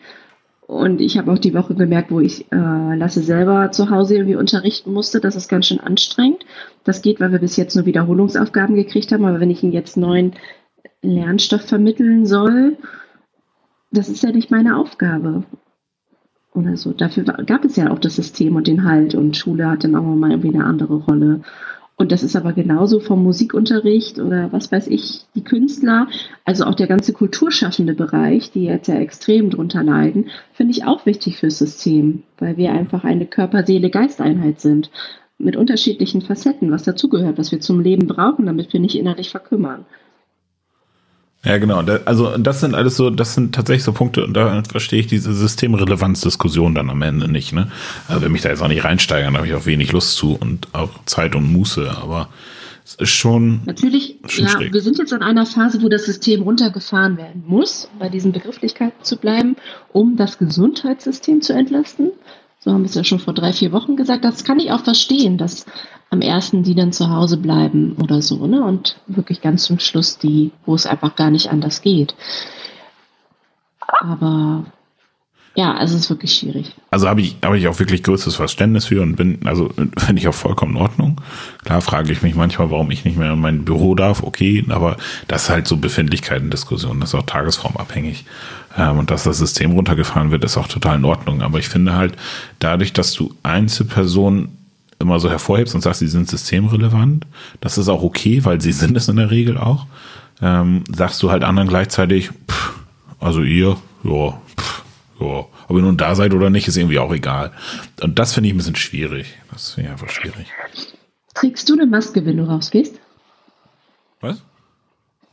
Und 0.65 1.01
ich 1.01 1.17
habe 1.17 1.31
auch 1.31 1.37
die 1.37 1.53
Woche 1.53 1.75
gemerkt, 1.75 2.09
wo 2.09 2.19
ich 2.19 2.51
äh, 2.51 2.95
Lasse 2.95 3.21
selber 3.21 3.71
zu 3.71 3.89
Hause 3.89 4.15
irgendwie 4.15 4.35
unterrichten 4.35 4.93
musste, 4.93 5.19
das 5.19 5.35
ist 5.35 5.49
ganz 5.49 5.67
schön 5.67 5.79
anstrengend. 5.79 6.45
Das 6.83 7.01
geht, 7.01 7.19
weil 7.19 7.31
wir 7.31 7.39
bis 7.39 7.57
jetzt 7.57 7.75
nur 7.75 7.85
Wiederholungsaufgaben 7.85 8.75
gekriegt 8.75 9.11
haben, 9.11 9.25
aber 9.25 9.39
wenn 9.39 9.51
ich 9.51 9.61
ihm 9.63 9.71
jetzt 9.71 9.97
neuen 9.97 10.33
Lernstoff 11.01 11.61
vermitteln 11.61 12.25
soll, 12.25 12.77
das 13.93 14.09
ist 14.09 14.23
ja 14.23 14.31
nicht 14.31 14.51
meine 14.51 14.77
Aufgabe. 14.77 15.43
Oder 16.53 16.77
so. 16.77 16.91
Dafür 16.91 17.23
gab 17.23 17.65
es 17.65 17.75
ja 17.75 17.89
auch 17.89 17.99
das 17.99 18.15
System 18.15 18.55
und 18.55 18.67
den 18.67 18.83
Halt 18.83 19.15
und 19.15 19.35
Schule 19.35 19.69
hat 19.69 19.83
dann 19.83 19.95
auch 19.95 20.03
mal 20.03 20.31
irgendwie 20.31 20.53
eine 20.53 20.65
andere 20.65 20.95
Rolle. 20.95 21.41
Und 21.95 22.11
das 22.11 22.23
ist 22.23 22.35
aber 22.35 22.53
genauso 22.53 22.99
vom 22.99 23.23
Musikunterricht 23.23 24.19
oder 24.19 24.51
was 24.51 24.71
weiß 24.71 24.87
ich, 24.87 25.25
die 25.35 25.43
Künstler, 25.43 26.07
also 26.43 26.65
auch 26.65 26.73
der 26.73 26.87
ganze 26.87 27.13
kulturschaffende 27.13 27.93
Bereich, 27.93 28.51
die 28.51 28.65
jetzt 28.65 28.87
ja 28.87 28.95
extrem 28.95 29.51
drunter 29.51 29.83
leiden, 29.83 30.29
finde 30.53 30.71
ich 30.71 30.85
auch 30.85 31.05
wichtig 31.05 31.37
fürs 31.37 31.59
System, 31.59 32.23
weil 32.39 32.57
wir 32.57 32.71
einfach 32.71 33.03
eine 33.03 33.27
Körper-Seele-Geisteinheit 33.27 34.59
sind 34.59 34.89
mit 35.37 35.55
unterschiedlichen 35.55 36.21
Facetten, 36.21 36.71
was 36.71 36.83
dazugehört, 36.83 37.37
was 37.37 37.51
wir 37.51 37.59
zum 37.59 37.79
Leben 37.79 38.07
brauchen, 38.07 38.45
damit 38.45 38.73
wir 38.73 38.79
nicht 38.79 38.95
innerlich 38.95 39.29
verkümmern. 39.29 39.85
Ja, 41.45 41.57
genau. 41.57 41.79
Also 42.05 42.37
das 42.37 42.61
sind 42.61 42.73
alles 42.73 42.95
so, 42.95 43.09
das 43.09 43.33
sind 43.33 43.53
tatsächlich 43.53 43.83
so 43.83 43.91
Punkte, 43.91 44.23
und 44.23 44.33
da 44.33 44.63
verstehe 44.63 45.01
ich 45.01 45.07
diese 45.07 45.33
Systemrelevanzdiskussion 45.33 46.73
dann 46.73 46.89
am 46.89 47.01
Ende 47.01 47.29
nicht. 47.29 47.51
Ne? 47.51 47.69
Also 48.07 48.21
wenn 48.21 48.31
mich 48.31 48.41
da 48.41 48.49
jetzt 48.49 48.61
auch 48.61 48.69
nicht 48.69 48.85
reinsteigern, 48.85 49.35
habe 49.35 49.47
ich 49.47 49.53
auch 49.53 49.65
wenig 49.65 49.91
Lust 49.91 50.15
zu 50.15 50.37
und 50.39 50.69
auch 50.73 50.89
Zeit 51.05 51.35
und 51.35 51.51
Muße, 51.51 51.91
aber 52.01 52.29
es 52.85 52.95
ist 52.95 53.11
schon. 53.11 53.61
Natürlich, 53.65 54.19
schon 54.27 54.45
ja, 54.45 54.51
schräg. 54.51 54.73
wir 54.73 54.81
sind 54.81 54.97
jetzt 54.97 55.11
in 55.11 55.21
einer 55.21 55.45
Phase, 55.45 55.81
wo 55.81 55.89
das 55.89 56.05
System 56.05 56.43
runtergefahren 56.43 57.17
werden 57.17 57.43
muss, 57.45 57.89
bei 57.99 58.09
diesen 58.09 58.31
Begrifflichkeiten 58.31 59.03
zu 59.03 59.17
bleiben, 59.17 59.55
um 59.91 60.15
das 60.15 60.37
Gesundheitssystem 60.37 61.41
zu 61.41 61.53
entlasten. 61.53 62.11
So 62.59 62.71
haben 62.71 62.81
wir 62.81 62.89
es 62.89 62.95
ja 62.95 63.03
schon 63.03 63.19
vor 63.19 63.33
drei, 63.33 63.51
vier 63.51 63.73
Wochen 63.73 63.97
gesagt. 63.97 64.23
Das 64.23 64.45
kann 64.45 64.59
ich 64.59 64.71
auch 64.71 64.83
verstehen, 64.83 65.37
dass 65.37 65.65
am 66.13 66.21
ersten 66.21 66.63
die 66.63 66.75
dann 66.75 66.93
zu 66.93 67.09
Hause 67.09 67.37
bleiben 67.37 67.97
oder 68.01 68.21
so, 68.21 68.47
ne? 68.47 68.63
Und 68.63 68.97
wirklich 69.07 69.41
ganz 69.41 69.63
zum 69.63 69.79
Schluss 69.79 70.17
die, 70.17 70.51
wo 70.65 70.75
es 70.75 70.85
einfach 70.85 71.15
gar 71.15 71.31
nicht 71.31 71.49
anders 71.49 71.81
geht. 71.81 72.15
Aber 73.99 74.65
ja, 75.55 75.79
es 75.81 75.93
ist 75.93 76.09
wirklich 76.09 76.33
schwierig. 76.35 76.73
Also 76.89 77.07
habe 77.07 77.21
ich, 77.21 77.37
habe 77.43 77.57
ich 77.57 77.67
auch 77.67 77.77
wirklich 77.77 78.01
größtes 78.01 78.35
Verständnis 78.35 78.85
für 78.85 79.01
und 79.01 79.15
bin, 79.15 79.39
also 79.45 79.69
finde 79.97 80.19
ich 80.19 80.27
auch 80.27 80.33
vollkommen 80.33 80.75
in 80.75 80.81
Ordnung. 80.81 81.21
Klar 81.63 81.81
frage 81.81 82.11
ich 82.11 82.21
mich 82.21 82.35
manchmal, 82.35 82.71
warum 82.71 82.89
ich 82.91 83.05
nicht 83.05 83.17
mehr 83.17 83.33
in 83.33 83.41
mein 83.41 83.65
Büro 83.65 83.95
darf, 83.95 84.23
okay, 84.23 84.63
aber 84.69 84.97
das 85.27 85.43
ist 85.43 85.49
halt 85.49 85.67
so 85.67 85.77
Befindlichkeiten-Diskussion, 85.77 86.99
das 86.99 87.09
ist 87.09 87.15
auch 87.15 87.25
tagesformabhängig. 87.25 88.25
Ähm, 88.77 88.99
und 88.99 89.11
dass 89.11 89.23
das 89.23 89.39
System 89.39 89.71
runtergefahren 89.71 90.31
wird, 90.31 90.43
ist 90.43 90.57
auch 90.57 90.67
total 90.67 90.97
in 90.97 91.05
Ordnung. 91.05 91.41
Aber 91.41 91.59
ich 91.59 91.69
finde 91.69 91.95
halt, 91.95 92.15
dadurch, 92.59 92.93
dass 92.93 93.13
du 93.13 93.33
Einzelpersonen 93.43 94.62
immer 95.03 95.19
so 95.19 95.29
hervorhebst 95.29 95.75
und 95.75 95.81
sagst, 95.81 95.99
sie 95.99 96.07
sind 96.07 96.27
systemrelevant, 96.27 97.27
das 97.61 97.77
ist 97.77 97.89
auch 97.89 98.01
okay, 98.01 98.43
weil 98.43 98.59
sie 98.59 98.71
sind 98.71 98.97
es 98.97 99.07
in 99.07 99.17
der 99.17 99.29
Regel 99.29 99.57
auch, 99.57 99.85
ähm, 100.41 100.83
sagst 100.93 101.21
du 101.21 101.29
halt 101.29 101.43
anderen 101.43 101.69
gleichzeitig, 101.69 102.31
pff, 102.49 102.73
also 103.19 103.43
ihr, 103.43 103.77
ja, 104.03 104.41
pff, 104.57 104.83
ja, 105.19 105.45
ob 105.67 105.77
ihr 105.77 105.81
nun 105.81 105.97
da 105.97 106.15
seid 106.15 106.33
oder 106.33 106.49
nicht, 106.49 106.67
ist 106.67 106.77
irgendwie 106.77 106.99
auch 106.99 107.13
egal. 107.13 107.51
Und 108.01 108.19
das 108.19 108.33
finde 108.33 108.47
ich 108.47 108.53
ein 108.53 108.57
bisschen 108.57 108.75
schwierig. 108.75 109.37
Das 109.51 109.71
finde 109.71 109.89
ich 109.89 109.91
einfach 109.93 110.09
schwierig. 110.09 110.47
Trägst 111.33 111.69
du 111.69 111.73
eine 111.73 111.85
Maske, 111.85 112.25
wenn 112.25 112.37
du 112.37 112.43
rausgehst? 112.43 112.99
Was? 114.21 114.43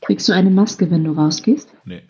Trägst 0.01 0.29
du 0.29 0.33
eine 0.33 0.51
Maske, 0.51 0.91
wenn 0.91 1.05
du 1.05 1.13
rausgehst? 1.13 1.69
Nee. 1.85 2.03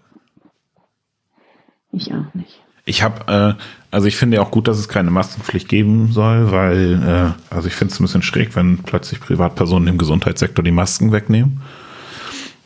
Ich 1.92 2.12
auch 2.12 2.34
nicht. 2.34 2.60
Ich 2.90 3.04
habe, 3.04 3.56
äh, 3.56 3.62
also 3.92 4.08
ich 4.08 4.16
finde 4.16 4.38
ja 4.38 4.42
auch 4.42 4.50
gut, 4.50 4.66
dass 4.66 4.76
es 4.76 4.88
keine 4.88 5.12
Maskenpflicht 5.12 5.68
geben 5.68 6.10
soll, 6.10 6.50
weil, 6.50 7.00
äh, 7.00 7.54
also 7.54 7.68
ich 7.68 7.74
finde 7.74 7.94
es 7.94 8.00
ein 8.00 8.02
bisschen 8.02 8.22
schräg, 8.22 8.56
wenn 8.56 8.78
plötzlich 8.78 9.20
Privatpersonen 9.20 9.86
im 9.86 9.96
Gesundheitssektor 9.96 10.64
die 10.64 10.72
Masken 10.72 11.12
wegnehmen. 11.12 11.60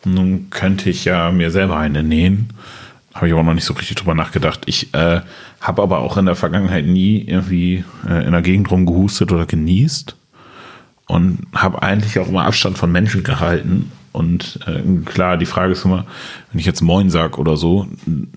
Nun 0.07 0.49
könnte 0.49 0.89
ich 0.89 1.05
ja 1.05 1.31
mir 1.31 1.51
selber 1.51 1.77
eine 1.77 2.03
nähen. 2.03 2.49
Habe 3.13 3.29
ich 3.29 3.35
aber 3.35 3.43
noch 3.43 3.53
nicht 3.53 3.67
so 3.67 3.75
richtig 3.75 3.97
drüber 3.97 4.15
nachgedacht. 4.15 4.63
Ich 4.65 4.95
äh, 4.95 5.21
habe 5.61 5.83
aber 5.83 5.99
auch 5.99 6.17
in 6.17 6.25
der 6.25 6.37
Vergangenheit 6.37 6.87
nie 6.87 7.21
irgendwie 7.21 7.85
äh, 8.09 8.25
in 8.25 8.33
der 8.33 8.41
Gegend 8.41 8.71
rumgehustet 8.71 9.31
oder 9.31 9.45
genießt 9.45 10.17
und 11.07 11.41
habe 11.55 11.83
eigentlich 11.83 12.19
auch 12.19 12.29
immer 12.29 12.47
Abstand 12.47 12.79
von 12.79 12.91
Menschen 12.91 13.25
gehalten 13.25 13.93
und 14.15 14.61
äh, 14.67 14.81
klar, 15.05 15.37
die 15.37 15.45
Frage 15.45 15.73
ist 15.73 15.85
immer, 15.85 16.07
wenn 16.53 16.61
ich 16.61 16.67
jetzt 16.67 16.83
Moin 16.83 17.11
sag 17.11 17.37
oder 17.37 17.57
so, 17.57 17.89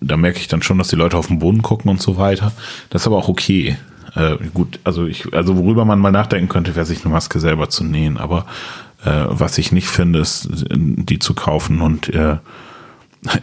da 0.02 0.18
merke 0.18 0.40
ich 0.40 0.48
dann 0.48 0.63
schon, 0.63 0.80
dass 0.80 0.88
die 0.88 0.96
Leute 0.96 1.16
auf 1.16 1.28
den 1.28 1.38
Boden 1.38 1.62
gucken 1.62 1.92
und 1.92 2.02
so 2.02 2.18
weiter. 2.18 2.52
Das 2.90 3.04
ist 3.04 3.08
aber 3.08 3.18
auch 3.18 3.30
okay. 3.30 3.78
Äh, 4.16 4.38
gut, 4.56 4.80
also 4.84 5.06
ich, 5.06 5.32
also 5.36 5.56
worüber 5.56 5.86
man 5.86 6.00
mal 6.00 6.12
nachdenken 6.12 6.50
könnte, 6.50 6.76
wäre 6.76 6.88
sich 6.88 7.06
eine 7.06 7.13
Maske 7.13 7.40
selber 7.40 7.70
zu 7.70 7.84
nähen. 7.84 8.18
Aber 8.18 8.48
äh, 9.06 9.26
was 9.28 9.60
ich 9.60 9.72
nicht 9.72 9.88
finde, 9.88 10.18
ist, 10.18 10.50
die 10.72 11.20
zu 11.20 11.36
kaufen 11.36 11.82
und 11.82 12.10
äh, 12.10 12.38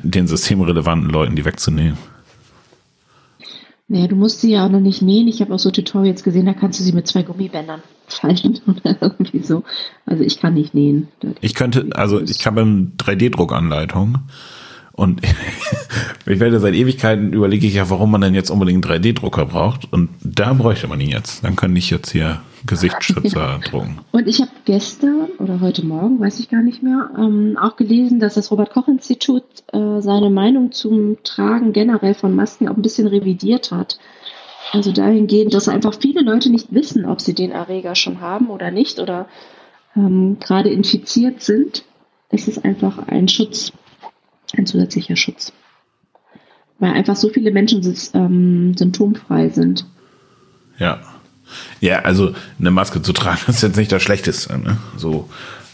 den 0.03 0.27
systemrelevanten 0.27 1.11
Leuten 1.11 1.37
die 1.37 1.45
wegzunehmen. 1.45 1.99
Naja, 3.87 4.07
du 4.07 4.17
musst 4.17 4.41
sie 4.41 4.53
ja 4.53 4.65
auch 4.65 4.71
noch 4.71 4.81
nicht 4.81 5.03
nähen. 5.03 5.29
Ich 5.29 5.41
habe 5.41 5.53
auch 5.55 5.59
so 5.59 5.71
Tutorials 5.71 6.23
gesehen, 6.23 6.47
da 6.47 6.55
kannst 6.55 6.81
du 6.81 6.85
sie 6.85 6.93
mit 6.93 7.07
zwei 7.07 7.23
Gummibändern 7.23 7.83
falten 8.07 8.61
oder 8.67 8.97
irgendwie 9.01 9.43
so. 9.43 9.63
Also 10.07 10.25
ich 10.25 10.41
kann 10.41 10.55
nicht 10.55 10.75
nähen. 10.75 11.09
Ich 11.41 11.55
könnte, 11.55 11.91
also 11.95 12.21
ich 12.21 12.47
habe 12.47 12.63
eine 12.63 12.93
3D-Druckanleitung 12.99 14.19
und 14.93 15.21
ich 16.27 16.41
werde 16.41 16.61
seit 16.61 16.75
Ewigkeiten 16.75 17.33
überlege 17.33 17.67
ich 17.67 17.75
ja, 17.75 17.91
warum 17.91 18.11
man 18.11 18.21
denn 18.21 18.35
jetzt 18.35 18.51
unbedingt 18.51 18.87
einen 18.87 19.03
3D-Drucker 19.03 19.47
braucht. 19.47 19.93
Und 19.93 20.11
da 20.23 20.55
bräuchte 20.55 20.89
man 20.89 21.01
ihn 21.01 21.11
jetzt. 21.11 21.45
Dann 21.45 21.57
kann 21.57 21.77
ich 21.77 21.91
jetzt 21.91 22.13
hier 22.13 22.41
Gesichtsschützer 22.67 23.61
drucken. 23.71 24.01
Und 24.13 24.29
ich 24.29 24.41
habe 24.41 24.51
gestern 24.65 25.29
oder 25.39 25.61
heute 25.61 25.85
Morgen, 25.85 26.21
weiß 26.21 26.41
ich 26.41 26.49
gar 26.49 26.63
nicht 26.63 26.83
mehr, 26.83 27.11
ähm, 27.17 27.59
auch 27.61 27.77
gelesen, 27.77 28.21
dass 28.21 28.35
das 28.35 28.51
Robert-Koch-Institut 28.51 29.45
äh, 29.73 30.01
seine 30.01 30.31
Meinung 30.31 30.73
zum 30.73 31.23
Tragen 31.23 31.73
generell 31.73 32.15
von 32.15 32.35
Masken 32.35 32.69
auch 32.69 32.77
ein 32.77 32.83
bisschen 32.83 33.07
revidiert 33.07 33.71
hat. 33.71 33.99
Also 34.73 34.93
dahingehend, 34.93 35.55
dass 35.55 35.69
einfach 35.69 35.95
viele 36.01 36.23
Leute 36.23 36.51
nicht 36.51 36.73
wissen, 36.73 37.05
ob 37.05 37.21
sie 37.21 37.35
den 37.35 37.53
Erreger 37.53 37.95
schon 37.95 38.21
haben 38.21 38.49
oder 38.49 38.71
nicht 38.71 38.99
oder 38.99 39.29
ähm, 39.95 40.39
gerade 40.41 40.71
infiziert 40.71 41.43
sind. 41.43 41.85
Es 42.31 42.49
ist 42.49 42.65
einfach 42.65 43.07
ein 43.07 43.29
Schutz 43.29 43.73
ein 44.57 44.67
zusätzlicher 44.67 45.17
Schutz. 45.17 45.53
Weil 46.79 46.93
einfach 46.93 47.17
so 47.17 47.29
viele 47.29 47.51
Menschen 47.51 47.83
ähm, 48.15 48.75
symptomfrei 48.77 49.49
sind. 49.49 49.87
Ja. 50.79 51.01
Ja, 51.81 52.01
also 52.01 52.35
eine 52.59 52.71
Maske 52.71 53.03
zu 53.03 53.13
tragen 53.13 53.41
ist 53.49 53.63
jetzt 53.63 53.77
nicht 53.77 53.93
das 53.93 54.03
Schlechteste. 54.03 54.59
Ne? 54.59 54.79
So, 54.97 55.29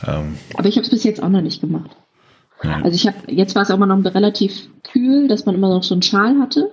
ähm. 0.07 0.37
Aber 0.57 0.69
ich 0.69 0.77
habe 0.77 0.85
es 0.85 0.91
bis 0.91 1.05
jetzt 1.05 1.23
auch 1.23 1.29
noch 1.29 1.43
nicht 1.43 1.61
gemacht. 1.61 1.91
Ja. 2.63 2.81
Also 2.83 2.95
ich 2.95 3.07
habe, 3.07 3.17
jetzt 3.29 3.55
war 3.55 3.63
es 3.63 3.71
auch 3.71 3.77
immer 3.77 3.87
noch 3.87 4.15
relativ 4.15 4.69
kühl, 4.83 5.29
dass 5.29 5.47
man 5.47 5.55
immer 5.55 5.69
noch 5.71 5.83
so 5.83 5.95
einen 5.95 6.03
Schal 6.03 6.39
hatte. 6.41 6.71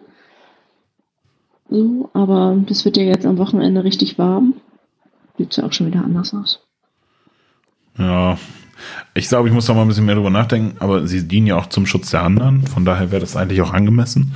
So, 1.70 2.10
aber 2.14 2.58
das 2.68 2.86
wird 2.86 2.98
ja 2.98 3.04
jetzt 3.04 3.26
am 3.26 3.38
Wochenende 3.38 3.84
richtig 3.84 4.18
warm. 4.18 4.56
Sieht 5.38 5.56
ja 5.56 5.66
auch 5.66 5.74
schon 5.74 5.88
wieder 5.88 6.04
anders 6.04 6.34
aus. 6.34 6.60
Ja, 7.98 8.38
ich 9.14 9.28
glaube, 9.28 9.48
ich 9.48 9.54
muss 9.54 9.66
da 9.66 9.74
mal 9.74 9.82
ein 9.82 9.88
bisschen 9.88 10.06
mehr 10.06 10.16
drüber 10.16 10.30
nachdenken, 10.30 10.78
aber 10.80 11.08
sie 11.08 11.28
dienen 11.28 11.48
ja 11.48 11.58
auch 11.58 11.68
zum 11.68 11.86
Schutz 11.86 12.12
der 12.12 12.24
anderen, 12.24 12.66
von 12.68 12.86
daher 12.86 13.12
wäre 13.12 13.22
das 13.22 13.36
eigentlich 13.36 13.62
auch 13.62 13.74
angemessen. 13.74 14.34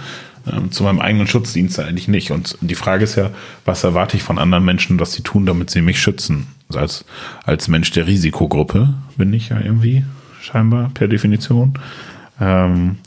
Ähm, 0.49 0.71
zu 0.71 0.83
meinem 0.83 0.99
eigenen 0.99 1.27
Schutz 1.27 1.53
dient 1.53 1.71
es 1.71 1.79
eigentlich 1.79 2.07
nicht. 2.07 2.31
Und 2.31 2.57
die 2.61 2.75
Frage 2.75 3.03
ist 3.03 3.15
ja, 3.15 3.31
was 3.65 3.83
erwarte 3.83 4.17
ich 4.17 4.23
von 4.23 4.39
anderen 4.39 4.65
Menschen, 4.65 4.99
was 4.99 5.13
sie 5.13 5.21
tun, 5.21 5.45
damit 5.45 5.69
sie 5.69 5.81
mich 5.81 6.01
schützen? 6.01 6.47
Also 6.69 6.79
als, 6.79 7.05
als 7.43 7.67
Mensch 7.67 7.91
der 7.91 8.07
Risikogruppe 8.07 8.93
bin 9.17 9.33
ich 9.33 9.49
ja 9.49 9.59
irgendwie, 9.59 10.03
scheinbar, 10.41 10.89
per 10.93 11.07
Definition. 11.07 11.73
Ähm, 12.39 12.97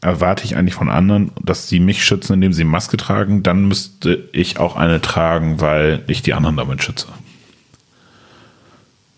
erwarte 0.00 0.44
ich 0.44 0.56
eigentlich 0.56 0.74
von 0.74 0.88
anderen, 0.88 1.32
dass 1.42 1.68
sie 1.68 1.80
mich 1.80 2.04
schützen, 2.04 2.34
indem 2.34 2.52
sie 2.52 2.64
Maske 2.64 2.96
tragen, 2.96 3.42
dann 3.42 3.66
müsste 3.66 4.28
ich 4.32 4.58
auch 4.58 4.76
eine 4.76 5.00
tragen, 5.00 5.60
weil 5.60 6.04
ich 6.06 6.22
die 6.22 6.34
anderen 6.34 6.56
damit 6.56 6.82
schütze. 6.82 7.08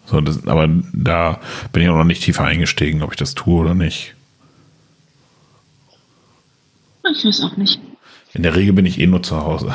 So, 0.07 0.21
das, 0.21 0.47
aber 0.47 0.69
da 0.93 1.39
bin 1.73 1.83
ich 1.83 1.89
auch 1.89 1.97
noch 1.97 2.05
nicht 2.05 2.23
tiefer 2.23 2.45
eingestiegen, 2.45 3.03
ob 3.03 3.13
ich 3.13 3.19
das 3.19 3.35
tue 3.35 3.61
oder 3.61 3.75
nicht. 3.75 4.15
Ich 7.11 7.25
weiß 7.25 7.43
auch 7.43 7.57
nicht. 7.57 7.81
In 8.33 8.43
der 8.43 8.55
Regel 8.55 8.73
bin 8.73 8.87
ich 8.87 9.01
eh 9.01 9.07
nur 9.07 9.23
zu 9.23 9.37
Hause. 9.37 9.73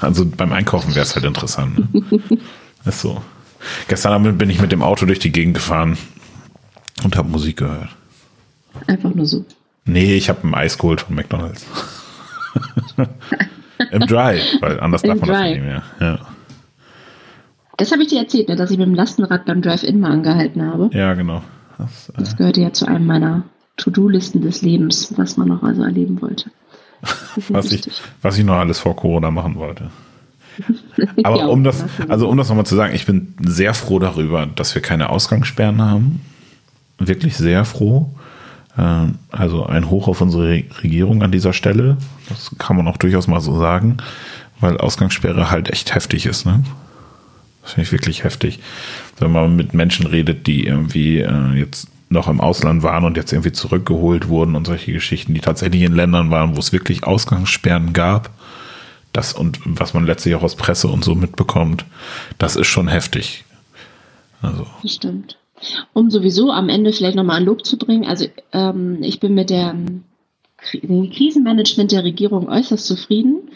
Also 0.00 0.24
beim 0.24 0.52
Einkaufen 0.52 0.94
wäre 0.94 1.04
es 1.04 1.14
halt 1.14 1.24
interessant. 1.24 1.92
Ne? 1.92 2.20
ist 2.84 3.00
so. 3.00 3.22
Gestern 3.88 4.12
Abend 4.12 4.38
bin 4.38 4.50
ich 4.50 4.60
mit 4.60 4.70
dem 4.70 4.82
Auto 4.82 5.06
durch 5.06 5.18
die 5.18 5.32
Gegend 5.32 5.54
gefahren 5.54 5.98
und 7.02 7.16
habe 7.16 7.28
Musik 7.28 7.58
gehört. 7.58 7.88
Einfach 8.86 9.12
nur 9.12 9.26
so. 9.26 9.44
Nee, 9.84 10.14
ich 10.14 10.28
habe 10.28 10.46
ein 10.46 10.54
Eis 10.54 10.78
geholt 10.78 11.00
von 11.00 11.16
McDonalds. 11.16 11.66
Im 13.90 14.00
Drive, 14.06 14.44
weil 14.60 14.80
anders 14.80 15.02
Im 15.02 15.10
darf 15.10 15.20
man 15.20 15.28
Drive. 15.30 15.40
das 15.40 15.50
nicht 15.50 15.62
mehr. 15.62 15.82
Ja. 16.00 16.18
Das 17.76 17.92
habe 17.92 18.02
ich 18.02 18.08
dir 18.08 18.18
erzählt, 18.18 18.48
ne, 18.48 18.56
dass 18.56 18.70
ich 18.70 18.78
mit 18.78 18.86
dem 18.86 18.94
Lastenrad 18.94 19.46
beim 19.46 19.62
Drive-In 19.62 20.00
mal 20.00 20.10
angehalten 20.10 20.62
habe. 20.62 20.90
Ja, 20.92 21.14
genau. 21.14 21.42
Das, 21.78 22.08
äh 22.10 22.12
das 22.18 22.36
gehörte 22.36 22.60
ja 22.60 22.72
zu 22.72 22.86
einem 22.86 23.06
meiner 23.06 23.44
To-Do-Listen 23.78 24.42
des 24.42 24.62
Lebens, 24.62 25.14
was 25.16 25.36
man 25.36 25.48
noch 25.48 25.62
also 25.62 25.82
erleben 25.82 26.20
wollte. 26.20 26.50
Was 27.48 27.72
ich, 27.72 27.88
was 28.22 28.36
ich 28.36 28.44
noch 28.44 28.56
alles 28.56 28.80
vor 28.80 28.96
Corona 28.96 29.30
machen 29.30 29.54
wollte. 29.54 29.90
Aber 31.22 31.38
ja, 31.38 31.46
um 31.46 31.62
das, 31.62 31.84
also 32.08 32.28
um 32.28 32.36
das 32.36 32.48
nochmal 32.48 32.66
zu 32.66 32.74
sagen, 32.74 32.94
ich 32.94 33.06
bin 33.06 33.34
sehr 33.40 33.74
froh 33.74 34.00
darüber, 34.00 34.46
dass 34.46 34.74
wir 34.74 34.82
keine 34.82 35.10
Ausgangssperren 35.10 35.80
haben. 35.80 36.20
Wirklich 36.98 37.36
sehr 37.36 37.64
froh. 37.64 38.10
Ähm, 38.76 39.18
also 39.30 39.66
ein 39.66 39.88
Hoch 39.90 40.08
auf 40.08 40.20
unsere 40.20 40.64
Regierung 40.82 41.22
an 41.22 41.30
dieser 41.30 41.52
Stelle. 41.52 41.96
Das 42.28 42.50
kann 42.58 42.76
man 42.76 42.88
auch 42.88 42.96
durchaus 42.96 43.28
mal 43.28 43.40
so 43.40 43.56
sagen, 43.58 43.98
weil 44.58 44.78
Ausgangssperre 44.78 45.50
halt 45.50 45.70
echt 45.70 45.94
heftig 45.94 46.26
ist. 46.26 46.44
Ne? 46.44 46.64
Das 47.62 47.72
finde 47.72 47.86
ich 47.86 47.92
wirklich 47.92 48.24
heftig. 48.24 48.58
Wenn 49.18 49.30
man 49.30 49.54
mit 49.54 49.74
Menschen 49.74 50.06
redet, 50.06 50.48
die 50.48 50.66
irgendwie 50.66 51.18
äh, 51.18 51.52
jetzt 51.54 51.88
noch 52.10 52.28
im 52.28 52.40
Ausland 52.40 52.82
waren 52.82 53.04
und 53.04 53.16
jetzt 53.16 53.32
irgendwie 53.32 53.52
zurückgeholt 53.52 54.28
wurden 54.28 54.56
und 54.56 54.66
solche 54.66 54.92
Geschichten, 54.92 55.34
die 55.34 55.40
tatsächlich 55.40 55.82
in 55.82 55.94
Ländern 55.94 56.30
waren, 56.30 56.56
wo 56.56 56.60
es 56.60 56.72
wirklich 56.72 57.04
Ausgangssperren 57.04 57.92
gab. 57.92 58.30
Das 59.12 59.32
und 59.32 59.60
was 59.64 59.94
man 59.94 60.06
letztlich 60.06 60.34
auch 60.34 60.42
aus 60.42 60.56
Presse 60.56 60.88
und 60.88 61.04
so 61.04 61.14
mitbekommt, 61.14 61.84
das 62.38 62.56
ist 62.56 62.66
schon 62.66 62.88
heftig. 62.88 63.44
Also. 64.42 64.66
Das 64.82 64.94
stimmt. 64.94 65.38
Um 65.92 66.10
sowieso 66.10 66.52
am 66.52 66.68
Ende 66.68 66.92
vielleicht 66.92 67.16
nochmal 67.16 67.38
ein 67.38 67.44
Lob 67.44 67.64
zu 67.64 67.78
bringen, 67.78 68.06
also 68.06 68.26
ähm, 68.52 69.02
ich 69.02 69.18
bin 69.18 69.34
mit 69.34 69.50
dem 69.50 70.04
Krisenmanagement 70.58 71.92
der 71.92 72.04
Regierung 72.04 72.48
äußerst 72.48 72.86
zufrieden. 72.86 73.50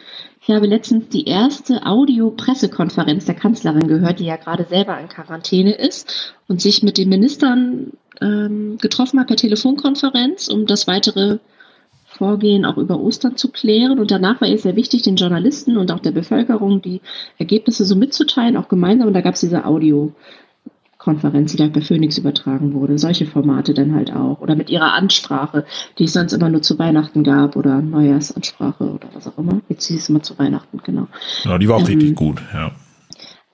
Ich 0.45 0.53
habe 0.53 0.67
letztens 0.67 1.09
die 1.09 1.27
erste 1.27 1.87
Audio-Pressekonferenz 1.87 3.27
der 3.27 3.37
Kanzlerin 3.37 3.87
gehört, 3.87 4.19
die 4.19 4.25
ja 4.25 4.35
gerade 4.35 4.65
selber 4.65 4.99
in 4.99 5.09
Quarantäne 5.09 5.73
ist 5.73 6.35
und 6.49 6.61
sich 6.61 6.83
mit 6.83 6.99
den 6.99 7.09
Ministern 7.09 7.93
ähm, 8.21 8.77
getroffen 8.79 9.21
hat 9.21 9.29
per 9.29 9.37
Telefonkonferenz, 9.37 10.49
um 10.49 10.67
das 10.67 10.89
weitere 10.89 11.39
Vorgehen 12.07 12.65
auch 12.65 12.77
über 12.77 12.99
Ostern 12.99 13.37
zu 13.37 13.53
klären. 13.53 14.01
Und 14.01 14.11
danach 14.11 14.41
war 14.41 14.49
es 14.49 14.65
sehr 14.65 14.75
wichtig, 14.75 15.03
den 15.03 15.15
Journalisten 15.15 15.77
und 15.77 15.93
auch 15.93 16.01
der 16.01 16.11
Bevölkerung 16.11 16.83
die 16.83 17.03
Ergebnisse 17.39 17.85
so 17.85 17.95
mitzuteilen, 17.95 18.57
auch 18.57 18.69
gemeinsam. 18.69 19.07
Und 19.07 19.15
da 19.15 19.21
gab 19.21 19.35
es 19.35 19.41
diese 19.41 19.65
Audio. 19.65 20.13
Konferenz, 21.03 21.51
die 21.51 21.59
da 21.59 21.67
bei 21.67 21.81
Phoenix 21.81 22.17
übertragen 22.17 22.75
wurde. 22.75 22.97
Solche 22.97 23.27
Formate 23.27 23.75
dann 23.75 23.95
halt 23.95 24.13
auch. 24.13 24.41
Oder 24.41 24.55
mit 24.55 24.71
ihrer 24.71 24.93
Ansprache, 24.93 25.65
die 25.99 26.05
es 26.05 26.13
sonst 26.13 26.33
immer 26.33 26.49
nur 26.49 26.63
zu 26.63 26.79
Weihnachten 26.79 27.25
gab 27.25 27.57
oder 27.57 27.83
Neujahrsansprache 27.83 28.85
oder 28.85 29.09
was 29.13 29.27
auch 29.27 29.37
immer. 29.37 29.61
Jetzt 29.69 29.87
hieß 29.87 30.01
es 30.01 30.09
immer 30.09 30.23
zu 30.23 30.39
Weihnachten, 30.39 30.81
genau. 30.85 31.09
Ja, 31.43 31.59
die 31.59 31.69
war 31.69 31.77
auch 31.77 31.81
ähm, 31.81 31.87
richtig 31.87 32.15
gut, 32.15 32.41
ja. 32.55 32.71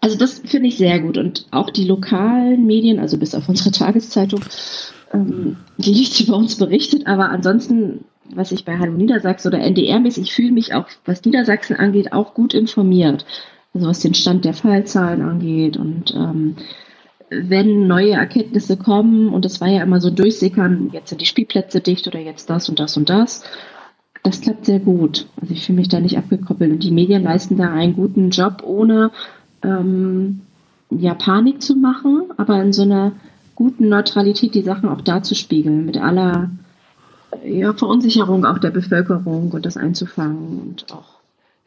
Also 0.00 0.18
das 0.18 0.40
finde 0.44 0.68
ich 0.68 0.76
sehr 0.76 1.00
gut. 1.00 1.16
Und 1.16 1.46
auch 1.50 1.70
die 1.70 1.84
lokalen 1.84 2.66
Medien, 2.66 3.00
also 3.00 3.16
bis 3.16 3.34
auf 3.34 3.48
unsere 3.48 3.70
Tageszeitung, 3.70 4.40
ähm, 5.14 5.56
die 5.78 5.92
nichts 5.92 6.20
über 6.20 6.36
uns 6.36 6.56
berichtet, 6.56 7.06
aber 7.06 7.30
ansonsten, 7.30 8.04
was 8.34 8.52
ich 8.52 8.66
bei 8.66 8.78
Hallo 8.78 8.92
Niedersachsen 8.92 9.48
oder 9.48 9.62
NDR-mäßig, 9.62 10.34
fühle 10.34 10.52
mich 10.52 10.74
auch, 10.74 10.86
was 11.06 11.24
Niedersachsen 11.24 11.76
angeht, 11.76 12.12
auch 12.12 12.34
gut 12.34 12.52
informiert. 12.52 13.24
Also 13.72 13.88
was 13.88 14.00
den 14.00 14.14
Stand 14.14 14.44
der 14.44 14.54
Fallzahlen 14.54 15.22
angeht 15.22 15.78
und 15.78 16.14
ähm, 16.14 16.56
wenn 17.30 17.86
neue 17.86 18.12
Erkenntnisse 18.12 18.76
kommen, 18.76 19.28
und 19.28 19.44
das 19.44 19.60
war 19.60 19.68
ja 19.68 19.82
immer 19.82 20.00
so 20.00 20.10
durchsickern, 20.10 20.90
jetzt 20.92 21.10
sind 21.10 21.20
die 21.20 21.26
Spielplätze 21.26 21.80
dicht 21.80 22.06
oder 22.06 22.18
jetzt 22.18 22.48
das 22.50 22.68
und 22.68 22.78
das 22.78 22.96
und 22.96 23.10
das, 23.10 23.44
das 24.22 24.40
klappt 24.40 24.66
sehr 24.66 24.80
gut. 24.80 25.26
Also 25.40 25.54
ich 25.54 25.64
fühle 25.64 25.78
mich 25.78 25.88
da 25.88 26.00
nicht 26.00 26.18
abgekoppelt. 26.18 26.72
Und 26.72 26.82
die 26.82 26.90
Medien 26.90 27.22
leisten 27.22 27.56
da 27.56 27.72
einen 27.72 27.94
guten 27.94 28.30
Job, 28.30 28.62
ohne 28.64 29.10
ähm, 29.62 30.40
ja, 30.90 31.14
Panik 31.14 31.62
zu 31.62 31.76
machen, 31.76 32.24
aber 32.36 32.60
in 32.62 32.72
so 32.72 32.82
einer 32.82 33.12
guten 33.54 33.88
Neutralität 33.88 34.54
die 34.54 34.62
Sachen 34.62 34.88
auch 34.88 35.00
darzuspiegeln, 35.00 35.84
mit 35.84 35.98
aller 35.98 36.50
ja, 37.44 37.72
Verunsicherung 37.74 38.44
auch 38.44 38.58
der 38.58 38.70
Bevölkerung 38.70 39.50
und 39.50 39.66
das 39.66 39.76
einzufangen 39.76 40.60
und 40.60 40.92
auch 40.92 41.17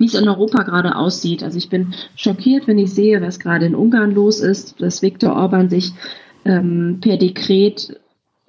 wie 0.02 0.08
es 0.08 0.16
in 0.16 0.28
Europa 0.28 0.64
gerade 0.64 0.96
aussieht. 0.96 1.44
Also 1.44 1.60
ich 1.60 1.70
bin 1.70 1.94
schockiert, 2.16 2.68
wenn 2.68 2.80
ich 2.80 2.92
sehe, 2.92 3.22
was 3.22 3.40
gerade 3.40 3.68
in 3.68 3.76
Ungarn 3.76 4.12
los 4.12 4.40
ist, 4.40 4.82
dass 4.82 5.04
Viktor 5.04 5.36
Orban 5.36 5.70
sich 5.70 5.94
ähm, 6.44 6.98
per 7.02 7.18
Dekret 7.18 8.00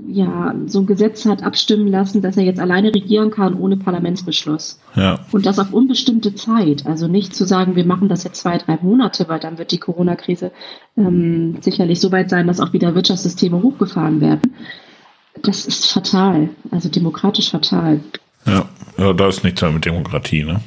ja 0.09 0.55
so 0.67 0.81
ein 0.81 0.87
Gesetz 0.87 1.27
hat 1.27 1.43
abstimmen 1.43 1.87
lassen, 1.89 2.23
dass 2.23 2.39
er 2.39 2.45
jetzt 2.45 2.59
alleine 2.59 2.95
regieren 2.95 3.31
kann 3.31 3.55
ohne 3.55 3.77
Parlamentsbeschluss. 3.77 4.81
Ja. 4.97 5.21
Und 5.31 5.45
das 5.45 5.59
auf 5.59 5.75
unbestimmte 5.75 6.35
Zeit. 6.35 6.87
Also 6.87 7.07
nicht 7.07 7.37
zu 7.37 7.45
sagen, 7.45 7.77
wir 7.77 7.85
machen 7.85 8.09
das 8.09 8.25
jetzt 8.25 8.41
zwei, 8.41 8.57
drei 8.57 8.79
Monate, 8.81 9.29
weil 9.29 9.39
dann 9.39 9.59
wird 9.59 9.73
die 9.73 9.79
Corona-Krise 9.79 10.53
ähm, 10.97 11.59
sicherlich 11.61 12.01
so 12.01 12.11
weit 12.11 12.31
sein, 12.31 12.47
dass 12.47 12.61
auch 12.61 12.73
wieder 12.73 12.95
Wirtschaftssysteme 12.95 13.63
hochgefahren 13.63 14.23
werden. 14.23 14.55
Das 15.43 15.67
ist 15.67 15.87
fatal, 15.87 16.49
also 16.71 16.89
demokratisch 16.89 17.51
fatal. 17.51 18.01
Ja, 18.47 18.65
ja 18.97 19.13
da 19.13 19.29
ist 19.29 19.45
nichts 19.45 19.61
mehr 19.61 19.71
mit 19.71 19.85
Demokratie, 19.85 20.45
ne? 20.45 20.61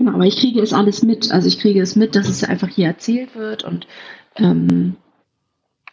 Genau, 0.00 0.12
aber 0.12 0.24
ich 0.24 0.38
kriege 0.38 0.62
es 0.62 0.72
alles 0.72 1.02
mit. 1.02 1.30
Also 1.30 1.46
ich 1.46 1.58
kriege 1.58 1.82
es 1.82 1.94
mit, 1.94 2.16
dass 2.16 2.26
es 2.26 2.42
einfach 2.42 2.68
hier 2.68 2.86
erzählt 2.86 3.36
wird 3.36 3.64
und 3.64 3.86
ähm, 4.36 4.96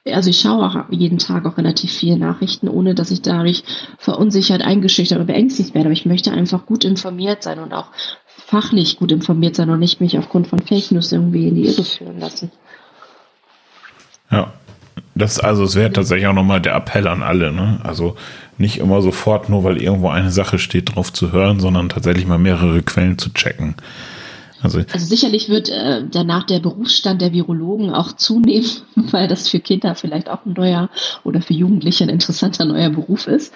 also 0.05 0.29
ich 0.29 0.39
schaue 0.39 0.65
auch 0.65 0.89
jeden 0.91 1.17
Tag 1.17 1.45
auch 1.45 1.57
relativ 1.57 1.91
viele 1.91 2.17
Nachrichten, 2.17 2.69
ohne 2.69 2.95
dass 2.95 3.11
ich 3.11 3.21
dadurch 3.21 3.65
verunsichert, 3.97 4.61
eingeschüchtert 4.61 5.17
oder 5.17 5.25
beängstigt 5.25 5.75
werde. 5.75 5.87
Aber 5.87 5.93
ich 5.93 6.05
möchte 6.05 6.31
einfach 6.31 6.65
gut 6.65 6.85
informiert 6.85 7.43
sein 7.43 7.59
und 7.59 7.73
auch 7.73 7.87
fachlich 8.27 8.97
gut 8.97 9.11
informiert 9.11 9.57
sein 9.57 9.69
und 9.69 9.79
nicht 9.79 9.99
mich 9.99 10.17
aufgrund 10.17 10.47
von 10.47 10.59
Fake 10.59 10.89
News 10.91 11.11
irgendwie 11.11 11.49
in 11.49 11.55
die 11.55 11.65
Irre 11.65 11.83
führen 11.83 12.17
lassen. 12.17 12.49
Ja, 14.31 14.53
das 15.15 15.41
also 15.41 15.65
es 15.65 15.75
wäre 15.75 15.91
tatsächlich 15.91 16.27
auch 16.27 16.33
nochmal 16.33 16.61
der 16.61 16.75
Appell 16.75 17.09
an 17.09 17.23
alle, 17.23 17.51
ne? 17.51 17.81
Also 17.83 18.15
nicht 18.57 18.77
immer 18.77 19.01
sofort, 19.01 19.49
nur 19.49 19.63
weil 19.63 19.81
irgendwo 19.81 20.09
eine 20.09 20.31
Sache 20.31 20.59
steht, 20.59 20.95
drauf 20.95 21.13
zu 21.13 21.31
hören, 21.31 21.59
sondern 21.59 21.89
tatsächlich 21.89 22.27
mal 22.27 22.37
mehrere 22.37 22.81
Quellen 22.81 23.17
zu 23.17 23.31
checken. 23.33 23.75
Also, 24.61 24.79
also 24.79 25.05
sicherlich 25.05 25.49
wird 25.49 25.69
äh, 25.69 26.03
danach 26.09 26.45
der 26.45 26.59
Berufsstand 26.59 27.21
der 27.21 27.31
Virologen 27.31 27.91
auch 27.91 28.13
zunehmen, 28.13 28.67
weil 28.95 29.27
das 29.27 29.49
für 29.49 29.59
Kinder 29.59 29.95
vielleicht 29.95 30.29
auch 30.29 30.45
ein 30.45 30.53
neuer 30.53 30.89
oder 31.23 31.41
für 31.41 31.53
Jugendliche 31.53 32.03
ein 32.03 32.09
interessanter 32.09 32.65
neuer 32.65 32.89
Beruf 32.89 33.27
ist. 33.27 33.53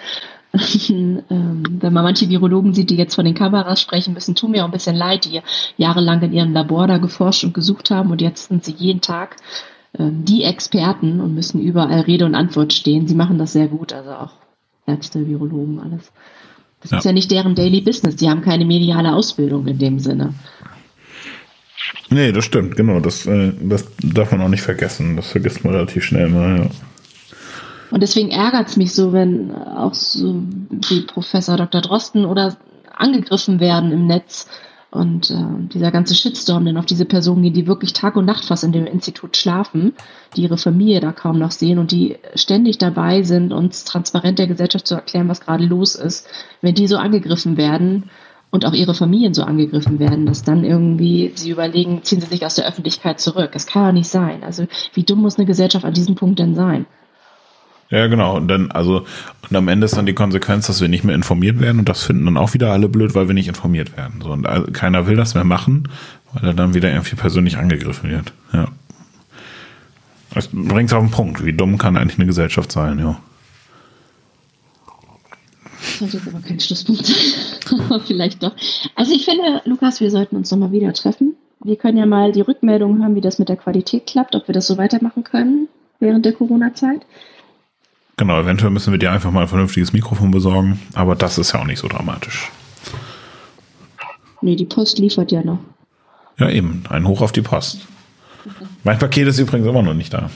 ähm, 0.90 1.24
wenn 1.28 1.92
man 1.92 2.04
manche 2.04 2.28
Virologen 2.28 2.74
sieht, 2.74 2.90
die 2.90 2.96
jetzt 2.96 3.14
von 3.14 3.24
den 3.24 3.34
Kameras 3.34 3.80
sprechen 3.80 4.12
müssen, 4.14 4.34
tun 4.34 4.50
mir 4.50 4.62
auch 4.62 4.68
ein 4.68 4.72
bisschen 4.72 4.96
leid, 4.96 5.24
die 5.24 5.40
jahrelang 5.78 6.20
in 6.22 6.32
ihrem 6.32 6.52
Labor 6.52 6.86
da 6.86 6.98
geforscht 6.98 7.44
und 7.44 7.54
gesucht 7.54 7.90
haben 7.90 8.10
und 8.10 8.20
jetzt 8.20 8.48
sind 8.48 8.64
sie 8.64 8.74
jeden 8.76 9.00
Tag 9.00 9.36
ähm, 9.98 10.24
die 10.24 10.44
Experten 10.44 11.20
und 11.20 11.34
müssen 11.34 11.60
überall 11.60 12.00
Rede 12.00 12.26
und 12.26 12.34
Antwort 12.34 12.74
stehen. 12.74 13.08
Sie 13.08 13.14
machen 13.14 13.38
das 13.38 13.54
sehr 13.54 13.66
gut, 13.66 13.92
also 13.92 14.10
auch 14.10 14.41
Ärzte, 14.86 15.26
Virologen, 15.26 15.80
alles. 15.80 16.12
Das 16.80 16.90
ja. 16.90 16.98
ist 16.98 17.04
ja 17.04 17.12
nicht 17.12 17.30
deren 17.30 17.54
Daily 17.54 17.80
Business. 17.80 18.16
Die 18.16 18.28
haben 18.28 18.42
keine 18.42 18.64
mediale 18.64 19.14
Ausbildung 19.14 19.66
in 19.66 19.78
dem 19.78 19.98
Sinne. 19.98 20.34
Nee, 22.10 22.32
das 22.32 22.44
stimmt, 22.44 22.76
genau. 22.76 23.00
Das, 23.00 23.26
äh, 23.26 23.52
das 23.60 23.86
darf 24.02 24.32
man 24.32 24.42
auch 24.42 24.48
nicht 24.48 24.62
vergessen. 24.62 25.16
Das 25.16 25.28
vergisst 25.28 25.64
man 25.64 25.74
relativ 25.74 26.04
schnell 26.04 26.28
mal, 26.28 26.58
ja. 26.58 26.66
Und 27.90 28.02
deswegen 28.02 28.30
ärgert 28.30 28.68
es 28.68 28.76
mich 28.76 28.94
so, 28.94 29.12
wenn 29.12 29.54
auch 29.54 29.92
so 29.92 30.42
wie 30.88 31.02
Professor 31.02 31.58
Dr. 31.58 31.82
Drosten 31.82 32.24
oder 32.24 32.56
angegriffen 32.96 33.60
werden 33.60 33.92
im 33.92 34.06
Netz 34.06 34.48
und 34.92 35.30
äh, 35.30 35.68
dieser 35.72 35.90
ganze 35.90 36.14
Shitstorm 36.14 36.66
dann 36.66 36.76
auf 36.76 36.84
diese 36.84 37.06
Personen 37.06 37.42
geht, 37.42 37.56
die 37.56 37.66
wirklich 37.66 37.94
Tag 37.94 38.14
und 38.14 38.26
Nacht 38.26 38.44
fast 38.44 38.62
in 38.62 38.72
dem 38.72 38.86
Institut 38.86 39.38
schlafen, 39.38 39.94
die 40.36 40.42
ihre 40.42 40.58
Familie 40.58 41.00
da 41.00 41.12
kaum 41.12 41.38
noch 41.38 41.50
sehen 41.50 41.78
und 41.78 41.92
die 41.92 42.18
ständig 42.34 42.76
dabei 42.76 43.22
sind, 43.22 43.52
uns 43.52 43.84
transparent 43.84 44.38
der 44.38 44.48
Gesellschaft 44.48 44.86
zu 44.86 44.94
erklären, 44.94 45.28
was 45.28 45.40
gerade 45.40 45.64
los 45.64 45.94
ist, 45.94 46.28
wenn 46.60 46.74
die 46.74 46.86
so 46.86 46.98
angegriffen 46.98 47.56
werden 47.56 48.10
und 48.50 48.66
auch 48.66 48.74
ihre 48.74 48.92
Familien 48.92 49.32
so 49.32 49.44
angegriffen 49.44 49.98
werden, 49.98 50.26
dass 50.26 50.44
dann 50.44 50.62
irgendwie 50.62 51.32
sie 51.36 51.50
überlegen, 51.50 52.04
ziehen 52.04 52.20
sie 52.20 52.26
sich 52.26 52.44
aus 52.44 52.56
der 52.56 52.68
Öffentlichkeit 52.68 53.18
zurück. 53.18 53.52
Das 53.52 53.66
kann 53.66 53.84
ja 53.84 53.92
nicht 53.92 54.08
sein. 54.08 54.44
Also 54.44 54.66
wie 54.92 55.04
dumm 55.04 55.22
muss 55.22 55.38
eine 55.38 55.46
Gesellschaft 55.46 55.86
an 55.86 55.94
diesem 55.94 56.16
Punkt 56.16 56.38
denn 56.38 56.54
sein? 56.54 56.84
Ja, 57.92 58.06
genau. 58.06 58.36
Und 58.38 58.48
dann, 58.48 58.70
also, 58.70 59.04
und 59.50 59.54
am 59.56 59.68
Ende 59.68 59.84
ist 59.84 59.98
dann 59.98 60.06
die 60.06 60.14
Konsequenz, 60.14 60.66
dass 60.66 60.80
wir 60.80 60.88
nicht 60.88 61.04
mehr 61.04 61.14
informiert 61.14 61.60
werden 61.60 61.78
und 61.78 61.88
das 61.90 62.02
finden 62.02 62.24
dann 62.24 62.38
auch 62.38 62.54
wieder 62.54 62.72
alle 62.72 62.88
blöd, 62.88 63.14
weil 63.14 63.28
wir 63.28 63.34
nicht 63.34 63.48
informiert 63.48 63.98
werden. 63.98 64.22
So, 64.22 64.32
und 64.32 64.46
also, 64.46 64.72
keiner 64.72 65.06
will 65.06 65.14
das 65.14 65.34
mehr 65.34 65.44
machen, 65.44 65.88
weil 66.32 66.48
er 66.48 66.54
dann 66.54 66.72
wieder 66.72 66.90
irgendwie 66.90 67.16
persönlich 67.16 67.58
angegriffen 67.58 68.10
wird. 68.10 68.32
Ja. 68.54 68.68
Das 70.32 70.48
bringt 70.48 70.88
es 70.88 70.94
auf 70.94 71.02
den 71.02 71.10
Punkt. 71.10 71.44
Wie 71.44 71.52
dumm 71.52 71.76
kann 71.76 71.98
eigentlich 71.98 72.18
eine 72.18 72.26
Gesellschaft 72.26 72.72
sein, 72.72 72.98
ja. 72.98 73.20
Das 76.00 76.14
jetzt 76.14 76.26
aber 76.26 76.40
kein 76.40 76.60
Schlusspunkt 76.60 77.06
vielleicht 78.06 78.42
doch. 78.42 78.54
Also 78.96 79.12
ich 79.12 79.26
finde, 79.26 79.60
Lukas, 79.66 80.00
wir 80.00 80.10
sollten 80.10 80.36
uns 80.36 80.50
nochmal 80.50 80.72
wieder 80.72 80.94
treffen. 80.94 81.34
Wir 81.62 81.76
können 81.76 81.98
ja 81.98 82.06
mal 82.06 82.32
die 82.32 82.40
Rückmeldung 82.40 83.00
hören, 83.00 83.14
wie 83.16 83.20
das 83.20 83.38
mit 83.38 83.50
der 83.50 83.56
Qualität 83.56 84.06
klappt, 84.06 84.34
ob 84.34 84.48
wir 84.48 84.54
das 84.54 84.66
so 84.66 84.78
weitermachen 84.78 85.24
können 85.24 85.68
während 86.00 86.24
der 86.24 86.32
Corona-Zeit. 86.32 87.02
Genau, 88.22 88.38
eventuell 88.40 88.70
müssen 88.70 88.92
wir 88.92 89.00
dir 89.00 89.10
einfach 89.10 89.32
mal 89.32 89.40
ein 89.40 89.48
vernünftiges 89.48 89.92
Mikrofon 89.92 90.30
besorgen, 90.30 90.80
aber 90.94 91.16
das 91.16 91.38
ist 91.38 91.50
ja 91.50 91.60
auch 91.60 91.64
nicht 91.64 91.80
so 91.80 91.88
dramatisch. 91.88 92.52
Nee, 94.42 94.54
die 94.54 94.64
Post 94.64 95.00
liefert 95.00 95.32
ja 95.32 95.42
noch. 95.42 95.58
Ja, 96.38 96.48
eben, 96.48 96.84
ein 96.88 97.08
Hoch 97.08 97.20
auf 97.20 97.32
die 97.32 97.42
Post. 97.42 97.80
Mein 98.84 98.96
Paket 99.00 99.26
ist 99.26 99.40
übrigens 99.40 99.66
immer 99.66 99.82
noch 99.82 99.94
nicht 99.94 100.14
da. 100.14 100.30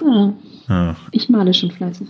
Ja. 0.00 0.32
ja. 0.68 0.96
Ich 1.10 1.28
male 1.28 1.52
schon 1.54 1.72
fleißig. 1.72 2.06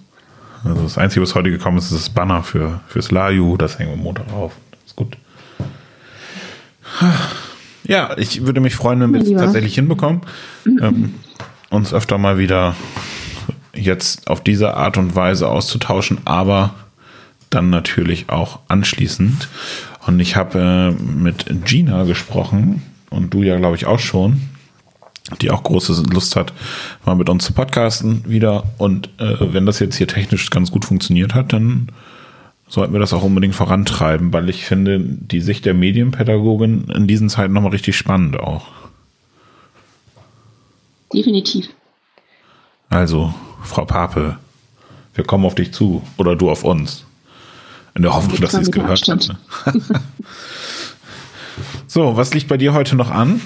Also 0.63 0.83
das 0.83 0.99
Einzige, 0.99 1.23
was 1.23 1.35
heute 1.35 1.51
gekommen 1.51 1.79
ist, 1.79 1.85
ist 1.85 1.95
das 1.95 2.11
Banner 2.11 2.43
für, 2.43 2.83
fürs 2.89 3.11
Laju. 3.11 3.57
Das 3.57 3.79
hängen 3.79 3.93
wir 3.93 3.97
Montag 3.97 4.31
auf. 4.31 4.53
Das 4.73 4.81
ist 4.89 4.97
gut. 4.97 5.17
Ja, 7.85 8.15
ich 8.19 8.45
würde 8.45 8.61
mich 8.61 8.75
freuen, 8.75 9.01
wenn 9.01 9.15
wir 9.15 9.23
es 9.23 9.31
tatsächlich 9.31 9.75
hinbekommen. 9.75 10.21
Ähm, 10.83 11.15
uns 11.71 11.95
öfter 11.95 12.19
mal 12.19 12.37
wieder 12.37 12.77
jetzt 13.75 14.29
auf 14.29 14.43
diese 14.43 14.75
Art 14.75 14.99
und 14.99 15.15
Weise 15.15 15.49
auszutauschen, 15.49 16.19
aber 16.25 16.75
dann 17.51 17.71
natürlich 17.71 18.29
auch 18.29 18.61
anschließend. 18.69 19.49
Und 20.07 20.21
ich 20.21 20.37
habe 20.37 20.97
äh, 20.99 21.03
mit 21.03 21.47
Gina 21.65 22.05
gesprochen 22.05 22.83
und 23.11 23.33
du 23.35 23.43
ja, 23.43 23.57
glaube 23.57 23.77
ich, 23.77 23.87
auch 23.87 24.01
schon, 24.01 24.41
die 25.41 25.51
auch 25.51 25.63
große 25.63 26.03
Lust 26.13 26.37
hat, 26.37 26.53
mal 27.05 27.15
mit 27.15 27.29
uns 27.29 27.45
zu 27.45 27.53
podcasten 27.53 28.25
wieder. 28.27 28.65
Und 28.79 29.11
äh, 29.19 29.37
wenn 29.41 29.67
das 29.67 29.79
jetzt 29.79 29.97
hier 29.97 30.09
technisch 30.09 30.51
ganz 30.51 30.71
gut 30.71 30.85
funktioniert 30.85 31.35
hat, 31.35 31.53
dann 31.53 31.89
sollten 32.69 32.95
wir 32.95 33.01
das 33.01 33.13
auch 33.13 33.23
unbedingt 33.23 33.55
vorantreiben, 33.55 34.33
weil 34.33 34.49
ich 34.49 34.65
finde, 34.65 34.99
die 34.99 35.41
Sicht 35.41 35.67
der 35.67 35.75
Medienpädagogin 35.75 36.89
in 36.95 37.07
diesen 37.07 37.29
Zeiten 37.29 37.53
nochmal 37.53 37.73
richtig 37.73 37.97
spannend 37.97 38.41
auch. 38.41 38.67
Definitiv. 41.13 41.69
Also, 42.89 43.35
Frau 43.63 43.85
Pape, 43.85 44.39
wir 45.15 45.25
kommen 45.25 45.45
auf 45.45 45.55
dich 45.55 45.73
zu 45.73 46.03
oder 46.19 46.37
du 46.37 46.51
auf 46.51 46.65
uns. 46.65 47.05
In 47.95 48.03
der 48.03 48.15
Hoffnung, 48.15 48.41
dass 48.41 48.53
sie 48.53 48.63
es 48.63 48.71
gehört 48.71 49.07
hat. 49.07 49.29
Ne? 49.29 49.39
so, 51.87 52.17
was 52.17 52.33
liegt 52.33 52.49
bei 52.49 52.57
dir 52.57 52.73
heute 52.73 52.97
noch 52.97 53.11
an? 53.11 53.41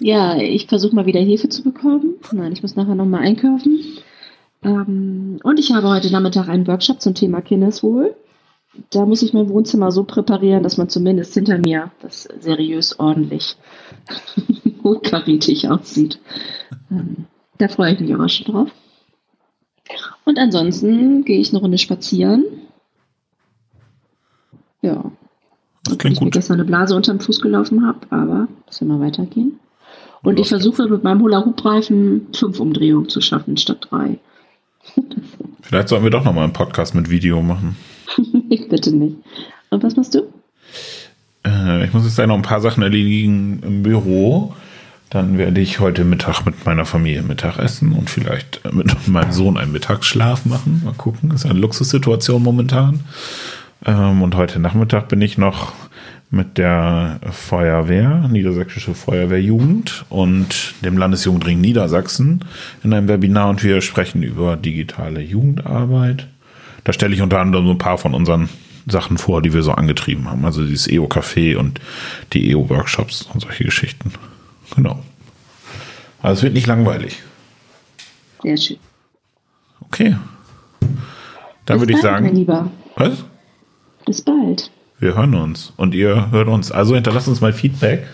Ja, 0.00 0.36
ich 0.36 0.66
versuche 0.66 0.96
mal 0.96 1.06
wieder 1.06 1.20
Hefe 1.20 1.48
zu 1.48 1.62
bekommen. 1.62 2.14
Nein, 2.32 2.52
ich 2.52 2.62
muss 2.62 2.74
nachher 2.74 2.96
nochmal 2.96 3.20
einkaufen. 3.20 3.78
Ähm, 4.64 5.38
und 5.44 5.60
ich 5.60 5.72
habe 5.72 5.88
heute 5.88 6.10
Nachmittag 6.10 6.48
einen 6.48 6.66
Workshop 6.66 7.00
zum 7.00 7.14
Thema 7.14 7.40
Kindeswohl. 7.40 8.16
Da 8.90 9.06
muss 9.06 9.22
ich 9.22 9.32
mein 9.32 9.48
Wohnzimmer 9.48 9.92
so 9.92 10.02
präparieren, 10.02 10.64
dass 10.64 10.78
man 10.78 10.88
zumindest 10.88 11.34
hinter 11.34 11.58
mir 11.58 11.92
das 12.00 12.28
seriös 12.40 12.98
ordentlich 12.98 13.56
hochkarätig 14.82 15.68
aussieht. 15.68 16.18
Ähm, 16.90 17.26
da 17.62 17.68
freue 17.68 17.92
ich 17.92 18.00
mich 18.00 18.12
aber 18.12 18.28
schon 18.28 18.52
drauf. 18.52 18.70
Und 20.24 20.38
ansonsten 20.38 21.24
gehe 21.24 21.38
ich 21.38 21.50
eine 21.50 21.60
Runde 21.60 21.78
spazieren. 21.78 22.44
Ja. 24.80 25.04
Das 25.84 25.98
klingt 25.98 26.14
ich 26.14 26.18
gut. 26.18 26.26
mir 26.26 26.30
gestern 26.32 26.54
eine 26.54 26.64
Blase 26.64 26.96
unterm 26.96 27.20
Fuß 27.20 27.40
gelaufen 27.40 27.86
habe, 27.86 28.00
aber 28.10 28.48
das 28.66 28.80
will 28.80 28.88
mal 28.88 29.00
weitergehen. 29.00 29.60
Und 30.22 30.40
ich 30.40 30.48
versuche 30.48 30.88
mit 30.88 31.04
meinem 31.04 31.20
Hula-Hoop-Reifen 31.20 32.28
fünf 32.34 32.58
Umdrehungen 32.58 33.08
zu 33.08 33.20
schaffen 33.20 33.56
statt 33.56 33.86
drei. 33.90 34.18
Vielleicht 35.62 35.88
sollten 35.88 36.04
wir 36.04 36.10
doch 36.10 36.24
nochmal 36.24 36.44
einen 36.44 36.52
Podcast 36.52 36.96
mit 36.96 37.10
Video 37.10 37.42
machen. 37.42 37.76
ich 38.50 38.68
bitte 38.68 38.94
nicht. 38.94 39.16
Und 39.70 39.82
was 39.84 39.94
machst 39.94 40.14
du? 40.14 40.32
Äh, 41.44 41.84
ich 41.84 41.92
muss 41.92 42.04
jetzt 42.04 42.18
noch 42.26 42.34
ein 42.34 42.42
paar 42.42 42.60
Sachen 42.60 42.82
erledigen 42.82 43.62
im 43.64 43.82
Büro. 43.84 44.52
Dann 45.12 45.36
werde 45.36 45.60
ich 45.60 45.78
heute 45.78 46.04
Mittag 46.04 46.46
mit 46.46 46.64
meiner 46.64 46.86
Familie 46.86 47.22
Mittag 47.22 47.58
essen 47.58 47.92
und 47.92 48.08
vielleicht 48.08 48.62
mit 48.72 48.96
meinem 49.08 49.30
Sohn 49.30 49.58
einen 49.58 49.70
Mittagsschlaf 49.70 50.46
machen. 50.46 50.80
Mal 50.86 50.94
gucken. 50.94 51.32
Ist 51.32 51.44
eine 51.44 51.58
Luxussituation 51.58 52.42
momentan. 52.42 53.00
Ähm, 53.84 54.22
und 54.22 54.34
heute 54.36 54.58
Nachmittag 54.58 55.08
bin 55.08 55.20
ich 55.20 55.36
noch 55.36 55.74
mit 56.30 56.56
der 56.56 57.20
Feuerwehr, 57.30 58.26
Niedersächsische 58.30 58.94
Feuerwehrjugend 58.94 60.06
und 60.08 60.72
dem 60.82 60.96
Landesjugendring 60.96 61.60
Niedersachsen 61.60 62.46
in 62.82 62.94
einem 62.94 63.06
Webinar 63.06 63.50
und 63.50 63.62
wir 63.62 63.82
sprechen 63.82 64.22
über 64.22 64.56
digitale 64.56 65.20
Jugendarbeit. 65.20 66.26
Da 66.84 66.94
stelle 66.94 67.14
ich 67.14 67.20
unter 67.20 67.38
anderem 67.38 67.66
so 67.66 67.72
ein 67.72 67.78
paar 67.78 67.98
von 67.98 68.14
unseren 68.14 68.48
Sachen 68.86 69.18
vor, 69.18 69.42
die 69.42 69.52
wir 69.52 69.62
so 69.62 69.72
angetrieben 69.72 70.30
haben. 70.30 70.46
Also 70.46 70.64
dieses 70.64 70.88
EO-Café 70.88 71.56
und 71.56 71.80
die 72.32 72.50
EO-Workshops 72.50 73.28
und 73.30 73.40
solche 73.40 73.64
Geschichten. 73.64 74.12
Genau. 74.74 75.00
Also 76.22 76.38
es 76.38 76.42
wird 76.42 76.54
nicht 76.54 76.66
langweilig. 76.66 77.22
Sehr 78.42 78.56
schön. 78.56 78.78
Okay. 79.86 80.16
Dann 81.66 81.78
würde 81.80 81.92
ich 81.92 82.00
sagen. 82.00 82.26
Mein 82.26 82.36
Lieber. 82.36 82.70
Was? 82.96 83.24
Bis 84.06 84.22
bald. 84.22 84.70
Wir 84.98 85.16
hören 85.16 85.34
uns 85.34 85.72
und 85.76 85.94
ihr 85.94 86.30
hört 86.30 86.48
uns. 86.48 86.70
Also 86.70 86.94
hinterlasst 86.94 87.28
uns 87.28 87.40
mal 87.40 87.52
Feedback, 87.52 88.06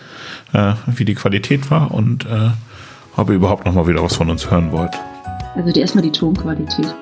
äh, 0.53 0.73
wie 0.87 1.05
die 1.05 1.15
Qualität 1.15 1.69
war 1.69 1.91
und 1.91 2.25
äh, 2.25 2.49
ob 3.15 3.29
ihr 3.29 3.35
überhaupt 3.35 3.65
noch 3.65 3.73
mal 3.73 3.87
wieder 3.87 4.03
was 4.03 4.15
von 4.15 4.29
uns 4.29 4.49
hören 4.49 4.71
wollt. 4.71 4.93
Also 5.55 5.71
die, 5.71 5.81
erstmal 5.81 6.03
die 6.03 6.11
Tonqualität. 6.11 6.95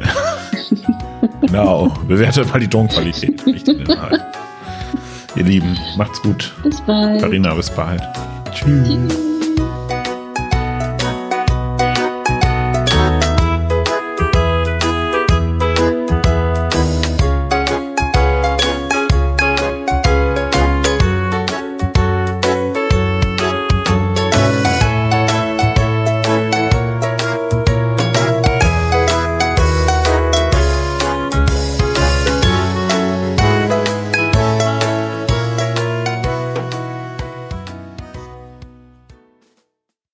genau. 1.40 1.88
Bewertet 2.06 2.50
mal 2.50 2.60
die 2.60 2.68
Tonqualität, 2.68 3.46
nicht 3.46 3.66
den 3.66 3.80
Inhalt. 3.80 4.22
Ihr 5.38 5.44
Lieben, 5.44 5.78
macht's 5.96 6.20
gut. 6.20 6.52
Bis 6.64 6.80
bald. 6.80 7.20
Carina, 7.20 7.54
bis 7.54 7.70
bald. 7.70 8.02
Tschüss. 8.52 8.88
Tschüss. 8.88 9.27